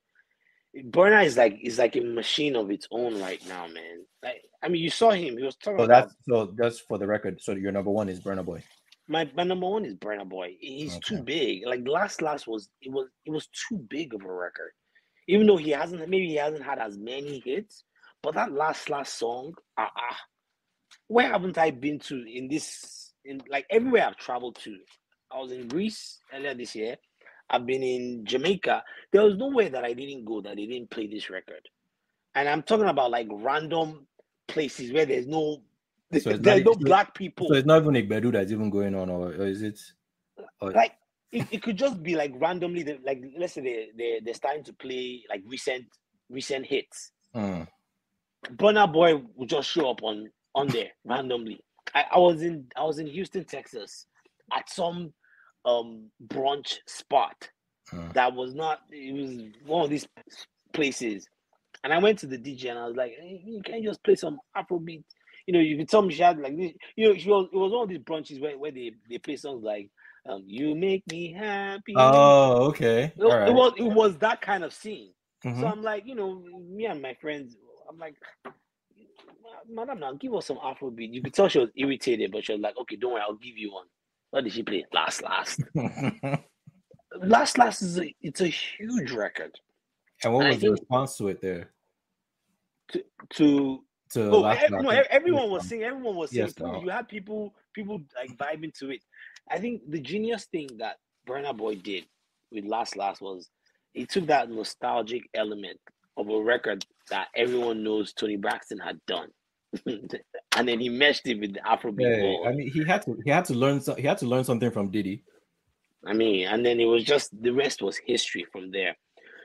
[0.84, 4.04] Burna is like is like a machine of its own right now, man.
[4.22, 5.36] Like I mean, you saw him.
[5.36, 7.40] He was talking so about that's so that's for the record.
[7.40, 8.62] So your number one is Burna Boy.
[9.08, 10.56] my my number one is Burna Boy.
[10.60, 11.66] He's too big.
[11.66, 14.72] Like last last was it was it was too big of a record.
[15.28, 17.84] Even though he hasn't maybe he hasn't had as many hits,
[18.22, 20.18] but that last last song, ah ah,
[21.08, 24.76] where haven't I been to in this in like everywhere I've traveled to?
[25.32, 26.96] I was in Greece earlier this year.
[27.50, 28.82] I've been in Jamaica.
[29.12, 31.68] There was no way that I didn't go that they didn't play this record.
[32.34, 34.06] And I'm talking about like random
[34.48, 35.62] places where there's no
[36.20, 37.48] So there's no black people.
[37.48, 39.80] So it's not even Igbedu that's even going on, or, or is it?
[40.60, 40.92] Or, like
[41.32, 44.64] it, it could just be like randomly the, like let's say they, they they're starting
[44.64, 45.86] to play like recent
[46.28, 47.68] recent hits Mm,
[48.52, 51.60] Burna Boy will just show up on on there randomly.
[51.94, 54.06] I, I was in I was in Houston, Texas,
[54.52, 55.12] at some
[55.66, 57.50] um brunch spot
[57.92, 58.12] mm.
[58.14, 60.06] that was not it was one of these
[60.72, 61.28] places.
[61.84, 64.14] And I went to the DJ and I was like, hey, you can't just play
[64.14, 65.04] some Afrobeat.
[65.46, 67.56] You know, you could tell me she had like this, you know, she was it
[67.56, 69.90] was one of these brunches where, where they, they play songs like
[70.28, 71.94] um You Make Me Happy.
[71.96, 73.12] Oh, okay.
[73.16, 75.12] it, All it was it was that kind of scene.
[75.44, 75.60] Mhm.
[75.60, 77.56] So I'm like, you know, me and my friends,
[77.88, 78.16] I'm like,
[79.68, 81.12] Madam, now give us some Afrobeat.
[81.12, 83.56] You could tell she was irritated, but she was like, okay, don't worry, I'll give
[83.56, 83.86] you one.
[84.36, 84.84] What did she play?
[84.92, 85.62] Last Last.
[87.22, 89.58] Last Last is a, it's a huge record.
[90.22, 91.70] and what I was the response to it there?
[92.92, 93.02] To
[93.36, 93.78] to
[94.10, 94.82] To oh, last ev- Last?
[94.82, 95.86] no, everyone was singing.
[95.86, 96.48] Everyone was singing.
[96.48, 96.82] Yes, no.
[96.82, 99.00] You had people people like vibing to it.
[99.50, 100.96] I think the genius thing that
[101.26, 102.04] Burna Boy did
[102.52, 103.48] with Last Last was
[103.94, 105.80] he took that nostalgic element
[106.18, 109.30] of a record that everyone knows Toni Braxton had done,
[110.56, 112.00] and then he meshed it with the Afrobeat.
[112.00, 112.48] Yeah, ball.
[112.48, 114.70] I mean, he had to he had to learn so, he had to learn something
[114.70, 115.22] from Diddy.
[116.06, 118.96] I mean, and then it was just the rest was history from there.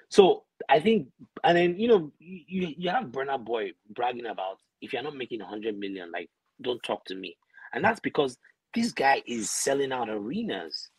[0.10, 1.08] So I think,
[1.44, 5.42] and then you know, you you have Burna Boy bragging about if you're not making
[5.42, 6.30] hundred million, like
[6.62, 7.36] don't talk to me,
[7.74, 8.38] and that's because
[8.74, 10.90] this guy is selling out arenas.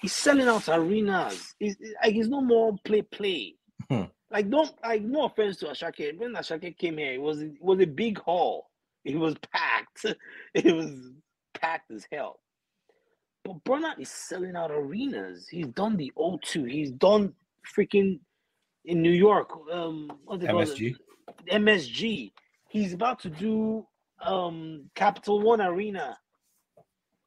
[0.00, 1.54] He's selling out arenas.
[1.58, 3.56] He's like he's no more play play.
[3.90, 4.04] Hmm.
[4.30, 6.16] Like don't like no offense to Asake.
[6.18, 8.68] When Asake came here, it was it was a big hall.
[9.04, 10.04] It was packed.
[10.54, 10.90] It was
[11.54, 12.40] packed as hell.
[13.44, 15.48] But Burna is selling out arenas.
[15.48, 16.70] He's done the O2.
[16.70, 17.32] He's done
[17.76, 18.20] freaking
[18.84, 19.50] in New York.
[19.72, 20.10] Um?
[20.28, 20.94] MSG.
[21.50, 22.32] MSG.
[22.68, 23.86] He's about to do
[24.20, 26.18] um Capital One Arena.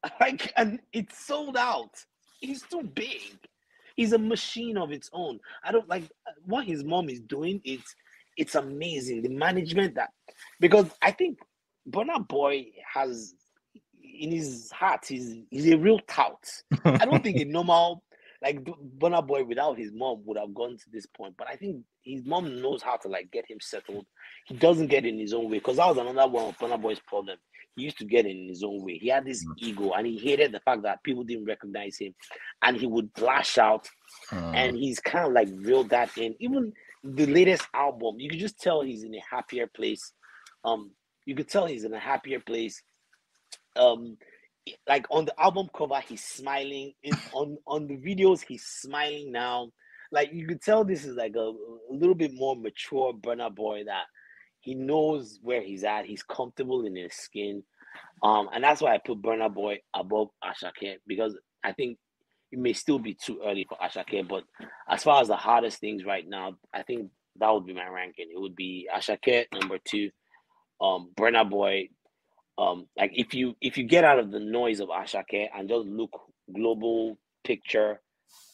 [0.20, 1.94] Like, and it's sold out.
[2.40, 3.38] He's too big.
[3.96, 5.40] He's a machine of its own.
[5.64, 6.10] I don't like
[6.44, 7.62] what his mom is doing.
[7.64, 7.96] It's
[8.36, 9.22] it's amazing.
[9.22, 10.10] The management that
[10.60, 11.38] because I think
[11.92, 13.36] Burna Boy has
[14.04, 16.48] in his heart he's he's a real tout.
[16.86, 18.04] I don't think a normal
[18.42, 21.36] like Burna Boy without his mom would have gone to this point.
[21.38, 24.06] But I think his mom knows how to like get him settled.
[24.48, 27.00] He doesn't get in his own way because that was another one of Burna Boy's
[27.00, 27.38] problem.
[27.76, 28.98] He used to get in his own way.
[28.98, 32.14] He had this ego and he hated the fact that people didn't recognize him,
[32.64, 33.88] and he would lash out.
[34.32, 36.36] Uh, And he's kind of like reeled that in.
[36.40, 36.74] Even
[37.04, 40.12] the latest album, you could just tell he's in a happier place.
[40.66, 40.92] Um,
[41.26, 42.82] you could tell he's in a happier place.
[43.76, 44.18] Um,
[44.88, 46.94] like on the album cover, he's smiling.
[47.04, 49.72] In on on the videos, he's smiling now.
[50.12, 53.84] Like you could tell this is like a, a little bit more mature Burna Boy
[53.86, 54.04] that
[54.60, 56.06] he knows where he's at.
[56.06, 57.64] He's comfortable in his skin.
[58.24, 61.98] Um, and that's why I put Burna Boy above Asake because I think
[62.52, 64.28] it may still be too early for Asake.
[64.28, 64.44] But
[64.88, 68.28] as far as the hardest things right now, I think that would be my ranking.
[68.34, 70.12] It would be Asake number two,
[70.82, 71.90] um, Burna Boy.
[72.58, 75.88] Um, like if you if you get out of the noise of Asake and just
[75.88, 76.12] look
[76.54, 78.02] global picture,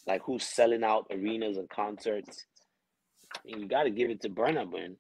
[0.06, 2.46] like who's selling out arenas and concerts,
[3.44, 4.98] you got to give it to Burna, man.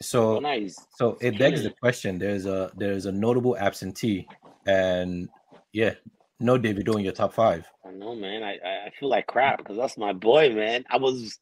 [0.00, 2.18] So is so it begs the question.
[2.18, 4.26] There's a there's a notable absentee,
[4.66, 5.28] and
[5.72, 5.94] yeah,
[6.40, 7.64] no Davido in your top five.
[7.86, 8.42] I know, man.
[8.42, 8.54] I
[8.86, 10.84] I feel like crap because that's my boy, man.
[10.90, 11.38] I was,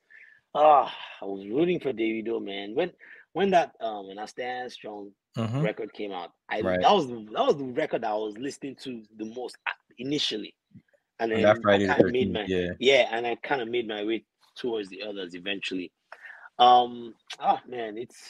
[0.54, 2.74] ah, I was rooting for Davido, man.
[2.74, 2.92] When
[3.32, 5.62] when that um when I stand strong Mhm.
[5.62, 6.80] record came out, I Right.
[6.80, 10.54] that was that was the record I was listening to the most uh, initially,
[11.20, 12.70] and then that I kind of made my yeah.
[12.78, 14.24] yeah, and I kind of made my way
[14.56, 15.92] towards the others eventually.
[16.58, 18.28] Um, oh man, it's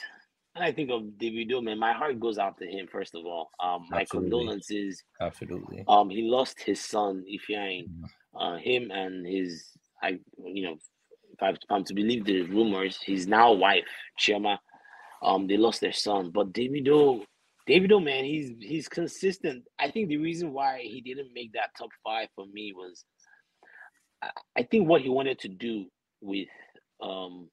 [0.53, 3.49] when I think of Davido, man, my heart goes out to him first of all.
[3.59, 5.83] Um, my condolences Absolutely.
[5.87, 7.87] um, he lost his son, Ifeanyi.
[7.89, 8.09] Mhm.
[8.33, 9.71] Uh, him and his,
[10.01, 10.77] I, you know,
[11.41, 13.83] if, I'm to believe the rumors, his now wife,
[14.19, 14.57] Chioma,
[15.21, 16.31] um, they lost their son.
[16.33, 17.23] But Davido,
[17.69, 19.63] Davido, man, he's he's consistent.
[19.79, 23.05] I think the reason why he didn't make that top five for me was,
[24.21, 25.85] I, I think what he wanted to do
[26.21, 26.47] with,
[27.01, 27.49] um,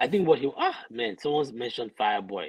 [0.00, 2.48] I think what he ah man, someone's mentioned Fireboy.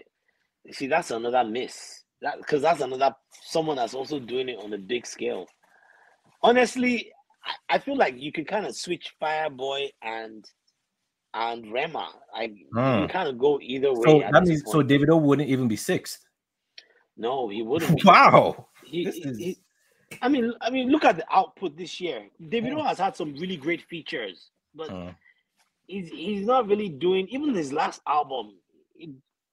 [0.72, 2.04] See, that's another miss.
[2.22, 5.46] That because that's another someone that's also doing it on a big scale.
[6.42, 7.12] Honestly,
[7.46, 10.46] I, I feel like you can kind of switch Fireboy and
[11.36, 12.10] and Rema.
[12.34, 12.80] I you Hmm.
[12.80, 14.04] can kind of go either way.
[14.06, 14.90] So at that means so point.
[14.90, 16.26] Davido wouldn't even be sixth.
[17.18, 17.98] no, he wouldn't.
[17.98, 18.04] Be.
[18.06, 18.68] Wow.
[18.84, 19.60] He- this he- is- he-
[20.22, 22.30] I mean, I mean, look at the output this year.
[22.42, 25.12] Davido has had some really great features, but Uh,
[25.88, 27.28] he's he's not really doing.
[27.30, 28.56] Even his last album,
[28.96, 29.10] it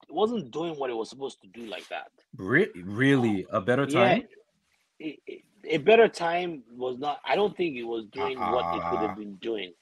[0.09, 2.11] wasn't doing what it was supposed to do like that.
[2.37, 4.23] re- really a better time.
[4.99, 7.19] Yeah, it, it- a better time was not.
[7.25, 9.07] I don't think it was doing what it could Ah.
[9.07, 9.73] have been doing.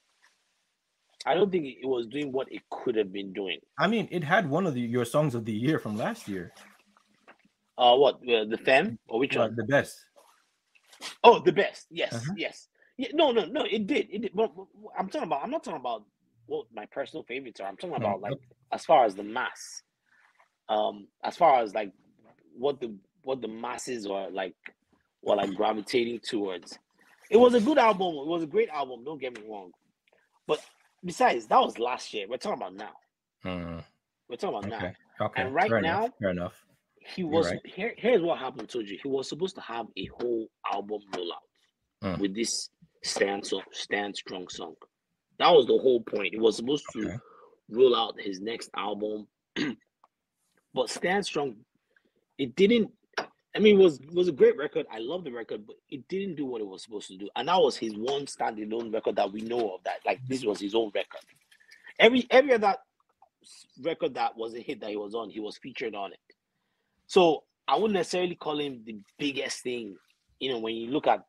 [1.26, 3.60] I don't think it was doing what it could have been doing.
[3.80, 6.52] I mean, it had one of the, your songs of the year from last year.
[7.77, 9.56] Uh, what uh, the FEM or which Uh, one?
[9.56, 9.98] the best.
[11.23, 11.88] Oh, the best.
[11.89, 12.34] Yes, Uh-huh.
[12.38, 12.68] yes.
[12.98, 13.64] Yeah, no, no, no.
[13.69, 14.07] It did.
[14.11, 14.31] It did.
[14.35, 14.65] But, but
[14.98, 15.43] I'm talking about.
[15.43, 16.03] I'm not talking about
[16.45, 17.68] what my personal favorites are.
[17.68, 18.38] I'm talking Hmm, about like
[18.72, 19.81] as far as the mass.
[20.69, 21.91] Um, as far as like
[22.56, 22.93] what the
[23.23, 24.56] what the masses are like,
[25.22, 26.77] were like gravitating towards.
[27.30, 28.15] It was a good album.
[28.15, 29.03] It was a great album.
[29.03, 29.72] Don't get me wrong.
[30.48, 30.60] But
[31.03, 32.26] besides, that was last year.
[32.30, 32.91] We're talking about now.
[33.45, 33.84] Mm,
[34.30, 34.78] We're talking about now.
[34.78, 34.94] okay.
[35.22, 35.41] Okay.
[35.44, 36.14] And right fair now, enough.
[36.19, 36.65] fair enough.
[37.15, 37.60] he was right.
[37.65, 37.94] here.
[37.98, 38.98] Here's what happened, to you.
[39.02, 41.45] He was supposed to have a whole album rollout
[42.03, 42.18] Mm.
[42.18, 42.69] with this
[43.03, 44.73] stand song, stand strong song.
[45.38, 46.34] That was the whole point.
[46.34, 47.19] He was supposed to
[47.69, 49.28] roll out his next album,
[50.73, 51.57] but stand strong.
[52.40, 52.90] It didn't.
[53.56, 54.86] I mean, it was it was a great record.
[54.91, 57.28] I love the record, but it didn't do what it was supposed to do.
[57.36, 59.84] And that was his one standalone record that we know of.
[59.84, 61.22] That like this was his own record.
[61.99, 62.76] Every every other
[63.82, 66.19] record that was a hit that he was on, he was featured on it.
[67.07, 69.98] So I wouldn't necessarily call him the biggest thing.
[70.40, 71.26] You know, when you look at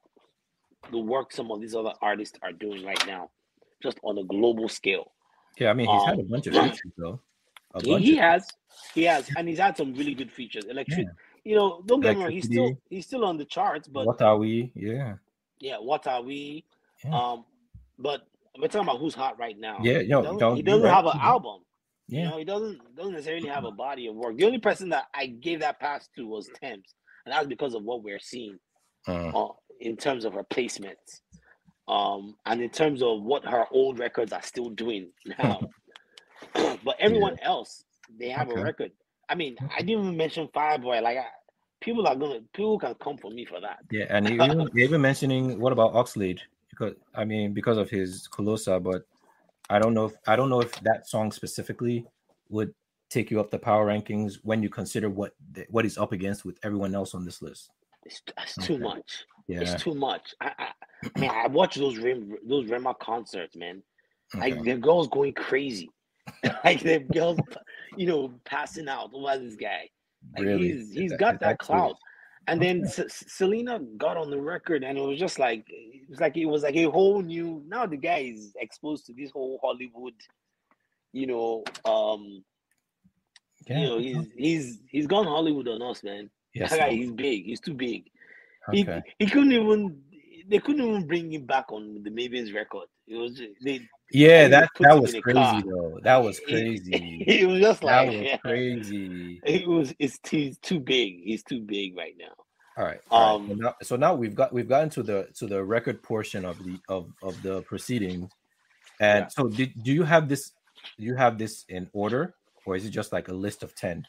[0.90, 3.30] the work some of these other artists are doing right now,
[3.82, 5.12] just on a global scale.
[5.58, 7.20] Yeah, I mean, he's had a Um, bunch of features though.
[7.74, 8.48] A He, bunch he has,
[8.94, 10.64] he has, and he's had some really good features.
[10.64, 11.06] Electric,
[11.44, 14.22] you know, don't get me wrong, he's still he's still on the charts, but what
[14.22, 14.70] are we?
[14.74, 15.14] Yeah.
[15.60, 16.64] yeah, what are we?
[17.04, 17.18] Yeah.
[17.18, 17.44] Um,
[17.98, 18.26] but
[18.58, 19.78] we're talking about who's hot right now.
[19.82, 20.94] Yeah, he no, doesn't, don't- he doesn't right.
[20.94, 21.60] have an album.
[22.08, 22.30] You Yeah.
[22.30, 24.36] know, he doesn't doesn't necessarily have a body of work.
[24.36, 26.94] The only person that I gave that pass to was Tems,
[27.24, 28.58] and that's because of what we're seeing
[29.08, 31.20] Uh, uh, in terms of her placements,
[31.88, 35.60] um, and in terms of what her old records are still doing now.
[36.84, 37.84] but everyone else,
[38.18, 38.60] they have Okay.
[38.60, 38.92] a record.
[39.32, 41.00] I mean, I didn't even mention Fireboy.
[41.00, 41.24] Like, I,
[41.80, 43.78] people are gonna, people can come for me for that.
[43.90, 46.40] yeah, and even, even mentioning what about Oxlade?
[46.68, 49.06] Because I mean, because of his Ku Lo Sa, but
[49.70, 52.04] I don't know if I don't know if that song specifically
[52.50, 52.74] would
[53.08, 56.44] take you up the power rankings when you consider what the, what he's up against
[56.44, 57.70] with everyone else on this list.
[58.04, 59.24] It's, it's too much.
[59.48, 59.60] Yeah.
[59.60, 60.34] It's too much.
[60.42, 60.68] I, I
[61.18, 63.82] man, I watch those Rem, those Rema concerts, man.
[64.34, 64.72] Like Okay.
[64.72, 65.90] the girls going crazy.
[66.64, 67.38] like the girls,
[67.96, 69.88] you know, passing out over this guy.
[70.36, 70.72] Like Really?
[70.72, 71.96] he's he's that- got that that clout.
[72.48, 76.18] And then S- Selena got on the record, and it was just like it was
[76.20, 77.62] like it was like a whole new.
[77.68, 80.14] Now the guy is exposed to this whole Hollywood,
[81.12, 81.62] you know.
[81.84, 82.42] Um,
[83.68, 83.78] Yeah.
[83.78, 86.30] you know, he's he's he's gone Hollywood on us, man.
[86.52, 86.70] Yes.
[86.70, 87.44] That guy, he's big.
[87.44, 88.10] He's too big.
[88.72, 89.02] He Okay.
[89.18, 90.02] he couldn't even.
[90.48, 92.88] They couldn't even bring him back on the Mavin's record.
[93.06, 93.80] It was just, they.
[94.12, 95.62] Yeah, that that was crazy car.
[95.66, 95.98] though.
[96.02, 97.24] That was crazy.
[97.26, 99.40] It, was just like that was crazy.
[99.44, 99.94] it was.
[99.98, 101.22] It's he's too big.
[101.24, 102.32] He's too big right now.
[102.76, 103.00] All right.
[103.10, 103.48] all right.
[103.48, 106.44] So Um, now, so now we've got we've gotten to the to the record portion
[106.44, 108.30] of the of of the proceedings,
[109.00, 109.28] and Yeah.
[109.28, 110.52] so did do you have this?
[110.98, 112.34] Do you have this in order,
[112.66, 114.06] or is it just like a list of ten?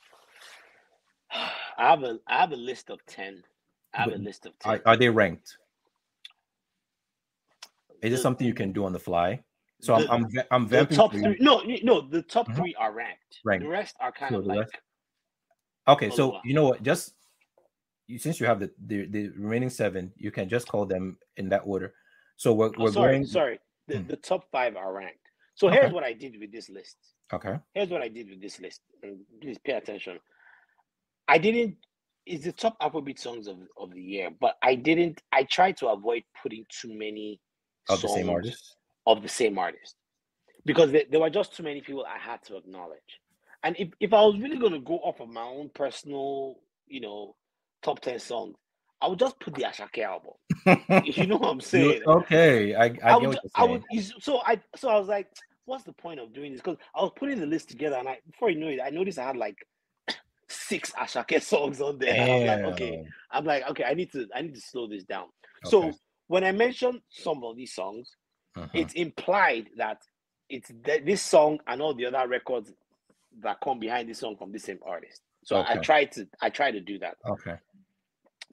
[1.32, 3.44] I have a I have a list of ten.
[3.94, 4.74] I have a list of ten.
[4.74, 5.58] Are, are they ranked?
[8.02, 9.44] Is it something you can do on the fly?
[9.84, 10.98] So the- I'm I'm I'm the vamping.
[10.98, 11.38] top three.
[11.40, 12.56] No, no, the top Mhm.
[12.56, 13.40] three are ranked.
[13.44, 13.64] Ranked.
[13.64, 14.78] The rest are kind So of like rest-
[15.88, 16.46] Okay, so up.
[16.46, 16.82] you know what?
[16.84, 17.14] Just
[18.08, 21.50] you, since you have the, the the remaining seven, you can just call them in
[21.50, 21.94] that order.
[22.38, 23.26] So we're Oh, we're sorry, going.
[23.26, 23.60] sorry.
[23.88, 24.08] The, Hmm.
[24.08, 25.20] the top five are ranked.
[25.56, 25.78] So Okay.
[25.82, 26.98] here's what I did with this list.
[27.34, 27.56] Okay.
[27.74, 28.82] Here's what I did with this list.
[29.04, 30.20] And please pay attention.
[31.28, 31.78] I didn't.
[32.26, 35.22] It's the top Afrobeat songs of, of the year, but I didn't.
[35.34, 37.42] I tried to avoid putting too many
[37.90, 38.78] Of the same songs artist.
[39.06, 39.96] Of the same artist
[40.66, 43.20] because there, there were just too many people I had to acknowledge.
[43.64, 46.56] And if, if I was really going to go off of my own personal,
[46.88, 47.36] you know,
[47.82, 48.56] top 10 songs,
[49.02, 50.34] I would just put the Asake album.
[51.04, 52.04] You know what I'm saying?
[52.08, 53.84] okay, I, I, I would, I would,
[54.22, 55.28] so I, so I was like,
[55.66, 56.62] what's the point of doing this?
[56.62, 59.20] Because I was putting the list together, and I, before you know it, I noticed
[59.20, 59.58] I had like
[60.48, 62.14] six Asake songs on there.
[62.14, 65.28] I'm like, okay, I'm like, okay, I need to, I need to slow this down.
[65.66, 65.92] So
[66.28, 68.10] when I mentioned some of these songs,
[68.56, 68.70] Mhm.
[68.74, 70.04] it's implied that
[70.50, 72.72] it's th- this song and all the other records
[73.42, 75.22] that come behind this song from the same artist.
[75.44, 77.18] So I try to I try to do that.
[77.26, 77.58] okay.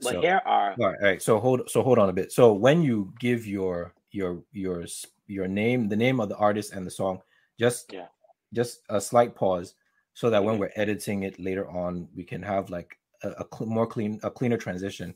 [0.03, 1.23] But So- here are All right, all right.
[1.23, 2.33] So hold so hold on a bit.
[2.33, 4.87] So when you give your your your
[5.27, 7.23] your name, the name of the artist and the song,
[7.59, 8.09] just Yeah.
[8.53, 9.75] just a slight pause
[10.15, 10.61] so that when Mhm.
[10.61, 14.31] we're editing it later on, we can have like a, a cl- more clean a
[14.31, 15.15] cleaner transition.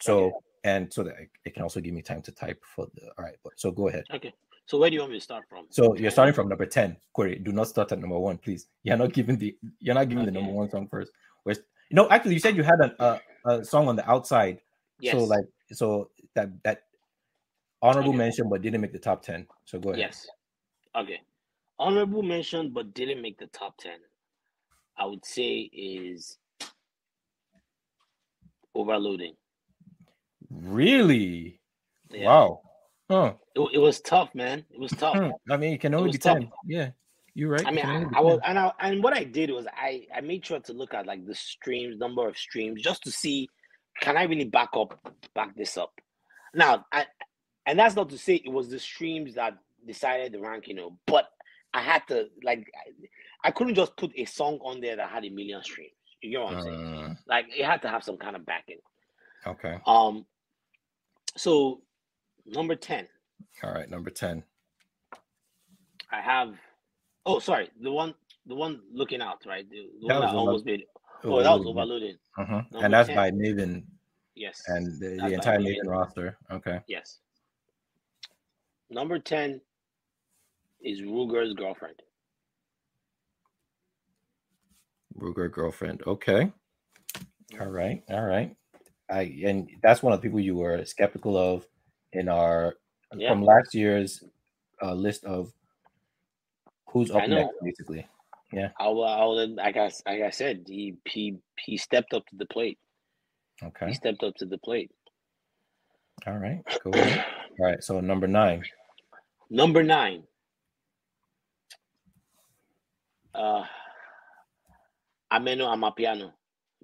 [0.00, 0.36] So Okay.
[0.64, 1.14] And so that
[1.44, 3.36] it, can also give me time to type for the all right.
[3.56, 4.04] So go ahead.
[4.12, 4.32] okay.
[4.66, 5.66] So where do you want me to start from?
[5.68, 6.96] So you're starting from number 10.
[7.12, 8.68] Kore, do not start at number one, please.
[8.82, 11.12] You're not giving the you're not giving the number one song first.
[11.42, 11.58] Where's
[11.90, 14.60] know, actually you said you had an, a, a song on the outside.
[15.00, 15.12] Yes.
[15.12, 16.84] So like so that that
[17.82, 18.18] honorable Okay.
[18.18, 19.46] mention but didn't make the top 10.
[19.66, 20.00] So go ahead.
[20.00, 20.26] yes.
[20.96, 21.20] Okay.
[21.78, 23.92] Honorable mention but didn't make the top 10.
[24.96, 26.38] I would say is
[28.74, 29.34] overloading.
[30.62, 31.60] Really?
[32.10, 32.26] Yeah.
[32.26, 32.60] Wow.
[33.10, 33.32] Huh.
[33.54, 34.64] It, it was tough, man.
[34.70, 35.16] It was tough.
[35.16, 35.30] Hmm.
[35.50, 36.38] I mean it can only was be tough.
[36.38, 36.50] 10.
[36.66, 36.90] Yeah.
[37.36, 37.66] You're right.
[37.66, 40.46] I mean, I, I was, and I, and what I did was I, I made
[40.46, 43.48] sure to look at like the streams, number of streams, just to see,
[44.00, 44.96] can I really back up,
[45.34, 45.90] back this up?
[46.54, 47.06] Now, I,
[47.66, 50.96] and that's not to say it was the streams that decided the rank, you know,
[51.08, 51.26] but
[51.72, 52.70] I had to like,
[53.42, 55.90] I, I couldn't just put a song on there that had a million streams.
[56.22, 56.94] You get what I'm saying?
[56.94, 58.78] Uh, Like, it had to have some kind of backing.
[59.44, 59.78] okay.
[59.86, 60.24] Um,
[61.36, 61.82] so
[62.46, 63.06] number ten,
[63.62, 64.42] All right, number 10.
[66.12, 66.54] I have.
[67.26, 68.14] Oh, sorry, the one,
[68.46, 69.68] the one looking out, right?
[69.68, 70.84] The, the That one was that almost made.
[71.24, 72.18] Oh, that was overloaded.
[72.38, 72.62] Uh-huh.
[72.74, 73.16] And that's 10.
[73.16, 73.84] by Mavin
[74.34, 74.62] Yes.
[74.66, 75.76] and the, the entire Mavin.
[75.76, 76.38] Mavin roster.
[76.50, 76.80] Okay.
[76.86, 77.20] Yes.
[78.90, 79.60] Number 10
[80.82, 81.96] is Ruger's girlfriend.
[85.18, 86.02] Ruger girlfriend.
[86.06, 86.52] Okay.
[87.60, 88.02] All right.
[88.10, 88.54] All right.
[89.10, 91.66] I and that's one of the people you were skeptical of
[92.12, 92.76] in our
[93.14, 93.30] Yeah.
[93.30, 94.24] from last year's
[94.82, 95.52] uh, list of
[96.88, 98.06] who's up next, basically.
[98.52, 102.24] Yeah, I will, I will, like, I, like I said, he, he, he stepped up
[102.28, 102.78] to the plate.
[103.62, 104.90] Okay, he stepped up to the plate.
[106.26, 106.62] All right.
[106.86, 107.24] Ahead.
[107.58, 107.82] All right.
[107.82, 108.62] So number nine.
[109.50, 110.22] Number nine.
[113.34, 113.64] Uh,
[115.32, 116.32] Ameno Amapiano.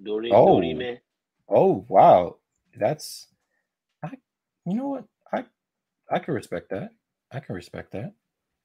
[0.02, 0.56] Dori, Oh.
[0.58, 0.98] Dorime.
[1.50, 2.36] Oh wow.
[2.78, 3.26] That's
[4.02, 4.12] I
[4.66, 5.04] you know what?
[5.32, 5.44] I
[6.10, 6.90] I can respect that.
[7.32, 8.12] I can respect that.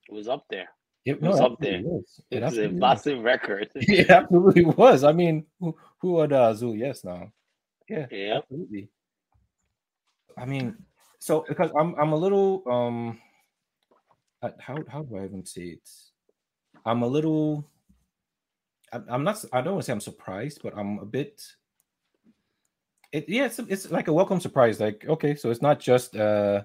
[0.07, 0.69] It was up there.
[1.05, 1.91] It, was up absolutely there.
[1.91, 2.21] was.
[2.31, 3.69] It It was a massive record.
[3.75, 5.03] It absolutely was.
[5.03, 6.75] I mean, who who would uh Azul?
[6.75, 7.31] Yes, now.
[7.89, 8.37] Yeah, yeah.
[8.37, 8.89] absolutely.
[10.37, 10.75] I mean,
[11.19, 13.19] so because I'm I'm a little um
[14.59, 15.89] how how do I even say it?
[16.85, 17.69] I'm a little
[18.91, 21.41] I'm, I'm not I don't want to say I'm surprised, but I'm a bit
[23.11, 24.80] it yeah, it's it's like a welcome surprise.
[24.80, 26.64] Like, okay, so it's not just uh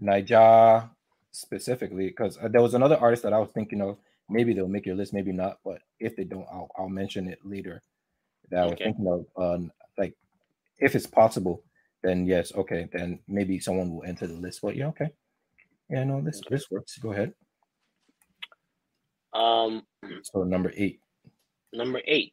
[0.00, 0.88] Niger
[1.32, 3.96] specifically, because there was another artist that I was thinking of.
[4.28, 7.38] Maybe they'll make your list, maybe not, but if they don't, I'll I'll mention it
[7.44, 7.82] later.
[8.50, 10.14] That I was thinking of um like
[10.78, 11.62] if it's possible,
[12.02, 14.60] then yes, okay, then maybe someone will enter the list.
[14.62, 15.10] But yeah, okay.
[15.90, 16.96] Yeah, no, this this works.
[16.98, 17.34] Go ahead.
[19.34, 19.82] Um,
[20.22, 21.00] So number eight.
[21.72, 22.32] number eight.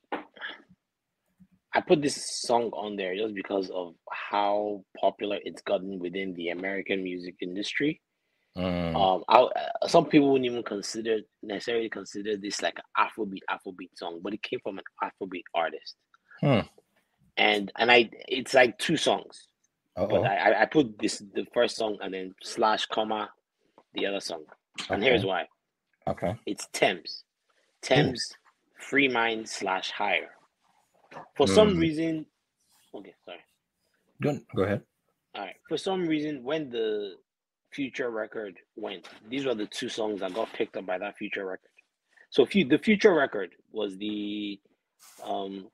[1.73, 6.49] I put this song on there just because of how popular it's gotten within the
[6.49, 8.02] American music industry.
[8.57, 13.39] Mm, Um, I, uh, some people wouldn't even consider necessarily consider this like an Afrobeat
[13.49, 15.95] Afrobeat song, but it came from an Afrobeat artist.
[16.41, 16.61] Hmm.
[17.38, 19.48] and and I it's like two songs,
[19.95, 20.23] but Uh-oh.
[20.23, 23.30] I I- I put this the first song and then slash comma
[23.93, 24.43] the other song,
[24.89, 25.48] and here's why.
[26.07, 26.35] Okay.
[26.45, 27.23] It's Tems,
[27.81, 28.34] Tems,
[28.77, 30.31] Free Mind slash Higher.
[31.36, 31.80] For some Hmm.
[31.80, 32.26] reason,
[32.94, 33.40] okay, sorry.
[34.22, 34.84] Go, go ahead.
[35.36, 35.56] All right.
[35.68, 37.18] For some reason, when the
[37.72, 41.46] future record went, these were the two songs that got picked up by that future
[41.46, 41.70] record.
[42.30, 44.60] So, few, the future record was the
[45.24, 45.70] um,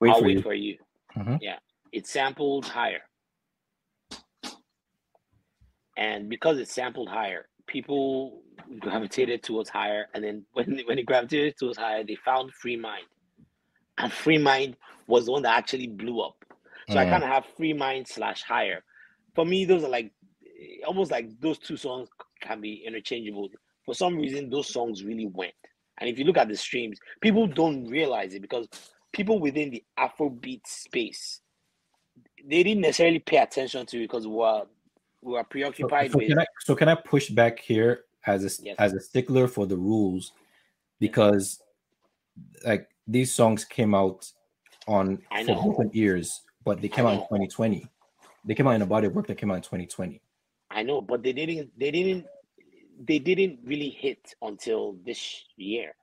[0.00, 0.42] Wait "I'll for Wait you.
[0.42, 0.78] for You."
[1.16, 1.38] Mhm.
[1.40, 1.58] Yeah,
[1.92, 3.02] it sampled higher,
[5.96, 8.42] and because it sampled higher, people
[8.78, 10.08] gravitated towards higher.
[10.14, 13.06] And then when when it gravitated towards higher, they found Free Mind,
[14.00, 16.44] and Free Mind was the one that actually blew up.
[16.88, 17.10] So I Mm.
[17.10, 18.82] kind of have Free Mind slash Higher.
[19.34, 20.12] For me, those are like
[20.86, 22.08] almost like those two songs
[22.40, 23.48] can be interchangeable.
[23.84, 25.54] For some reason, those songs really went.
[25.98, 28.68] And if you look at the streams, people don't realize it because
[29.12, 31.40] people within the Afrobeat space,
[32.44, 34.62] they didn't necessarily pay attention to it because we were,
[35.22, 36.28] we were So, preoccupied so with.
[36.28, 38.76] can I so can I push back here as a Yes.
[38.78, 40.32] as a stickler for the rules
[40.98, 41.62] because
[42.64, 44.24] like these songs came out
[44.86, 47.86] on for different years, but they came out in 2020.
[48.44, 50.20] They came out in a body of work that came out in 2020.
[50.70, 51.70] I know, but they didn't.
[51.78, 52.26] They didn't.
[53.02, 55.94] They didn't really hit until this year.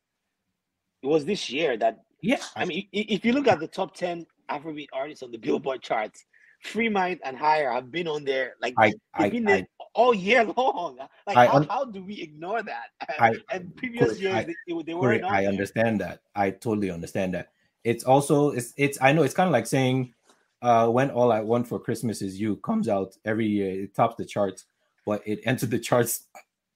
[1.04, 4.26] It was this year that Yeah, I mean, if you look at the top 10
[4.50, 6.26] Afrobeat artists on the Billboard charts,
[6.62, 10.14] Free Mind and Higher have been on there like I I, been I there all
[10.14, 10.98] year long.
[11.26, 12.90] Like, I how, un- how do we ignore that?
[13.20, 15.52] I- and previous Correct, years, I- they, they, they Correct, weren't on I there.
[15.52, 16.22] understand that.
[16.36, 17.50] I totally understand that.
[17.84, 20.14] It's also it's it's I know it's kind of like saying
[20.62, 24.16] uh when all I want for Christmas is you comes out every year, it tops
[24.16, 24.66] the charts,
[25.06, 26.24] but it entered the charts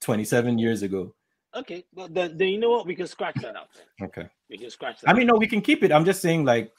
[0.02, 1.14] 27 years ago.
[1.54, 2.86] Okay, well, then, then you know what?
[2.88, 3.68] We can scratch that out.
[4.02, 4.26] Okay.
[4.50, 5.34] We can scratch that I mean, out.
[5.34, 5.92] no, we can keep it.
[5.92, 6.72] I'm just saying, like,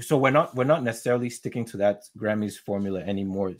[0.00, 3.52] so we're not we're not necessarily sticking to that Grammys formula anymore,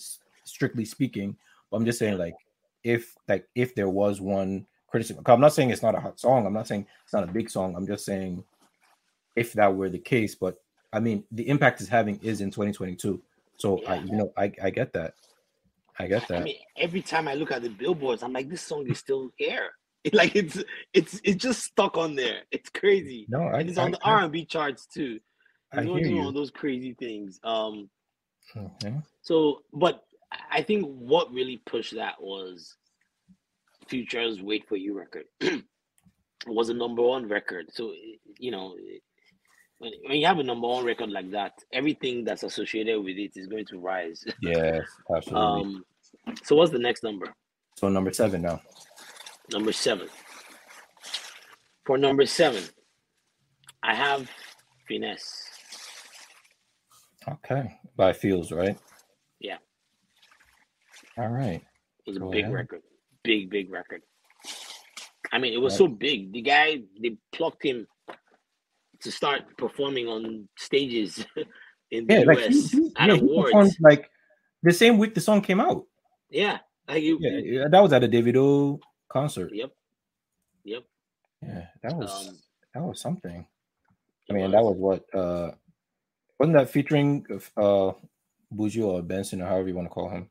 [0.45, 1.37] strictly speaking.
[1.71, 2.35] But I'm just saying, like,
[2.83, 6.47] if like if there was one criticism, I'm not saying it's not a hot song.
[6.47, 7.75] I'm not saying it's not a big song.
[7.77, 8.45] I'm just saying
[9.35, 10.35] if that were the case.
[10.35, 10.57] But
[10.93, 13.21] I mean, the impact it's having is in 2022.
[13.59, 15.15] So I, you know, I I get that.
[15.99, 16.41] I get that.
[16.41, 19.31] I mean, every time I look at the billboards, I'm like, this song is still
[19.37, 19.71] here.
[20.13, 20.63] Like it's
[20.95, 22.43] it's it's just stuck on there.
[22.53, 23.27] It's crazy.
[23.29, 25.19] no, I, and it's I, on the R and B charts too.
[25.77, 26.33] I hear you.
[26.33, 27.39] those crazy things.
[27.45, 27.89] Um,
[28.57, 28.95] Okay.
[29.23, 30.05] So, but
[30.51, 32.77] I think what really pushed that was
[33.89, 35.25] Future's "Wait for You" record
[36.47, 37.67] was a number one record.
[37.73, 37.93] So
[38.39, 38.77] you know,
[39.79, 43.33] when, when you have a number one record like that, everything that's associated with it
[43.37, 44.25] is going to rise.
[44.41, 44.85] Yes,
[45.15, 45.43] absolutely.
[45.43, 45.85] Um,
[46.45, 47.35] so what's the next number?
[47.77, 48.61] so number seven now.
[49.53, 50.09] Number seven.
[51.85, 52.65] For number seven,
[53.83, 54.29] I have
[54.89, 55.46] finesse.
[57.29, 58.79] Okay, by Pheelz right.
[59.41, 59.59] Yeah.
[61.19, 61.61] All right.
[62.07, 62.53] It was a big ahead.
[62.55, 62.83] record,
[63.25, 64.03] big big record.
[65.33, 65.79] I mean, it was Yeah.
[65.79, 66.33] so big.
[66.33, 67.87] The guy they plucked him
[69.01, 71.27] to start performing on stages
[71.91, 73.51] in the Yeah, US like he, he, at yeah, awards.
[73.51, 74.11] performed like
[74.63, 75.85] the same week the song came out.
[76.31, 76.59] yeah,
[76.89, 79.51] like it, Yeah, yeah, that was at a Davido concert.
[79.53, 79.73] yep,
[80.65, 80.85] yep.
[81.43, 82.39] Yeah, that was Um,
[82.75, 83.47] that was something.
[84.31, 85.53] I it mean, that was what uh
[86.39, 87.27] wasn't that featuring
[87.57, 87.93] uh
[88.55, 90.31] Buju or Benson or however you want to call him,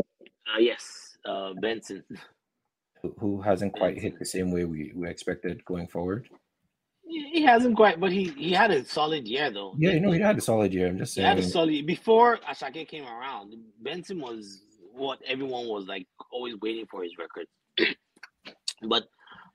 [0.00, 2.04] uh, yes, uh, Benson.
[3.02, 6.28] who, who hasn't quite hit the same way we, we expected going forward.
[7.06, 9.74] He hasn't quite, but he he had a solid year though.
[9.78, 10.88] Yeah, you know, he had a solid year.
[10.88, 11.24] I'm just saying.
[11.24, 13.54] He had a solid before Asake came around.
[13.82, 14.62] Benson was
[14.92, 17.46] what everyone was like always waiting for his record.
[18.88, 19.04] but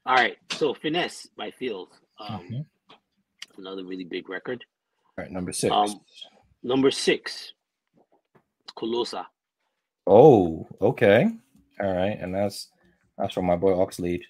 [0.06, 1.90] all right, so finesse by Pheelz,
[2.20, 2.66] um, Mhm.
[3.58, 4.64] another really big record.
[5.18, 5.74] All right, number six.
[5.74, 6.02] Um,
[6.64, 7.54] Number six,
[8.76, 9.26] Ku Lo Sa.
[10.08, 11.30] Oh, okay.
[11.80, 12.18] All right.
[12.20, 12.70] And that's
[13.18, 14.24] that's from my boy Oxlade.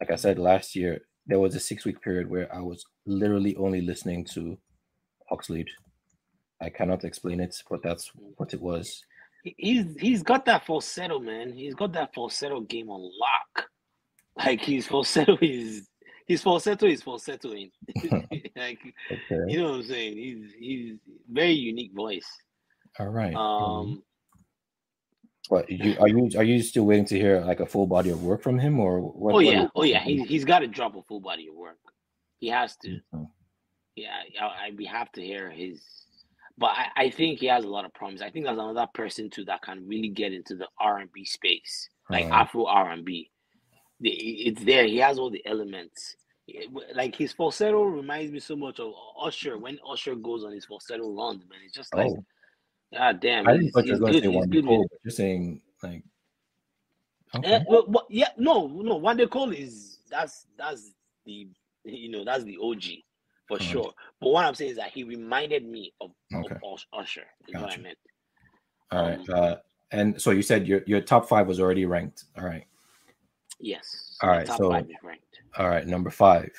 [0.00, 3.56] Like I said last year, there was a six week period where I was literally
[3.56, 4.58] only listening to
[5.30, 5.68] Oxlade.
[6.60, 9.02] I cannot explain it, but that's what it was.
[9.42, 11.52] He's he's got that falsetto, man.
[11.52, 13.68] He's got that falsetto game on lock.
[14.36, 15.88] Like his falsetto is
[16.32, 17.70] his falsetto is falsettoing.
[18.56, 18.78] like
[19.10, 19.40] Okay.
[19.52, 20.16] you know what I'm saying?
[20.16, 20.96] He's he's
[21.30, 22.26] very unique voice.
[22.98, 23.34] All right.
[23.34, 24.02] Um,
[25.48, 28.22] What you are you are you still waiting to hear like a full body of
[28.22, 29.32] work from him or what?
[29.32, 30.00] oh what yeah, is- oh yeah.
[30.00, 31.78] He he's got to drop a full body of work.
[32.38, 32.88] He has to.
[33.14, 33.28] Mhm.
[33.94, 35.82] Yeah, I, I we have to hear his.
[36.58, 38.22] But I, I think he has a lot of promise.
[38.22, 41.24] I think there's another person too that can really get into the R and B
[41.24, 42.32] space, like Right.
[42.40, 43.30] Afro R and B.
[44.04, 44.84] It's there.
[44.86, 46.16] He has all the elements.
[46.48, 50.64] It- like his falsetto reminds me so much of Usher when Usher goes on his
[50.64, 51.58] falsetto runs, man.
[51.64, 52.24] It's just like, Oh,
[52.92, 54.24] god damn, I didn't he's, thought you he's were going to good.
[54.24, 54.64] say He's Wanda good.
[54.66, 56.02] Cole, but you're saying like,
[57.34, 59.00] Eh, okay, well, well, yeah, no, no.
[59.00, 60.92] Wande Coal is that's that's
[61.24, 61.48] the
[61.84, 62.82] you know that's the OG
[63.48, 63.92] for sure.
[64.20, 66.54] But what I'm saying is that he reminded me of, Okay.
[66.62, 67.24] of Us- Usher.
[67.48, 67.98] Is what I meant.
[68.90, 69.28] all right.
[69.30, 69.56] um, Uh,
[69.92, 72.24] and so you said your your top five was already ranked.
[72.36, 72.66] All right,
[73.60, 74.18] Yes.
[74.22, 74.46] All right.
[74.46, 75.31] So- five is ranked.
[75.58, 75.86] All right.
[75.86, 76.50] Number five.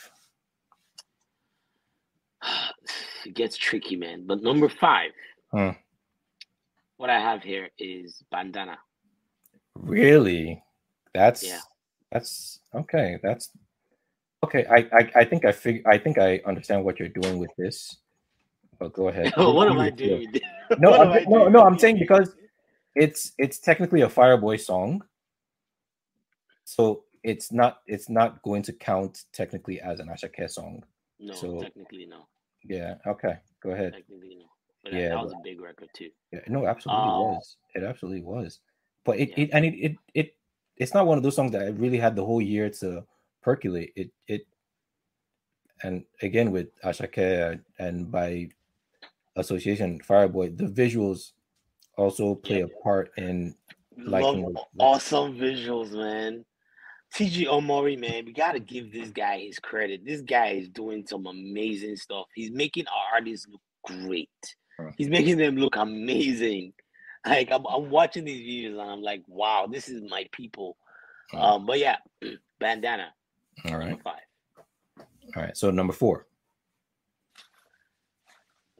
[3.26, 4.26] it gets tricky, man.
[4.26, 5.12] But number five,
[5.52, 5.70] Hmm.
[6.98, 8.78] what I have here is Bandana.
[9.76, 10.64] Really?
[11.14, 11.62] That's Yeah.
[12.12, 13.20] that's okay.
[13.24, 13.50] That's
[14.44, 14.66] okay.
[14.66, 17.98] I I, I think I fig I think I understand what you're doing with this.
[18.80, 19.34] But go ahead.
[19.38, 20.34] what am I doing?
[20.80, 21.64] No, I'm, I no, no.
[21.64, 22.36] I'm saying because
[22.96, 25.04] it's it's technically a Fireboy song,
[26.64, 30.84] so it's not it's not going to count technically as an Asha Asake song.
[31.20, 32.28] no, so- technically no,
[32.64, 32.96] Yeah.
[33.08, 33.38] Okay.
[33.62, 33.94] Go ahead.
[33.94, 34.46] technically no.
[34.84, 36.10] But Yeah, that was a big record too.
[36.34, 37.58] Yeah, no, absolutely Uh, was.
[37.76, 38.60] It absolutely was.
[39.06, 39.40] But it, Yeah.
[39.46, 40.36] it and it, it it
[40.76, 43.06] it's not one of those songs that I really had the whole year to
[43.42, 43.94] percolate.
[43.96, 44.46] It it
[45.84, 48.50] and again with Asha Asake and by
[49.38, 51.32] association Fireboy, the visuals
[51.98, 52.66] also play Yeah.
[52.66, 53.56] a part in
[53.98, 56.44] liking awesome visuals, man.
[57.16, 60.04] TG Omori, man, we gotta give this guy his credit.
[60.04, 62.26] This guy is doing some amazing stuff.
[62.34, 64.30] He's making our artists look great.
[64.98, 66.74] He's making them look amazing.
[67.26, 70.76] Like I'm, I'm watching these videos and I'm like, wow, this is my people.
[71.34, 71.98] Um, but yeah,
[72.60, 73.14] bandana
[73.66, 73.98] All right.
[74.04, 74.20] five.
[75.36, 75.56] All right.
[75.56, 76.28] So number four.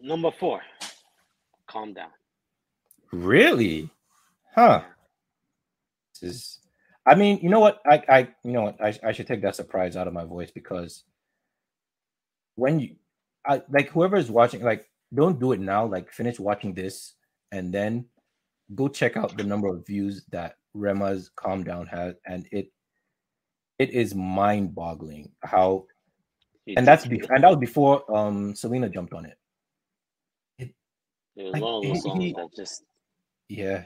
[0.02, 0.62] Number four,
[1.68, 2.10] calm down.
[3.12, 3.90] Really?
[4.54, 4.82] Huh.
[6.20, 6.60] This is
[7.06, 7.82] I mean, you know what?
[7.86, 8.82] I I you know what?
[8.82, 11.04] I, I should take that surprise out of my voice because
[12.56, 12.96] when you
[13.46, 15.86] I like whoever is watching, like don't do it now.
[15.86, 17.14] Like finish watching this
[17.52, 18.06] and then
[18.76, 22.72] go check out the number of views that Rema's Calm Down has, and it
[23.80, 25.86] it is mind-boggling how
[26.68, 29.38] and that's be, and that was before um Selena jumped on it.
[31.36, 32.84] It was like, one of those he- songs that just
[33.50, 33.86] Yeah,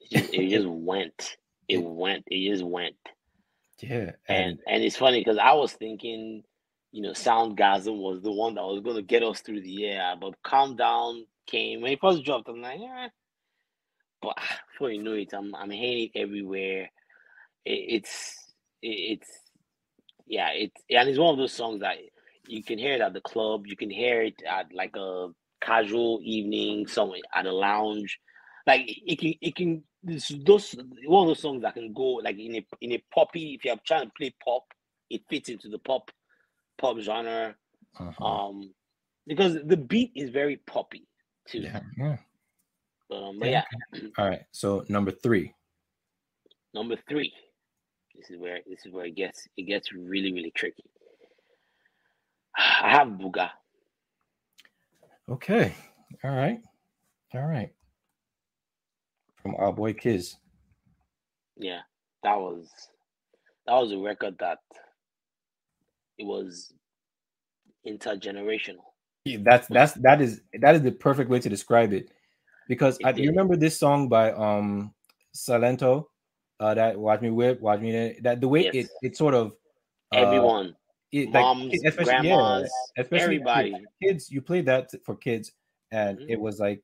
[0.00, 1.36] it just, it just went.
[1.68, 2.24] It went.
[2.28, 2.96] It just went.
[3.80, 6.44] yeah, And and and it's funny because I was thinking,
[6.92, 10.34] you know, Soundgasm was the one that was gonna get us through the year, but
[10.44, 12.48] Calm Down came when it first dropped.
[12.48, 13.08] I'm like, yeah.
[14.22, 16.90] But ah, before you know it, I'm I'm hearing it everywhere.
[17.64, 17.70] It,
[18.02, 18.36] it's
[18.82, 18.88] it,
[19.20, 19.30] it's
[20.26, 21.96] yeah, it's and it's one of those songs that
[22.48, 25.28] you can hear it at the club, you can hear it at like a
[25.60, 28.18] casual evening somewhere at a lounge.
[28.66, 30.74] Like it can it can this those
[31.06, 33.76] one of those songs that can go like in a in a poppy if you're
[33.86, 34.64] trying to play pop,
[35.10, 36.10] it fits into the pop
[36.78, 37.54] pop genre.
[37.98, 38.24] uh-huh.
[38.24, 38.74] Um
[39.26, 41.06] because the beat is very poppy
[41.46, 41.60] too.
[41.60, 42.16] yeah, yeah.
[43.10, 43.62] Um, but Yeah,
[43.92, 44.42] yeah, All right.
[44.52, 45.54] So number three.
[46.74, 47.32] number three.
[48.14, 50.84] This is where this is where it gets it gets really, really tricky.
[52.56, 53.50] I have Buga.
[55.28, 55.74] Okay.
[56.24, 56.60] All right.
[57.34, 57.70] All right.
[59.48, 60.34] From our boy Kizz.
[61.56, 61.80] Yeah,
[62.22, 62.68] that was
[63.66, 64.58] that was a record that
[66.18, 66.72] it was
[67.86, 68.84] intergenerational.
[69.24, 72.10] Yeah, That's that's that is that is the perfect way to describe it.
[72.68, 73.28] Because It I, did.
[73.28, 74.94] remember this song by um
[75.34, 76.04] Silento,
[76.60, 78.74] uh that Watch Me Whip, Watch Me that the way Yes.
[78.74, 79.54] it it sort of
[80.12, 80.74] uh, Everyone,
[81.10, 83.70] it, moms, especially yeah, grandmas, especially everybody.
[83.70, 85.52] kids, kids you played that for kids
[85.90, 86.30] and Mhm.
[86.32, 86.82] it was like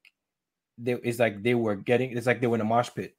[0.79, 3.15] they it's like they were getting it's like they were in a mosh pit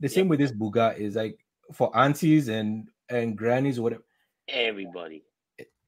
[0.00, 1.38] the same with this buga is like
[1.72, 4.02] for aunties and and grannies or whatever
[4.48, 5.22] everybody,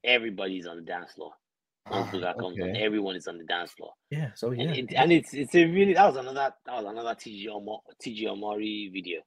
[0.03, 1.31] everybody's on the dance floor.
[1.87, 2.81] Ah, Buga comes on, okay.
[2.83, 3.93] everyone is on the dance floor.
[4.09, 6.85] yeah so yeah And, it, and it's it's a really that was another that was
[6.85, 9.21] another TG Omo, TG Omori video.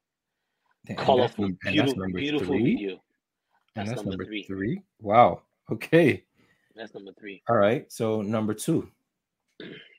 [0.89, 3.03] And Colorful, and that's beautiful, beautiful three video.
[3.77, 4.43] That's that's number number three.
[4.43, 6.25] three wow okay
[6.75, 7.43] That's number three.
[7.49, 8.89] all right so number two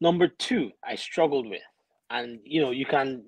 [0.00, 1.62] Number two, I struggled with,
[2.10, 3.24] and you know you can,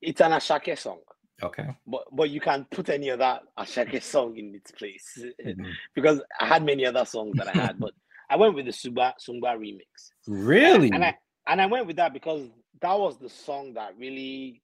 [0.00, 0.98] it's an Asake song,
[1.42, 5.72] okay but but you can't put any other Asake song in its place Mhm.
[5.94, 7.92] because I had many other songs that I had, but
[8.30, 10.10] I went with the Suba Sungba remix.
[10.26, 11.16] really And I
[11.46, 12.48] and I went with that because
[12.80, 14.62] that was the song that really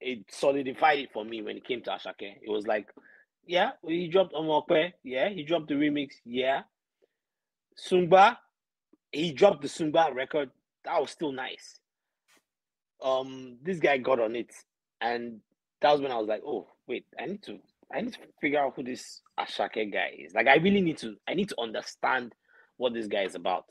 [0.00, 2.36] it solidified it for me when it came to Asake.
[2.42, 2.88] It was like,
[3.46, 6.62] yeah, he dropped Omo Ope, yeah, he dropped the remix, yeah.
[7.76, 8.36] Sungba,
[9.14, 10.50] he dropped the Sungba record.
[10.84, 11.78] That was still nice.
[13.02, 14.50] Um, this guy got on it,
[15.00, 15.40] and
[15.80, 17.58] that was when I was like, oh wait, I need to
[17.94, 20.34] I need to figure out who this Asake guy is.
[20.34, 22.34] Like I really need to I need to understand
[22.76, 23.66] what this guy is about.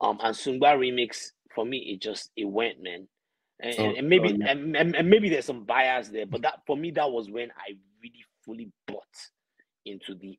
[0.00, 3.08] Um and Sungba remix for me it just it went man.
[3.60, 4.50] And, So- and, maybe so, yeah.
[4.50, 7.50] and, and, and maybe there's some bias there, but that for me that was when
[7.52, 7.72] I
[8.02, 9.04] really fully bought
[9.86, 10.38] into the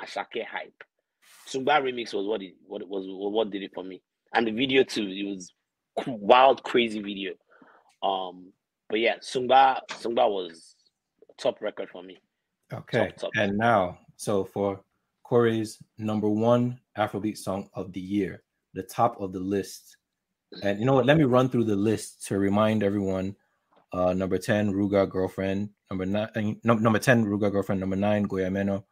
[0.00, 0.84] Asake hype.
[1.46, 4.02] Sungba remix was what it what it was what did it for me.
[4.34, 5.52] And the video too, it was
[6.06, 7.32] wild, crazy video.
[8.02, 8.52] Um,
[8.88, 10.74] but yeah, Sungba Sungba was
[11.38, 12.18] top record for me.
[12.72, 13.08] Okay.
[13.10, 13.30] Top, top.
[13.36, 14.80] And now, so for
[15.22, 18.42] Kore's number one Afrobeat song of the year,
[18.74, 19.96] the top of the list.
[20.62, 21.06] And you know what?
[21.06, 23.36] Let me run through the list to remind everyone.
[23.92, 25.70] Uh, number 10, Ruger Girlfriend.
[25.88, 27.80] Number nine, number 10, Ruger Girlfriend.
[27.80, 28.82] Number nine, Goya Menor,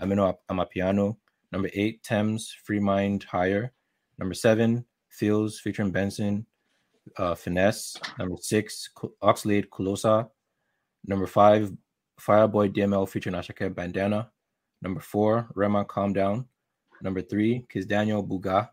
[0.00, 1.16] Ameno Amapiano.
[1.52, 3.72] Number eight, Tems, Free Mind Higher.
[4.18, 4.86] Number seven,
[5.20, 6.46] Pheelz featuring Benson,
[7.18, 7.96] uh, Finesse.
[8.18, 8.88] Number six,
[9.22, 10.24] Oxlade Ku Lo Sa.
[11.06, 11.72] Number five,
[12.20, 14.30] Fireboy DML featuring Asake Bandana.
[14.80, 16.46] Number four, Rema Calm Down.
[17.02, 18.68] Number three, Kizz Daniel Buga.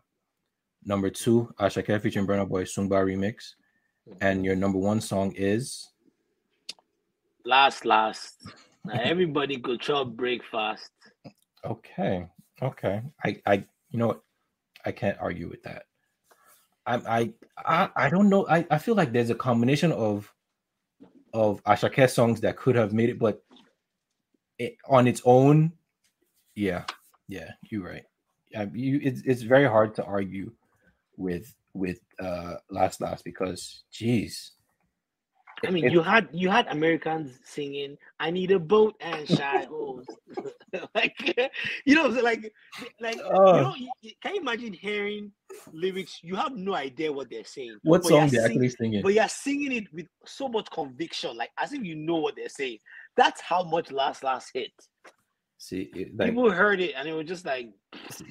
[0.84, 3.54] Number two, Asake featuring Burna Boy Sungba remix.
[4.20, 5.90] And your number one song is
[7.44, 8.46] Last, last.
[8.84, 10.90] Now everybody go chop breakfast.
[11.64, 12.26] okay.
[12.62, 13.02] Okay.
[13.24, 13.54] I I
[13.90, 14.22] you know what?
[14.84, 15.84] I can't argue with that.
[16.86, 18.46] I I I, don't know.
[18.48, 20.32] I, I feel like there's a combination of
[21.32, 23.42] of Asake songs that could have made it, but
[24.58, 25.72] it, on its own,
[26.54, 26.84] yeah,
[27.28, 28.04] yeah, you're right.
[28.72, 30.52] You it's it's very hard to argue
[31.16, 34.52] with with uh last last because geez.
[35.66, 39.64] I mean, It- you had you had Americans singing "I need a boat and shy
[39.64, 40.06] hoes,"
[40.94, 41.16] like
[41.84, 42.52] you know, so like
[43.00, 43.56] like Oh.
[43.56, 45.32] you know, you- you- can you imagine hearing
[45.72, 46.20] lyrics?
[46.22, 47.76] You have no idea what they're saying.
[47.82, 49.02] what song you're they sing- actually singing?
[49.02, 52.48] But you're singing it with so much conviction, like as if you know what they're
[52.48, 52.78] saying.
[53.16, 54.72] That's how much last last hit.
[55.58, 57.68] See, it, like People heard it and it was just like,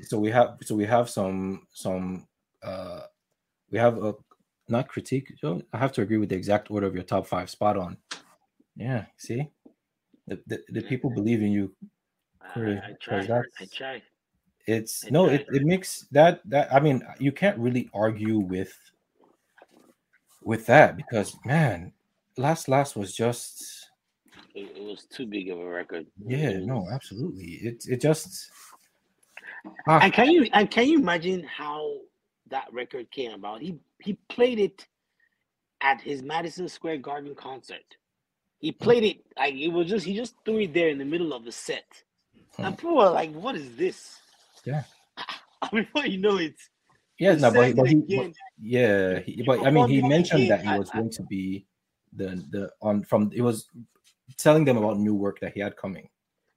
[0.01, 2.27] so we have so we have some some
[2.63, 3.01] uh
[3.69, 4.15] we have a
[4.69, 5.33] not critique.
[5.39, 7.49] So i have to agree with the exact order of your top five.
[7.49, 7.97] Spot on.
[8.75, 9.49] Yeah see?
[10.27, 11.73] The, the, the people believe in you.
[12.41, 14.01] I, Correct, I 'cause try, I that's- try.
[14.67, 15.39] it's I no tried.
[15.41, 18.73] it, it makes that that i mean you can't really argue with
[20.43, 21.91] with that because man
[22.37, 23.89] last last was just
[24.55, 26.05] It, it was too big of a record.
[26.25, 27.59] yeah It no absolutely.
[27.67, 28.49] It it just
[29.87, 31.97] ah, And can you and can you imagine how
[32.49, 33.61] that record came about?
[33.61, 34.87] He he played it
[35.81, 37.85] at his Madison Square Garden concert.
[38.59, 41.33] He played it like it was just he just threw it there in the middle
[41.33, 41.85] of the set.
[42.55, 42.65] Hmm.
[42.65, 44.19] And people were like, "What is this?"
[44.65, 44.83] Yeah.
[45.71, 46.55] Before you know it,
[47.19, 50.69] yeah no, but, but he, but- yeah he, but i mean he mentioned that he
[50.77, 51.65] was going to be
[52.13, 53.67] the the on from it was
[54.37, 56.09] telling them about new work that he had coming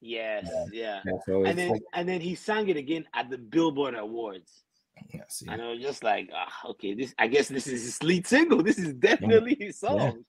[0.05, 1.01] Yes, yeah.
[1.06, 4.64] yeah so And then like, and then he sang it again at the Billboard Awards.
[5.12, 5.46] Yeah, see.
[5.48, 8.62] And I was just like, ah, okay, this I guess this is his lead single.
[8.62, 10.24] This is definitely his song.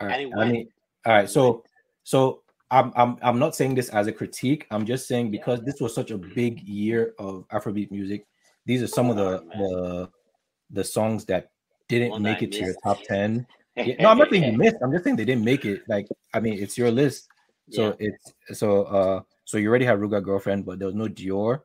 [0.00, 0.32] All and right.
[0.38, 0.68] I mean,
[1.04, 1.28] all right.
[1.28, 1.64] So,
[2.04, 4.66] so I'm I'm I'm not saying this as a critique.
[4.70, 8.26] I'm just saying because this was such a big year of Afrobeat music.
[8.64, 9.58] These are some of the Oh, man.
[9.58, 10.10] the
[10.70, 11.50] the songs that
[11.88, 13.46] didn't make it to your top ten.
[13.76, 14.76] Yeah, no, I'm not saying you missed.
[14.82, 15.82] I'm just saying they didn't make it.
[15.88, 17.28] Like, I mean, it's your list.
[17.70, 21.60] So it's so uh so you already have Ruger girlfriend, but there was no Dior,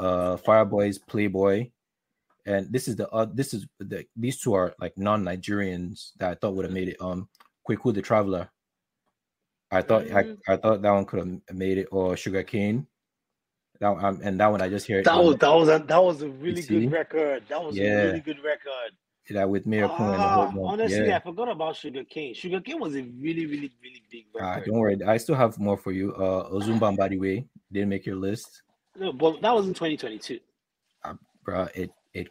[0.00, 1.70] uh Fireboys, Playboy,
[2.46, 6.34] and this is the uh, this is the these two are like non-Nigerians that I
[6.34, 6.96] thought would have made it.
[7.00, 7.28] Um
[7.68, 8.48] Kweku the Traveler.
[9.70, 10.38] I thought Mhm.
[10.48, 12.86] I, I thought that one could have made it or Sugar Cane.
[13.78, 15.78] That one, um, and that one I just hear it That was that was a
[15.86, 17.44] that was a really good record.
[17.48, 18.02] That was Yeah.
[18.02, 18.92] a really good record.
[19.30, 21.18] that with Mayorkun and the whole Ah, honestly, yeah.
[21.18, 22.34] I forgot about Sugar Cane.
[22.34, 24.64] Sugar Cane was a really, really, really big Ah, record.
[24.66, 26.12] don't worry, I still have more for you.
[26.16, 28.62] Uh, Ozumba Mbadiwe didn't make your list.
[29.00, 30.38] No, but that was in 2022.
[31.42, 31.66] bro.
[31.74, 32.28] It it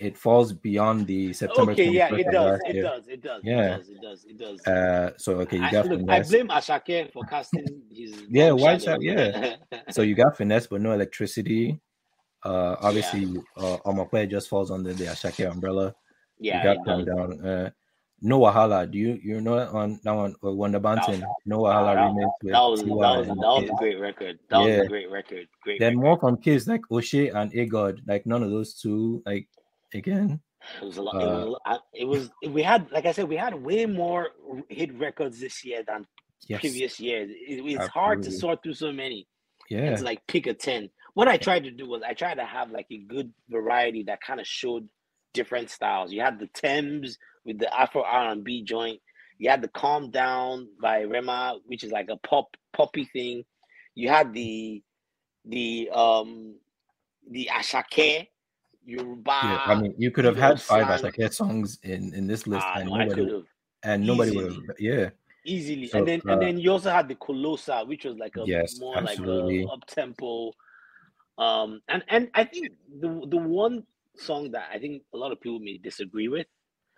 [0.00, 1.72] it falls beyond the September.
[1.72, 3.76] Okay, yeah, it does, it does, it does, Yeah.
[3.76, 4.66] it does, it does, it does.
[4.66, 8.62] Uh, so okay, you I, got look, I blame Asake for casting his Yeah, white
[8.62, 9.02] White shadow.
[9.02, 9.56] Shadow,
[9.90, 11.78] so you got finesse, but no electricity.
[12.42, 15.94] Uh, obviously, uh, Omo Ope just falls under the Asake umbrella.
[16.38, 17.46] yeah, you got calm down.
[17.46, 17.70] Uh,
[18.22, 18.90] no Wahala.
[18.90, 20.34] Do you you know that on that one?
[20.42, 21.22] Uh, 1da Banton.
[21.44, 24.38] No Wahala that- remix That was that was that was a great record.
[24.50, 24.82] That was Yeah.
[24.82, 25.48] a great record.
[25.62, 25.80] Great.
[25.80, 26.04] Then record.
[26.04, 28.00] more from kids like O'Shea and Agod.
[28.06, 29.22] Like none of those two.
[29.26, 29.48] Like
[29.94, 30.40] again.
[30.82, 31.14] It was a lot.
[31.14, 32.30] it, was, uh, it was.
[32.50, 34.30] We had, like I said, we had way more
[34.68, 36.06] hit records this year than
[36.48, 36.60] Yes.
[36.60, 37.30] previous years.
[37.30, 39.28] It, it's hard to sort through so many.
[39.70, 39.90] Yeah.
[39.92, 40.90] It's like pick a ten.
[41.14, 44.20] What I tried to do was I tried to have like a good variety that
[44.20, 44.88] kind of showed
[45.34, 46.12] different styles.
[46.12, 47.16] You had the Tems
[47.46, 49.00] with the Afro R and B joint.
[49.38, 53.44] You had the Calm Down by Rema, which is like a pop poppy thing.
[53.94, 54.82] You had the
[55.44, 56.56] the um
[57.30, 58.28] the Asake
[58.84, 59.40] Yoruba.
[59.44, 61.12] Yeah, I mean, you could have had five slang.
[61.12, 63.42] Asake songs in in this list, Ah, and no, nobody
[63.84, 64.76] and nobody would have.
[64.78, 65.10] Yeah,
[65.44, 65.86] easily.
[65.86, 68.16] So, and then uh, and then you also had the Ku Lo Sa, which was
[68.16, 69.60] like a Yes, more absolutely.
[69.60, 70.52] like a up tempo.
[71.38, 73.84] Um and and I think the the one
[74.16, 76.46] song that I think a lot of people may disagree with,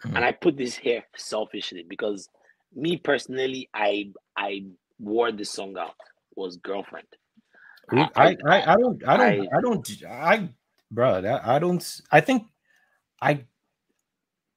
[0.04, 0.16] Mhm.
[0.16, 2.28] and I put this here selfishly because
[2.74, 4.64] me personally, I I
[4.98, 5.94] wore this song out
[6.36, 7.06] was girlfriend.
[7.90, 10.48] We- I, I, I don't, I don't, I- I, don't, I,
[10.90, 12.00] bro, that, I don't.
[12.12, 12.48] I think,
[13.20, 13.44] I,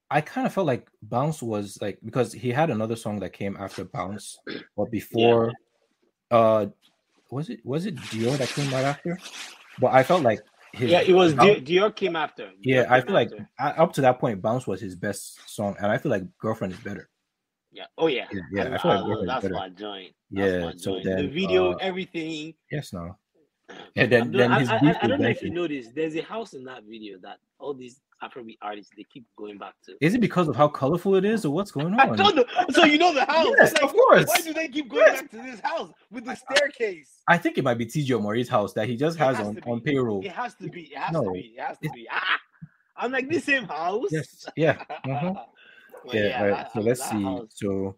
[0.09, 3.55] I kind of felt like Bounce was like because he had another song that came
[3.57, 4.37] after Bounce,
[4.75, 5.53] but before,
[6.29, 6.67] uh,
[7.31, 9.17] was it was it Dior that came right after?
[9.79, 10.41] But I felt like
[10.73, 12.51] his yeah, it was Dior, Dior came after.
[12.61, 13.49] yeah, Dior I feel like after.
[13.59, 16.73] I, up to that point, Bounce was his best song, and I feel like Girlfriend
[16.73, 17.09] is better.
[17.71, 17.85] yeah.
[17.97, 18.27] Oh yeah.
[18.31, 19.53] Yeah, yeah, I I, feel like I- Girlfriend that's better.
[19.55, 20.13] my joint.
[20.31, 21.03] That's Yeah, my so joint.
[21.05, 22.53] the video, uh, everything.
[22.71, 23.17] Yes, no.
[23.95, 25.53] And then, then his I, I, I don't know if you Benson.
[25.53, 25.95] noticed.
[25.95, 29.73] There's a house in that video that all these Afrobeat artists they keep going back
[29.85, 29.95] to.
[29.99, 32.15] Is it because of how colorful it is, or what's going I on?
[32.15, 32.45] don't know.
[32.69, 33.47] So you know the house.
[33.59, 34.27] Yes, Like, of course.
[34.27, 35.21] Why do they keep going Yes.
[35.21, 37.21] back to this house with the staircase?
[37.27, 39.81] I think it might be TG Omori's house that he just has, has on, on
[39.81, 40.23] payroll.
[40.23, 40.83] It has to be.
[40.83, 41.23] It has No.
[41.23, 41.39] to be.
[41.57, 42.07] It has to be.
[42.11, 42.39] Ah,
[42.95, 44.09] I'm like this same house.
[44.11, 45.33] Yes, yeah, uh-huh.
[46.05, 46.43] But yeah.
[46.43, 46.49] right.
[46.51, 47.23] that- So let's see.
[47.23, 47.95] house, So,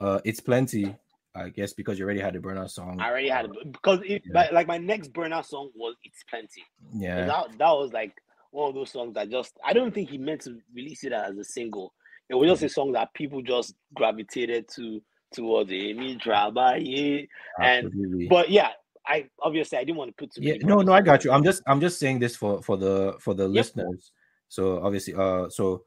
[0.00, 0.94] uh, it's plenty,
[1.36, 3.00] I guess, because you already had the burnout song.
[3.00, 4.48] I already had it because it, Yeah.
[4.52, 6.62] like my next burnout song was "It's Plenty."
[6.94, 8.12] Yeah, That, that was like
[8.52, 11.36] one of those songs that just I don't think he meant to release it as
[11.36, 11.92] a single.
[12.28, 15.02] It was just a song that people just gravitated to
[15.32, 17.26] towards Amy Trabaye.
[17.60, 18.28] and- absolutely.
[18.28, 18.70] But yeah,
[19.06, 21.32] I obviously I didn't want to put too yeah, no, no, I got you.
[21.32, 24.12] I'm just, I'm just saying this for for the for the listeners.
[24.48, 25.84] So obviously, uh, so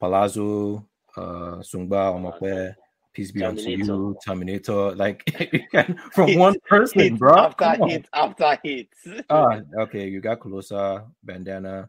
[0.00, 2.74] Palazzo, uh, Sungba, Omo Ope,
[3.14, 4.94] Peace be unto you, Terminator.
[4.96, 5.22] Like
[6.12, 7.34] from Hit- one person, Hit bro.
[7.36, 8.04] after Come on.
[8.12, 8.88] after hit.
[9.30, 11.88] Ah, okay, you got Ku Lo Sa, Bandana,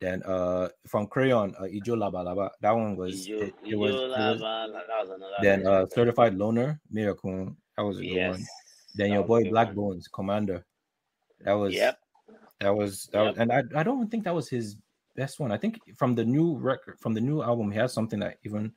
[0.00, 2.50] then uh from Crayon, uh, Ijo Laba Laba.
[2.60, 5.86] That one was Ijo- it, it was, it Ijo was- Lava, that was then uh
[5.94, 7.56] Certified Loner, Miracle.
[7.76, 8.30] That was a good yes.
[8.36, 8.44] one.
[8.96, 9.76] Then that your boy Black one.
[9.76, 10.64] Bones, Commander.
[11.40, 11.98] That was Yep.
[12.60, 14.76] that was that was, and I, I don't think that was his
[15.16, 15.52] best one.
[15.52, 18.72] I think from the new record from the new album, he has something that even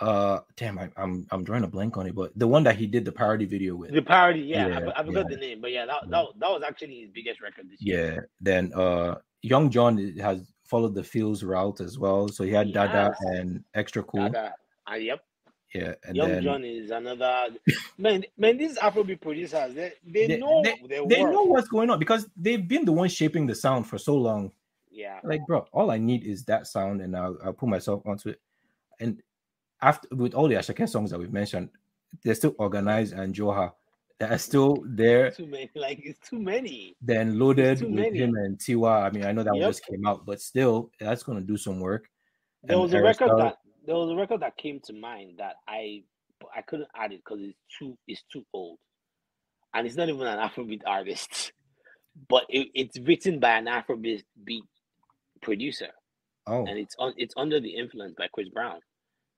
[0.00, 2.86] uh damn I, I'm I'm drawing a blank on it, but the one that he
[2.86, 3.92] did the parody video with.
[3.92, 5.36] The parody, yeah, Yeah, I, I forgot yeah.
[5.36, 8.14] the name, but yeah, that, that that was actually his biggest record this year.
[8.14, 8.20] Yeah.
[8.40, 12.28] Then uh Young John has followed the Pheelz route as well.
[12.28, 13.36] So he had He Dada has.
[13.38, 14.28] and Extra Cool.
[14.28, 14.54] Dada.
[14.86, 15.20] Ah, yep.
[15.74, 15.94] Yeah.
[16.04, 17.48] And Young then John is another
[17.98, 18.24] man.
[18.38, 20.76] Man, these Afrobeat producers, they, they, They- know they-
[21.08, 24.14] they know what's going on because they've been the ones shaping the sound for so
[24.16, 24.52] long.
[24.90, 28.28] Yeah, Like, bro, all I need is that sound, and I'll, I'll put myself onto
[28.30, 28.40] it.
[28.98, 29.22] And
[29.82, 31.70] after with all the Asake songs that we've mentioned,
[32.24, 33.72] they're still organized and Joha
[34.18, 35.30] that are still there.
[35.30, 35.70] too many.
[35.74, 36.96] Like it's too many.
[37.00, 38.18] Then loaded with many.
[38.18, 39.04] him and Tiwa.
[39.04, 41.80] I mean, I know that one just came out, but still, that's gonna do some
[41.80, 42.08] work.
[42.62, 45.56] There And was a record that there was a record that came to mind that
[45.66, 46.02] I
[46.54, 48.78] I couldn't add it because it's too it's too old,
[49.74, 51.52] and it's not even an Afrobeat artist,
[52.28, 54.64] but it, it's written by an Afrobeat beat
[55.40, 55.88] producer,
[56.46, 58.80] Oh, and it's on it's under the influence by Chris Brown.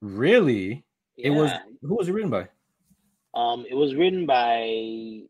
[0.03, 0.85] Really?
[1.17, 1.51] It was
[1.81, 2.49] who was it written by?
[3.35, 4.61] Um, it was written by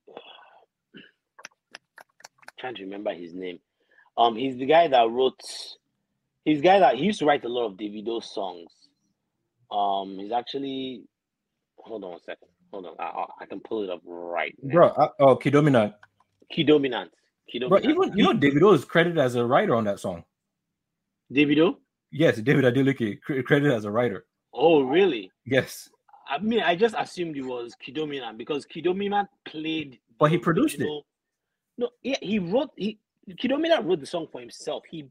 [2.59, 3.59] trying to remember his name.
[4.17, 5.41] Um, he's the guy that wrote.
[6.45, 8.71] He's the guy that he used to write a lot of Davido songs.
[9.71, 11.05] Um, he's actually.
[11.79, 12.49] Hold on a second.
[12.73, 12.95] Hold on.
[12.99, 14.73] I, I- can pull it up right now.
[14.75, 15.95] Bro, uh, oh, Kidominant.
[16.51, 17.11] Key Dominant.
[17.51, 17.99] Key Bro, Dominant.
[17.99, 20.25] even you know Davido is credited as a writer on that song.
[21.33, 21.77] Davido.
[22.11, 24.27] Yes, David Adeleke credited as a writer.
[24.55, 25.31] Oh, really?
[25.47, 25.89] Yes,
[26.29, 29.99] I mean, I just assumed it was Kidominant because Kidominant played.
[30.19, 30.89] But he produced it.
[31.79, 32.71] No, yeah, he wrote.
[32.77, 32.99] He
[33.31, 34.85] Kidominant wrote the song for himself.
[34.91, 35.07] He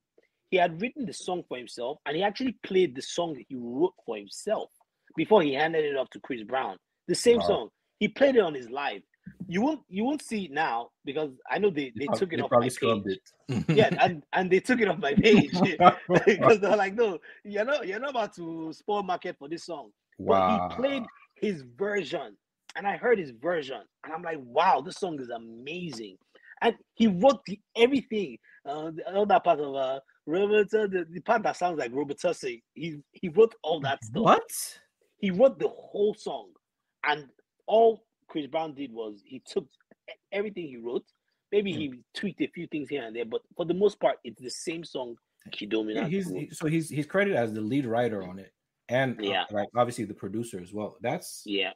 [0.52, 3.56] he had written the song for himself, and he actually played the song that he
[3.56, 4.70] wrote for himself
[5.16, 6.78] before he handed it off to Chris Brown.
[7.08, 7.48] The same Wow.
[7.48, 7.70] song.
[8.00, 9.02] He played it on his live.
[9.48, 12.52] You won't you won't see it now because I know they, they took it off
[12.52, 13.20] my page.
[13.68, 15.52] Yeah, and, and they took it off my page
[16.26, 19.92] because they're like, no, you're not you're not about to spoil market for this song.
[20.18, 20.68] wow.
[20.70, 21.04] But he played
[21.36, 22.38] his version,
[22.76, 26.18] and I heard his version, and I'm like, wow, this song is amazing.
[26.62, 28.38] And he wrote the, everything.
[28.66, 32.62] Uh, the other part of uh, Roberta, the, the part that sounds like Roberta say,
[32.74, 34.24] he he wrote all that stuff.
[34.24, 34.80] What?
[35.18, 36.50] He wrote the whole song,
[37.04, 37.28] and
[37.68, 39.68] all Chris Brown did was he took
[40.32, 41.04] everything he wrote.
[41.52, 44.42] Maybe he tweaked a few things here and there, but for the most part, it's
[44.42, 45.18] the same song.
[45.46, 46.08] Yeah, Kidomina.
[46.08, 48.54] he's he- so he's he's credited as the lead writer on it,
[48.88, 50.96] and uh, like obviously the producer as well.
[51.02, 51.72] That's Yeah,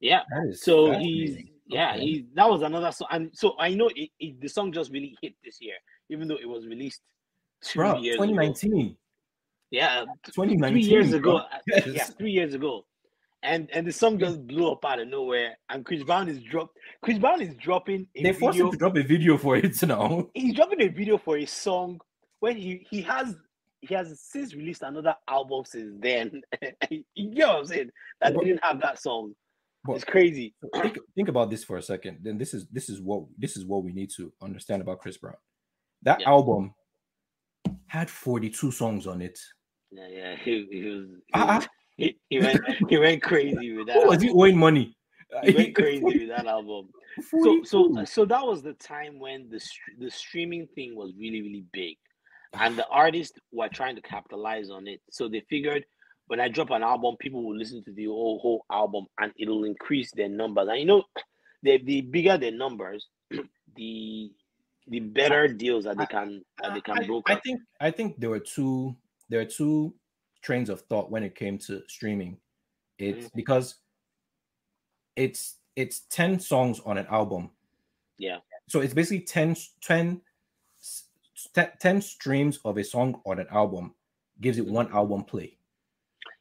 [0.00, 0.22] yeah.
[0.30, 1.50] that is So he's amazing.
[1.68, 2.00] yeah, Okay.
[2.00, 5.14] he that was another song, and so I know it, it, the song just really
[5.22, 5.76] hit this year,
[6.10, 7.02] even though it was released
[7.62, 7.98] two bro.
[7.98, 8.24] years ago.
[8.24, 8.96] 2019,
[9.70, 10.04] Yeah,
[10.34, 11.36] 2019, three years ago.
[11.36, 11.86] uh, Yes.
[11.86, 12.84] Yeah, three years ago,
[13.42, 15.56] and and the song just blew up out of nowhere.
[15.68, 16.76] And Chris Brown is dropped.
[17.02, 18.66] Chris Brown is dropping a They forced video.
[18.66, 20.28] him to drop a video for it you now.
[20.34, 22.00] He's dropping a video for a song
[22.40, 23.36] when he he has
[23.80, 26.40] he has since released another album since then.
[26.90, 27.90] you get what I'm saying?
[28.20, 29.34] That But- didn't have that song.
[29.84, 30.54] but- It's crazy.
[30.80, 32.18] think, think about this for a second.
[32.22, 35.16] Then this is this is what this is what we need to understand about Chris
[35.18, 35.34] Brown.
[36.02, 36.28] That Yeah.
[36.30, 36.74] album
[37.86, 39.38] had 42 songs on it.
[39.90, 40.36] Yeah, yeah.
[40.44, 41.06] He, he was.
[41.08, 44.06] He, Ah, was- he, he went he went crazy with that.
[44.06, 44.96] Was he owing money?
[45.42, 46.88] He went crazy with that album.
[47.30, 49.60] So so so that was the time when the
[49.98, 51.96] the streaming thing was really really big,
[52.54, 55.00] and the artists were trying to capitalize on it.
[55.10, 55.84] So they figured
[56.26, 59.64] when I drop an album, people will listen to the whole whole album, and it'll
[59.64, 60.68] increase their numbers.
[60.68, 61.04] And you know,
[61.62, 63.06] the the bigger their numbers,
[63.76, 64.32] the
[64.88, 67.32] the better deals that they can that they can I, broker.
[67.32, 68.96] I think I think there were two
[69.28, 69.94] there are two
[70.42, 72.36] trains of thought when it came to streaming.
[72.98, 73.36] It's Mm-hmm.
[73.36, 73.76] because
[75.16, 77.50] it's it's 10 songs on an album.
[78.18, 78.38] yeah,
[78.68, 80.20] So it's basically 10, 10,
[80.78, 81.04] s-
[81.80, 83.94] 10 streams of a song on an album
[84.42, 85.56] gives it one album play.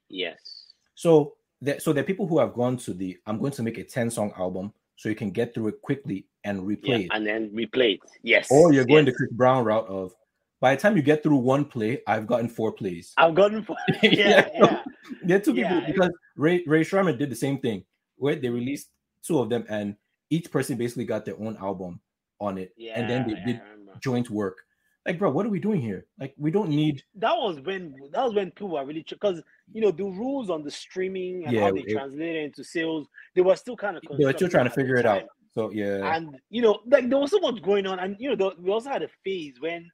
[0.09, 3.63] yes, So there, so there are people who have gone to the I'm going to
[3.63, 6.95] make a 10 song album so you can get through it quickly and replay yeah,
[6.97, 7.07] it.
[7.11, 7.99] and then replay it.
[8.23, 9.13] Yes, Or you're going yes.
[9.13, 10.13] the Chris Brown route of
[10.61, 13.13] by the time you get through one play, I've gotten four plays.
[13.17, 13.75] I've gotten four.
[14.03, 14.81] yeah, Yeah.
[15.25, 15.37] yeah.
[15.39, 17.83] Two people Yeah, because Ray Ray Sherman did the same thing
[18.15, 18.89] where they released
[19.25, 19.95] two of them and
[20.29, 21.99] each person basically got their own album
[22.39, 22.73] on it.
[22.77, 23.61] Yeah, and then they yeah, did
[23.99, 24.59] joint work.
[25.05, 26.05] Like, bro, what are we doing here?
[26.19, 29.41] Like, we don't need that was when that was when people were really because
[29.73, 32.63] you know the rules on the streaming and Yeah, how they it- translate it into
[32.63, 35.23] sales they were still kind of they were still trying to figure it out.
[35.53, 36.15] So yeah.
[36.15, 38.89] and you know like there was so much going on and you know we also
[38.89, 39.89] had a phase when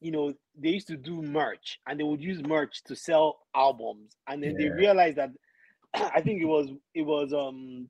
[0.00, 4.12] you know they used to do merch and they would use merch to sell albums
[4.28, 5.30] and then they realized that
[5.94, 7.88] I think it was it was um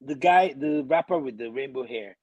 [0.00, 2.16] the guy the rapper with the rainbow hair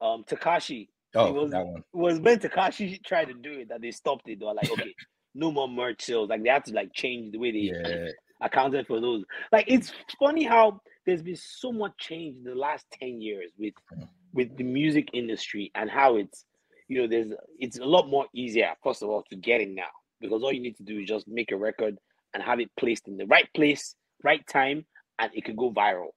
[0.00, 1.82] um Tekashi oh, was- that one.
[1.92, 4.40] was when Tekashi tried to do it that they stopped it.
[4.40, 4.94] They were like, okay,
[5.34, 6.28] no more merch sales.
[6.28, 8.08] Like they had to like change the way they Yeah.
[8.42, 9.24] accounted for those.
[9.52, 13.74] Like it's funny how there's been so much change in the last 10 years with
[13.92, 14.08] Mm.
[14.32, 16.44] with the music industry and how it's
[16.88, 19.90] you know there's it's a lot more easier first of all to get it now
[20.20, 21.98] because all you need to do is just make a record
[22.34, 24.84] and have it placed in the right place right time
[25.18, 26.08] and it could go viral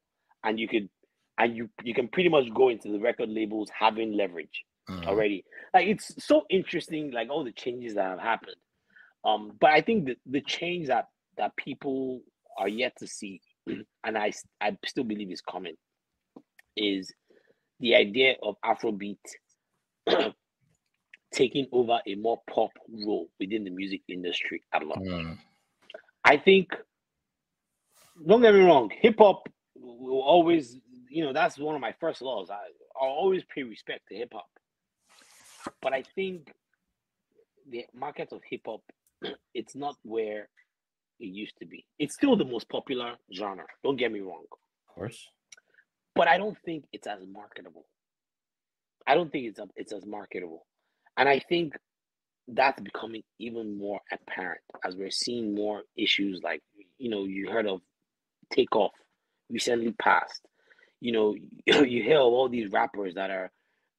[0.44, 0.90] and you could
[1.38, 5.06] and you you can pretty much go into the record labels having leverage Mhm.
[5.08, 5.44] already.
[5.74, 8.56] Like it's so interesting, like all the changes that have happened.
[9.26, 11.06] Um, but I think that the change that
[11.38, 12.22] that people
[12.58, 14.32] are yet to see, and I
[14.62, 15.76] I still believe is coming,
[16.78, 17.14] is
[17.80, 19.18] the idea of Afrobeat
[21.34, 25.00] taking over a more pop role within the music industry at large.
[25.00, 25.38] Mm.
[26.24, 26.76] I think,
[28.26, 30.78] don't get me wrong, hip hop will always,
[31.10, 32.50] you know, that's one of my first laws.
[32.50, 32.56] I,
[33.00, 34.50] I'll always pay respect to hip hop.
[35.82, 36.52] But I think
[37.70, 38.82] the market of hip hop,
[39.54, 40.50] it's not where
[41.20, 41.86] it used to be.
[42.00, 44.44] It's still the most popular genre, don't get me wrong.
[44.52, 45.28] Of course.
[46.16, 47.86] But I don't think it's as marketable.
[49.06, 50.66] I don't think it's it's as marketable.
[51.18, 51.74] And I think
[52.48, 56.62] that's becoming even more apparent as we're seeing more issues like
[56.98, 57.82] you know you heard of
[58.54, 58.92] takeoff
[59.50, 60.42] recently passed.
[61.02, 61.36] You know
[61.66, 63.52] you hear of all these rappers that are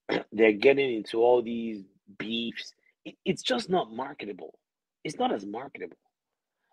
[0.33, 1.85] they're getting into all these
[2.19, 2.73] beefs.
[3.05, 4.59] It, it's just not marketable.
[5.05, 5.97] It's not as marketable.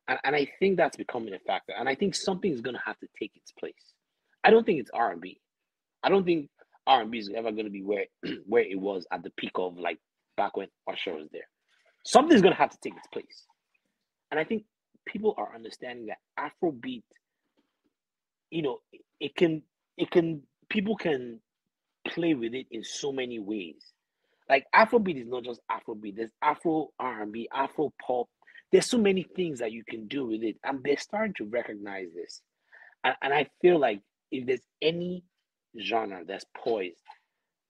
[0.07, 1.73] And, and i think that's becoming a factor.
[1.77, 3.93] And i think something is going to have to take its place.
[4.43, 5.39] I don't think it's r&b
[6.03, 6.49] i don't think
[6.87, 8.05] r&b is ever going to be where
[8.45, 9.99] where it was at the peak of like
[10.37, 11.47] back when usher was there
[12.05, 13.45] something's to have to take its place.
[14.31, 14.63] And I think
[15.05, 17.03] people are understanding that Afrobeat,
[18.51, 19.63] you know, it, it can,
[19.97, 21.39] it can, people can
[22.07, 23.81] play with it in so many ways.
[24.49, 26.15] Like Afrobeat is not just Afrobeat.
[26.15, 28.27] There's Afro R&B, Afro pop.
[28.71, 32.07] There's so many things that you can do with it, and they're starting to recognize
[32.15, 32.41] this.
[33.03, 34.01] And, and I feel like
[34.31, 35.23] if there's any
[35.81, 37.01] genre that's poised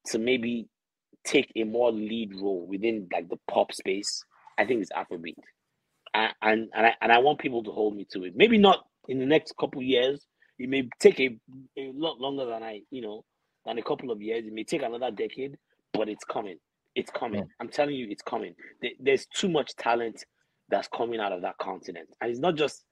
[0.08, 0.68] to maybe
[1.26, 4.24] take a more lead role within like the pop space,
[4.58, 5.36] I think it's Afrobeat.
[6.14, 8.34] And and and I, and I want people to hold me to it.
[8.36, 10.26] Maybe not in the next couple years.
[10.60, 11.38] It may take a,
[11.78, 13.26] a lot longer than I, you know,
[13.66, 14.46] than a couple of years.
[14.46, 15.58] It may take another decade,
[15.94, 16.58] but it's coming.
[16.96, 17.48] It's coming.
[17.60, 18.56] I'm telling you, it's coming.
[19.00, 20.26] There's too much talent
[20.70, 22.84] that's coming out of that continent, and it's not just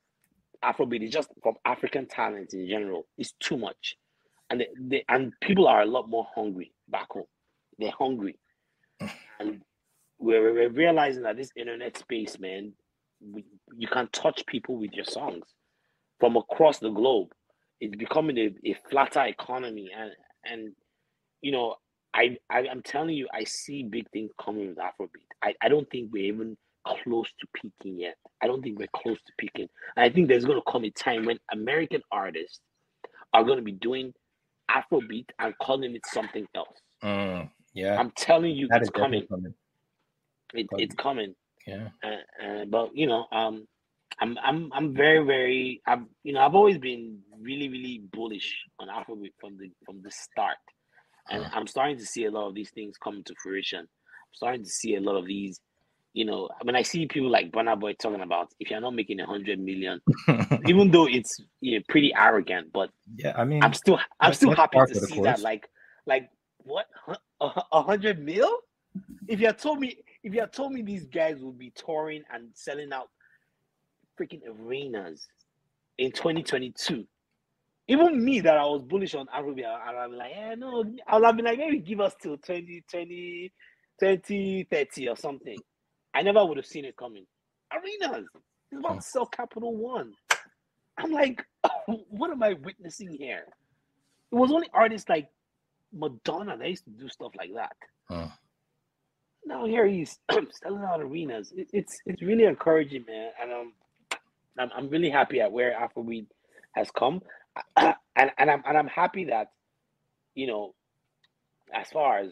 [0.64, 3.07] Afrobeat It's just from African talent in general.
[3.18, 3.97] It's too much,
[4.49, 7.26] and they, they, and people are a lot more hungry back home.
[7.78, 8.38] They're hungry,
[9.40, 9.62] and
[10.20, 12.74] we're, we're realizing that this internet space, man,
[13.22, 13.45] we,
[13.76, 15.45] you can touch people with your songs
[16.20, 17.30] from across the globe.
[17.80, 20.12] It's becoming a, a flatter economy, and
[20.45, 20.74] and
[21.41, 21.76] you know,
[22.14, 25.28] I, I I'm telling you, I see big things coming with Afrobeat.
[25.44, 28.16] I, I don't think we're even close to peaking yet.
[28.41, 29.68] I don't think we're close to peaking.
[29.95, 32.60] And I think there's going to come a time when American artists
[33.34, 34.14] are going to be doing
[34.70, 36.80] Afrobeat and calling it something else.
[37.04, 39.26] Mm, yeah, I'm telling you, that it's coming.
[39.28, 39.54] coming.
[40.54, 41.36] It, it's coming.
[41.66, 41.90] Yeah.
[42.04, 43.68] Uh, uh, but you know, um,
[44.20, 48.88] I'm I'm I'm very very I'm you know I've always been really really bullish on
[48.88, 50.58] Afrobeat from the from the start,
[51.30, 53.80] and I'm starting to see a lot of these things come to fruition.
[53.80, 55.60] I'm starting to see a lot of these.
[56.14, 59.20] You know, when I see people like Burna Boy talking about if you're not making
[59.20, 60.00] a hundred million,
[60.68, 64.56] even though it's you know, pretty arrogant, but yeah, I mean, I'm still I'm still
[64.56, 65.40] happy to see that.
[65.40, 65.68] Like
[66.06, 66.30] like
[66.60, 67.16] what Huh?
[67.72, 68.49] A hundred mil?
[69.28, 72.24] If you had told me if you had told me these guys would be touring
[72.34, 73.10] and selling out
[74.20, 75.28] freaking arenas
[75.98, 77.06] in 2022,
[77.88, 81.34] even me that I was bullish on Afrobeat, I- I'd be like, yeah, no, I'll
[81.34, 83.52] be like, maybe give us till 2020,
[83.99, 85.57] 2030 or something.
[86.14, 87.26] I never would have seen it coming.
[87.74, 88.28] Arenas.
[88.72, 88.98] It's about hmm.
[88.99, 90.14] to sell Capital One.
[90.98, 91.44] I'm like,
[91.88, 93.45] what am I witnessing here?
[94.32, 95.28] It was only artists like
[95.94, 97.76] Madonna they used to do stuff like that.
[98.10, 98.28] Huh.
[99.45, 100.20] Now here he's
[100.64, 101.53] selling out arenas.
[101.56, 103.74] It, it's it's really encouraging, man, and um,
[104.57, 106.28] I'm I'm really happy at where Afrobeat
[106.74, 107.22] has come,
[107.78, 109.52] and and I'm and I'm happy that,
[110.36, 110.74] you know,
[111.74, 112.32] as far as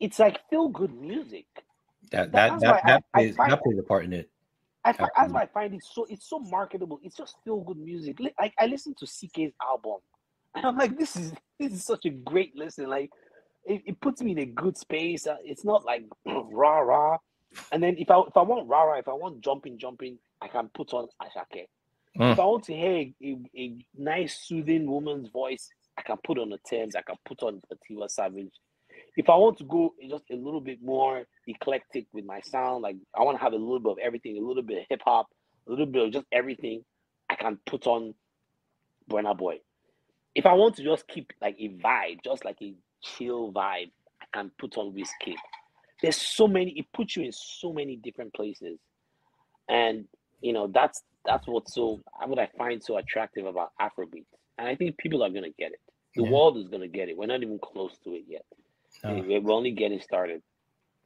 [0.00, 1.46] it's like feel good music.
[2.10, 4.28] that that That's that I- that I plays, find- that plays a part in it.
[4.84, 6.98] I find, that's why I find it so it's so marketable.
[7.04, 8.18] It's just feel good music.
[8.18, 9.98] Li- Like I listen to CK's album,
[10.54, 12.88] and I'm like, this is this is such a great listen.
[12.88, 13.10] Like
[13.64, 15.26] it, it puts me in a good space.
[15.26, 17.18] Uh, It's not like rah rah.
[17.70, 20.48] And then if I if I want rah rah, if I want jumping jumping, I
[20.48, 21.66] can put on Asake.
[22.18, 22.32] Mm.
[22.32, 26.50] If I want to hear a, a nice soothing woman's voice, I can put on
[26.50, 26.94] the Tems.
[26.94, 28.52] I can put on a Tiwa Savage.
[29.16, 32.96] If I want to go just a little bit more eclectic with my sound, like
[33.14, 35.26] I want to have a little bit of everything, a little bit of hip hop,
[35.66, 36.84] a little bit of just everything,
[37.28, 38.14] I can put on
[39.10, 39.58] Burna Boy.
[40.34, 43.90] If I want to just keep like a vibe, just like a chill vibe,
[44.20, 45.36] I can put on Wizkid.
[46.00, 48.78] There's so many, it puts you in so many different places.
[49.68, 50.06] And
[50.40, 54.24] you know, that's that's what's so what I find so attractive about Afrobeat.
[54.58, 55.80] And I think people are gonna get it.
[56.16, 56.30] The Yeah.
[56.30, 57.16] world is gonna get it.
[57.16, 58.44] We're not even close to it yet.
[59.04, 59.22] No.
[59.26, 60.42] We're only getting started.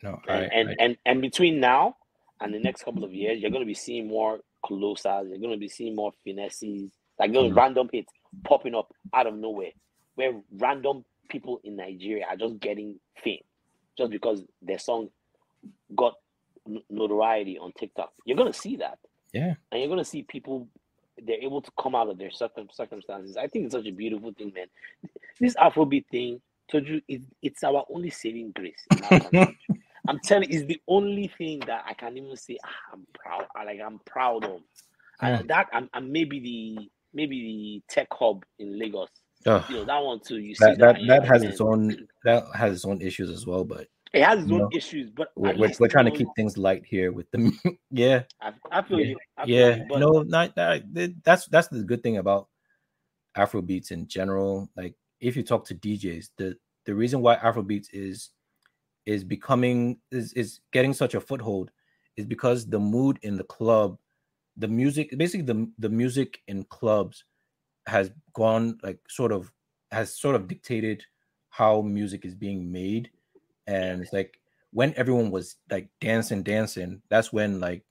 [0.03, 1.97] No, And, I, and, I- and and between now
[2.41, 5.69] and the next couple of years, you're gonna be seeing more colossals, you're gonna be
[5.69, 6.91] seeing more finesses,
[7.21, 7.57] like those Mhm.
[7.57, 8.13] random hits
[8.47, 9.73] popping up out of nowhere,
[10.17, 13.43] where random people in Nigeria are just getting fame
[13.99, 15.11] just because their song
[15.97, 16.15] got
[16.91, 18.13] notoriety on TikTok.
[18.27, 18.99] You're gonna see that
[19.33, 20.69] yeah, and you're gonna see people
[21.23, 23.37] they're able to come out of their circum- circumstances.
[23.37, 24.69] I think it's such a beautiful thing, man.
[25.41, 26.41] This Afrobeat thing,
[26.71, 28.87] told you, it, it's our only saving grace.
[28.93, 29.59] in our country.
[30.09, 33.47] I'm telling you, it's the only thing that I can even say ah, I'm proud.
[33.65, 34.61] Like I'm proud of.
[35.23, 39.09] And that and, and maybe the maybe the tech hub in Lagos.
[39.47, 40.39] Ugh, You know that one too.
[40.39, 43.31] You see that that, that, that like, has its own that has its own issues
[43.31, 43.65] as well.
[43.65, 46.57] But It has its own know, issues, but we're, we're, we're trying to keep things
[46.59, 47.53] light here with the
[47.91, 49.19] yeah I, I feel Yeah, you.
[49.37, 50.85] I feel yeah you, but no not that
[51.25, 52.49] that's that's the good thing about
[53.37, 56.57] afrobeats in general like if you talk to djs the
[56.87, 58.31] the reason why afrobeats is
[59.05, 61.71] is becoming is is getting such a foothold
[62.17, 63.99] is because the mood in the club
[64.57, 67.25] the music basically the the music in clubs
[67.87, 69.53] has gone like sort of
[69.93, 71.05] has sort of dictated
[71.51, 73.11] how music is being made.
[73.67, 74.39] And it's like
[74.73, 77.85] when everyone was like dancing dancing that's when like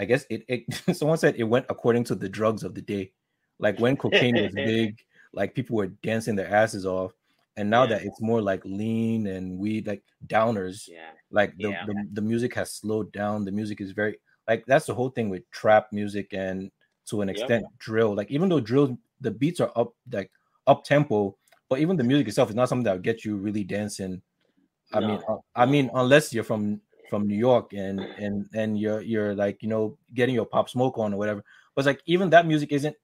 [0.00, 0.62] i guess it, it
[0.96, 3.12] someone said it went according to the drugs of the day.
[3.58, 4.98] Like when cocaine was big
[5.32, 7.12] like people were dancing their asses off.
[7.56, 7.86] And now Yeah.
[7.86, 11.84] that it's more like lean and weed like downers yeah, like the, Yeah.
[11.86, 13.44] the the music has slowed down.
[13.44, 14.18] The music is very
[14.48, 16.70] like that's the whole thing with trap music and
[17.06, 17.52] to an Yep.
[17.52, 18.14] extent drill.
[18.14, 20.30] Like even though drill the beats are up like
[20.66, 21.36] up tempo
[21.68, 24.22] but even the music itself is not something that will get you really dancing.
[24.92, 28.78] I mean No, uh, i mean unless you're from from new york and and and
[28.78, 31.44] you're you're like you know getting your pop smoke on or whatever.
[31.74, 32.96] But it's like even that music isn't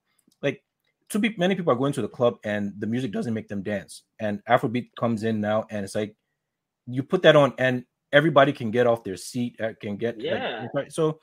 [0.42, 0.62] like
[1.08, 3.62] too be, many people are going to the club and the music doesn't make them
[3.62, 4.02] dance.
[4.20, 6.16] And afrobeat comes in now and it's like
[6.86, 7.84] you put that on and
[8.14, 10.68] everybody can get off their seat uh, can get Yeah.
[10.74, 10.90] right?
[10.92, 11.20] so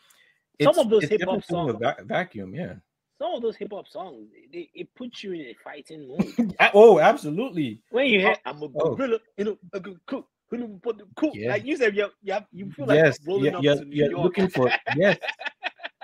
[0.60, 2.76] It's- of those from a songs- va- vacuum, yeah.
[3.18, 6.56] Some of those hip hop songs, they, it puts you in a fighting mood.
[6.74, 7.82] Oh, absolutely.
[7.92, 8.96] when you hear "I'm a Oh.
[8.96, 11.50] gorilla," you know, a good cook, you know, but the cook, Yeah.
[11.52, 13.86] like you said, you you have, you feel like yes, rolling yeah, up you're, to
[13.86, 14.24] New you're York.
[14.26, 15.18] looking for yes.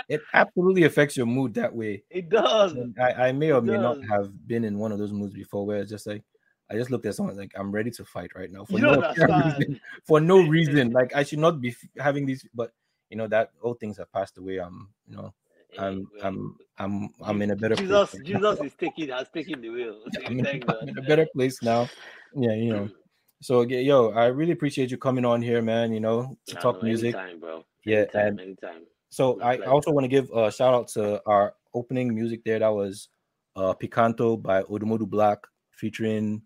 [0.10, 2.04] It absolutely affects your mood that way.
[2.10, 2.72] it does.
[2.74, 5.34] And I, I may or It may not have been in one of those moods
[5.34, 6.24] before where it's just like
[6.70, 8.92] I just looked at someone like I'm ready to fight right now for You no
[8.94, 9.60] don't apparent understand.
[9.60, 9.82] reason.
[10.04, 10.92] For no reason.
[10.92, 12.72] Like I should not be having these, but
[13.10, 14.58] you know that all things have passed away.
[14.58, 15.34] I'm, you know,
[15.78, 18.22] I'm, I'm, I'm, I'm in a better Jesus, place.
[18.24, 20.04] Jesus is taking has taken the wheel.
[20.26, 20.46] I'm in,
[20.82, 21.88] I'm in a better place now.
[22.36, 22.90] Yeah, you know.
[23.40, 25.94] So yo, I really appreciate you coming on here, man.
[25.94, 27.14] You know, to talk no, music.
[27.14, 27.64] anytime, bro.
[27.86, 28.82] Yeah, anytime, and anytime.
[29.10, 29.70] So My I pleasure.
[29.70, 32.58] also want to give a shout out to our opening music there.
[32.58, 33.10] That was
[33.56, 35.38] uh Picanto by Odumodu Blvck
[35.70, 36.42] featuring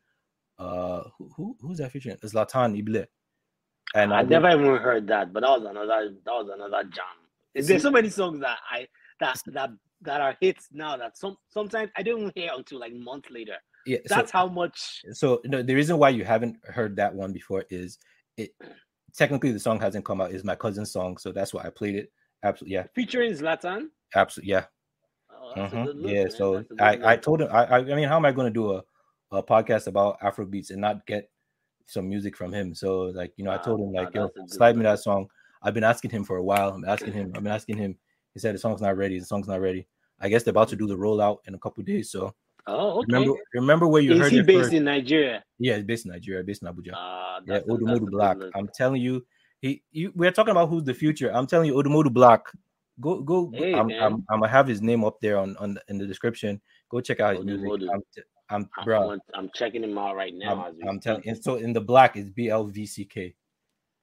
[0.61, 2.17] uh who, who who's that featuring?
[2.21, 3.07] It's Zlatan Ibile.
[3.95, 7.03] And I I never even heard that, but that was another that was another jam.
[7.53, 8.87] There's so many songs that I
[9.19, 9.69] that that
[10.01, 13.57] that are hits now that some sometimes I don't hear until like months later.
[13.85, 17.33] yeah, so, That's how much so no, the reason why you haven't heard that one
[17.33, 17.97] before is
[18.37, 18.51] it
[19.15, 20.31] technically the song hasn't come out.
[20.31, 22.11] Is my cousin's song, so that's why I played it.
[22.43, 23.87] Absolutely, yeah, featuring Zlatan.
[24.15, 24.65] absolutely, yeah.
[25.29, 26.31] Oh, that's a Mhm, good look, yeah, man.
[26.31, 28.47] so That's a good I, I told him I I mean how am I going
[28.47, 28.83] to do a,
[29.31, 31.29] a podcast about Afro beats and not get
[31.85, 32.73] some music from him?
[32.73, 34.99] So like you know I told him like yo that's a good slide me that
[34.99, 35.27] song.
[35.63, 36.69] I've been asking him for a while.
[36.69, 37.31] I'm asking him.
[37.35, 37.95] I've been asking him.
[38.33, 39.19] He said the song's not ready.
[39.19, 39.87] The song's not ready.
[40.19, 42.11] I guess they're about to do the rollout in a couple days.
[42.11, 42.33] So
[42.67, 43.05] Oh, okay.
[43.09, 44.73] remember remember where you Is heard he it based first.
[44.73, 45.43] in Nigeria?
[45.57, 46.91] Yeah, it's based in Nigeria, based in Abuja.
[46.93, 48.51] Ah, yeah, that's a- that's a Odumodu Blvck.
[48.53, 49.25] I'm telling you,
[49.61, 51.31] he you we're talking about who's the future.
[51.33, 52.41] I'm telling you, Odumodu Blvck.
[52.99, 53.51] Go go.
[53.55, 54.01] Hey, I'm, man.
[54.03, 56.61] I'm I'm gonna have his name up there on on the, in the description.
[56.89, 57.67] Go check out his music.
[57.67, 58.01] I'm, I'm
[58.51, 59.11] I'm, bro.
[59.11, 60.65] I'm, I'm checking him out right now.
[60.65, 61.27] I'm, I'm telling.
[61.27, 63.33] And so in the black is B L V C K,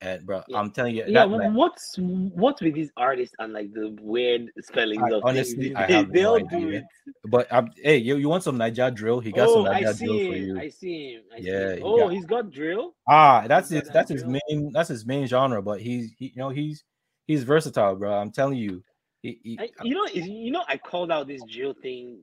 [0.00, 0.58] and bro, Yeah.
[0.58, 4.50] I'm telling you, Yeah, that man- what's what's with these artists and like the weird
[4.62, 5.76] spellings I- of honestly, things?
[5.76, 6.78] I have they no do idea.
[6.78, 6.84] it.
[7.24, 9.20] but I'm, hey, you, you want some Naija drill?
[9.20, 10.58] He got oh, some Niger see drill for you.
[10.58, 11.22] I see him.
[11.34, 11.82] I see Yeah, him.
[11.84, 12.94] Oh, he's got drill.
[13.08, 14.38] Ah, that's He's his that's his drill.
[14.48, 15.60] main that's his main genre.
[15.62, 16.84] But he's he, you know he's
[17.26, 18.12] he's versatile, bro.
[18.12, 18.82] I'm telling you.
[19.20, 22.20] He, he, I, you know, you know, I called out this drill thing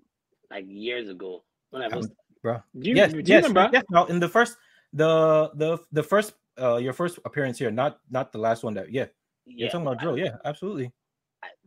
[0.50, 1.44] like years ago
[1.82, 2.10] I was.
[2.42, 2.62] bro.
[2.80, 3.70] Do you, yes, do you yes, remember?
[3.74, 3.84] yes.
[3.90, 4.58] Now in the first
[4.94, 8.92] the the the first uh your first appearance here, not not the last one that
[8.92, 9.06] yeah.
[9.46, 10.92] You're talking about drill, yeah, absolutely.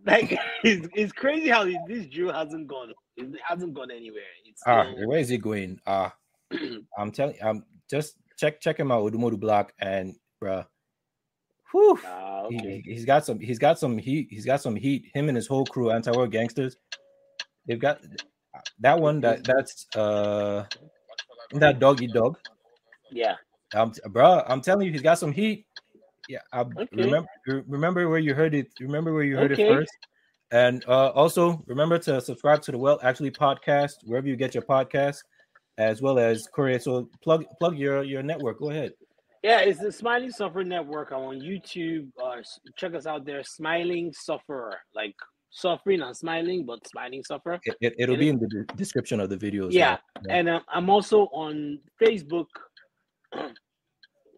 [0.05, 2.93] like it's, it's crazy how this drill hasn't gone.
[3.17, 4.23] It hasn't gone anywhere.
[4.45, 5.79] It's Ah, still, where is it going?
[5.87, 6.13] Ah,
[6.99, 10.67] I'm telling I'm just check check him out Odumodu Blvck and bruh.
[11.71, 11.99] Whew.
[12.07, 12.83] Ah, He, okay.
[12.85, 15.67] he's got some he's got some heat he's got some heat him and his whole
[15.67, 16.77] crew Anti World Gangstars
[17.67, 18.01] they've got
[18.81, 20.65] that one that that's uh
[21.53, 22.37] that doggy dog
[23.11, 23.37] Yeah.
[23.75, 25.67] um bro i'm telling you he's got some heat
[26.29, 26.87] yeah I Okay.
[26.93, 29.65] remember remember where you heard it remember where you heard Okay.
[29.65, 29.93] it first
[30.51, 34.63] and uh also remember to subscribe to the well actually podcast wherever you get your
[34.65, 35.19] podcast
[35.79, 36.79] as well as Kore.
[36.79, 38.59] So plug plug your your network.
[38.59, 38.93] Go ahead.
[39.43, 41.13] Yeah, it's the Smiling Sufferer Network.
[41.13, 42.09] I'm on YouTube.
[42.23, 42.43] Uh,
[42.77, 43.43] check us out there.
[43.45, 45.15] Smiling Sufferer, like
[45.51, 47.59] suffering and smiling, but smiling suffer.
[47.65, 49.71] It, it, it'll be in the de- description of the video.
[49.71, 49.99] so, Yeah,
[50.29, 52.47] and uh, I'm also on Facebook.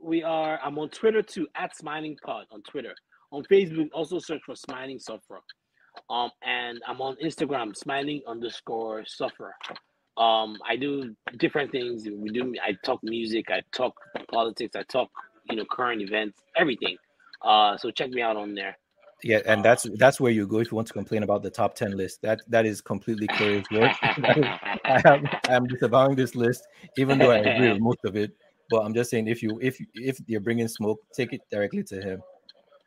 [0.02, 0.58] we are.
[0.62, 2.94] I'm on Twitter too at Smiling Pod on Twitter.
[3.32, 5.40] On Facebook, also search for Smiling Sufferer.
[6.08, 9.54] Um, and I'm on Instagram, Smiling underscore Sufferer.
[10.16, 12.06] Um, I do different things.
[12.10, 12.54] We do.
[12.62, 13.50] I talk music.
[13.50, 13.94] I talk
[14.30, 14.76] politics.
[14.76, 15.08] I talk,
[15.48, 16.96] you know, current events, everything.
[17.42, 18.76] Uh, so check me out on there.
[19.22, 21.74] Yeah, and that's that's where you go if you want to complain about the top
[21.74, 22.22] ten list.
[22.22, 23.92] That that is completely Kore's work.
[24.02, 26.66] I am I'm disavowing this list,
[26.96, 28.32] even though I agree with most of it.
[28.70, 32.00] But I'm just saying, if you if if you're bringing smoke, take it directly to
[32.00, 32.22] him.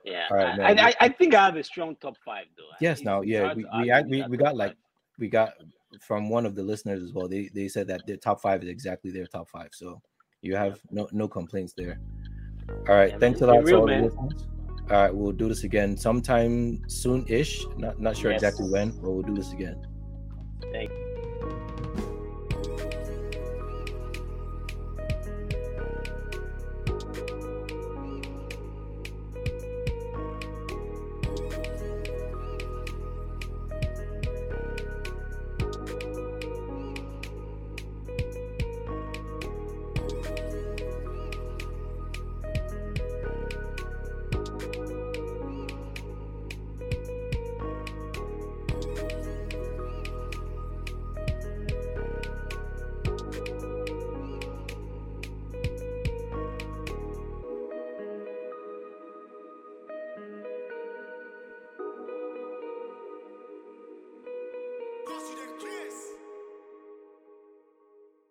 [0.06, 0.80] Yeah, All right, I, man.
[0.80, 2.64] I, I think I have a strong top five though.
[2.82, 4.78] Yes, now yeah, we we argue act- with we, we got like five.
[5.20, 5.54] we got
[6.02, 7.28] from one of the listeners as well.
[7.28, 9.70] They they said that their top five is exactly their top five.
[9.72, 10.02] So
[10.42, 12.00] you have no no complaints there.
[12.90, 14.12] All right, Yeah, thanks a lot to real,
[14.90, 14.92] all the man.
[14.92, 14.92] listeners.
[14.92, 17.66] All right, we'll do this again sometime soon-ish.
[17.78, 18.44] Not not sure Yes.
[18.44, 19.78] exactly when, but we'll do this again.
[20.72, 21.13] Thank you.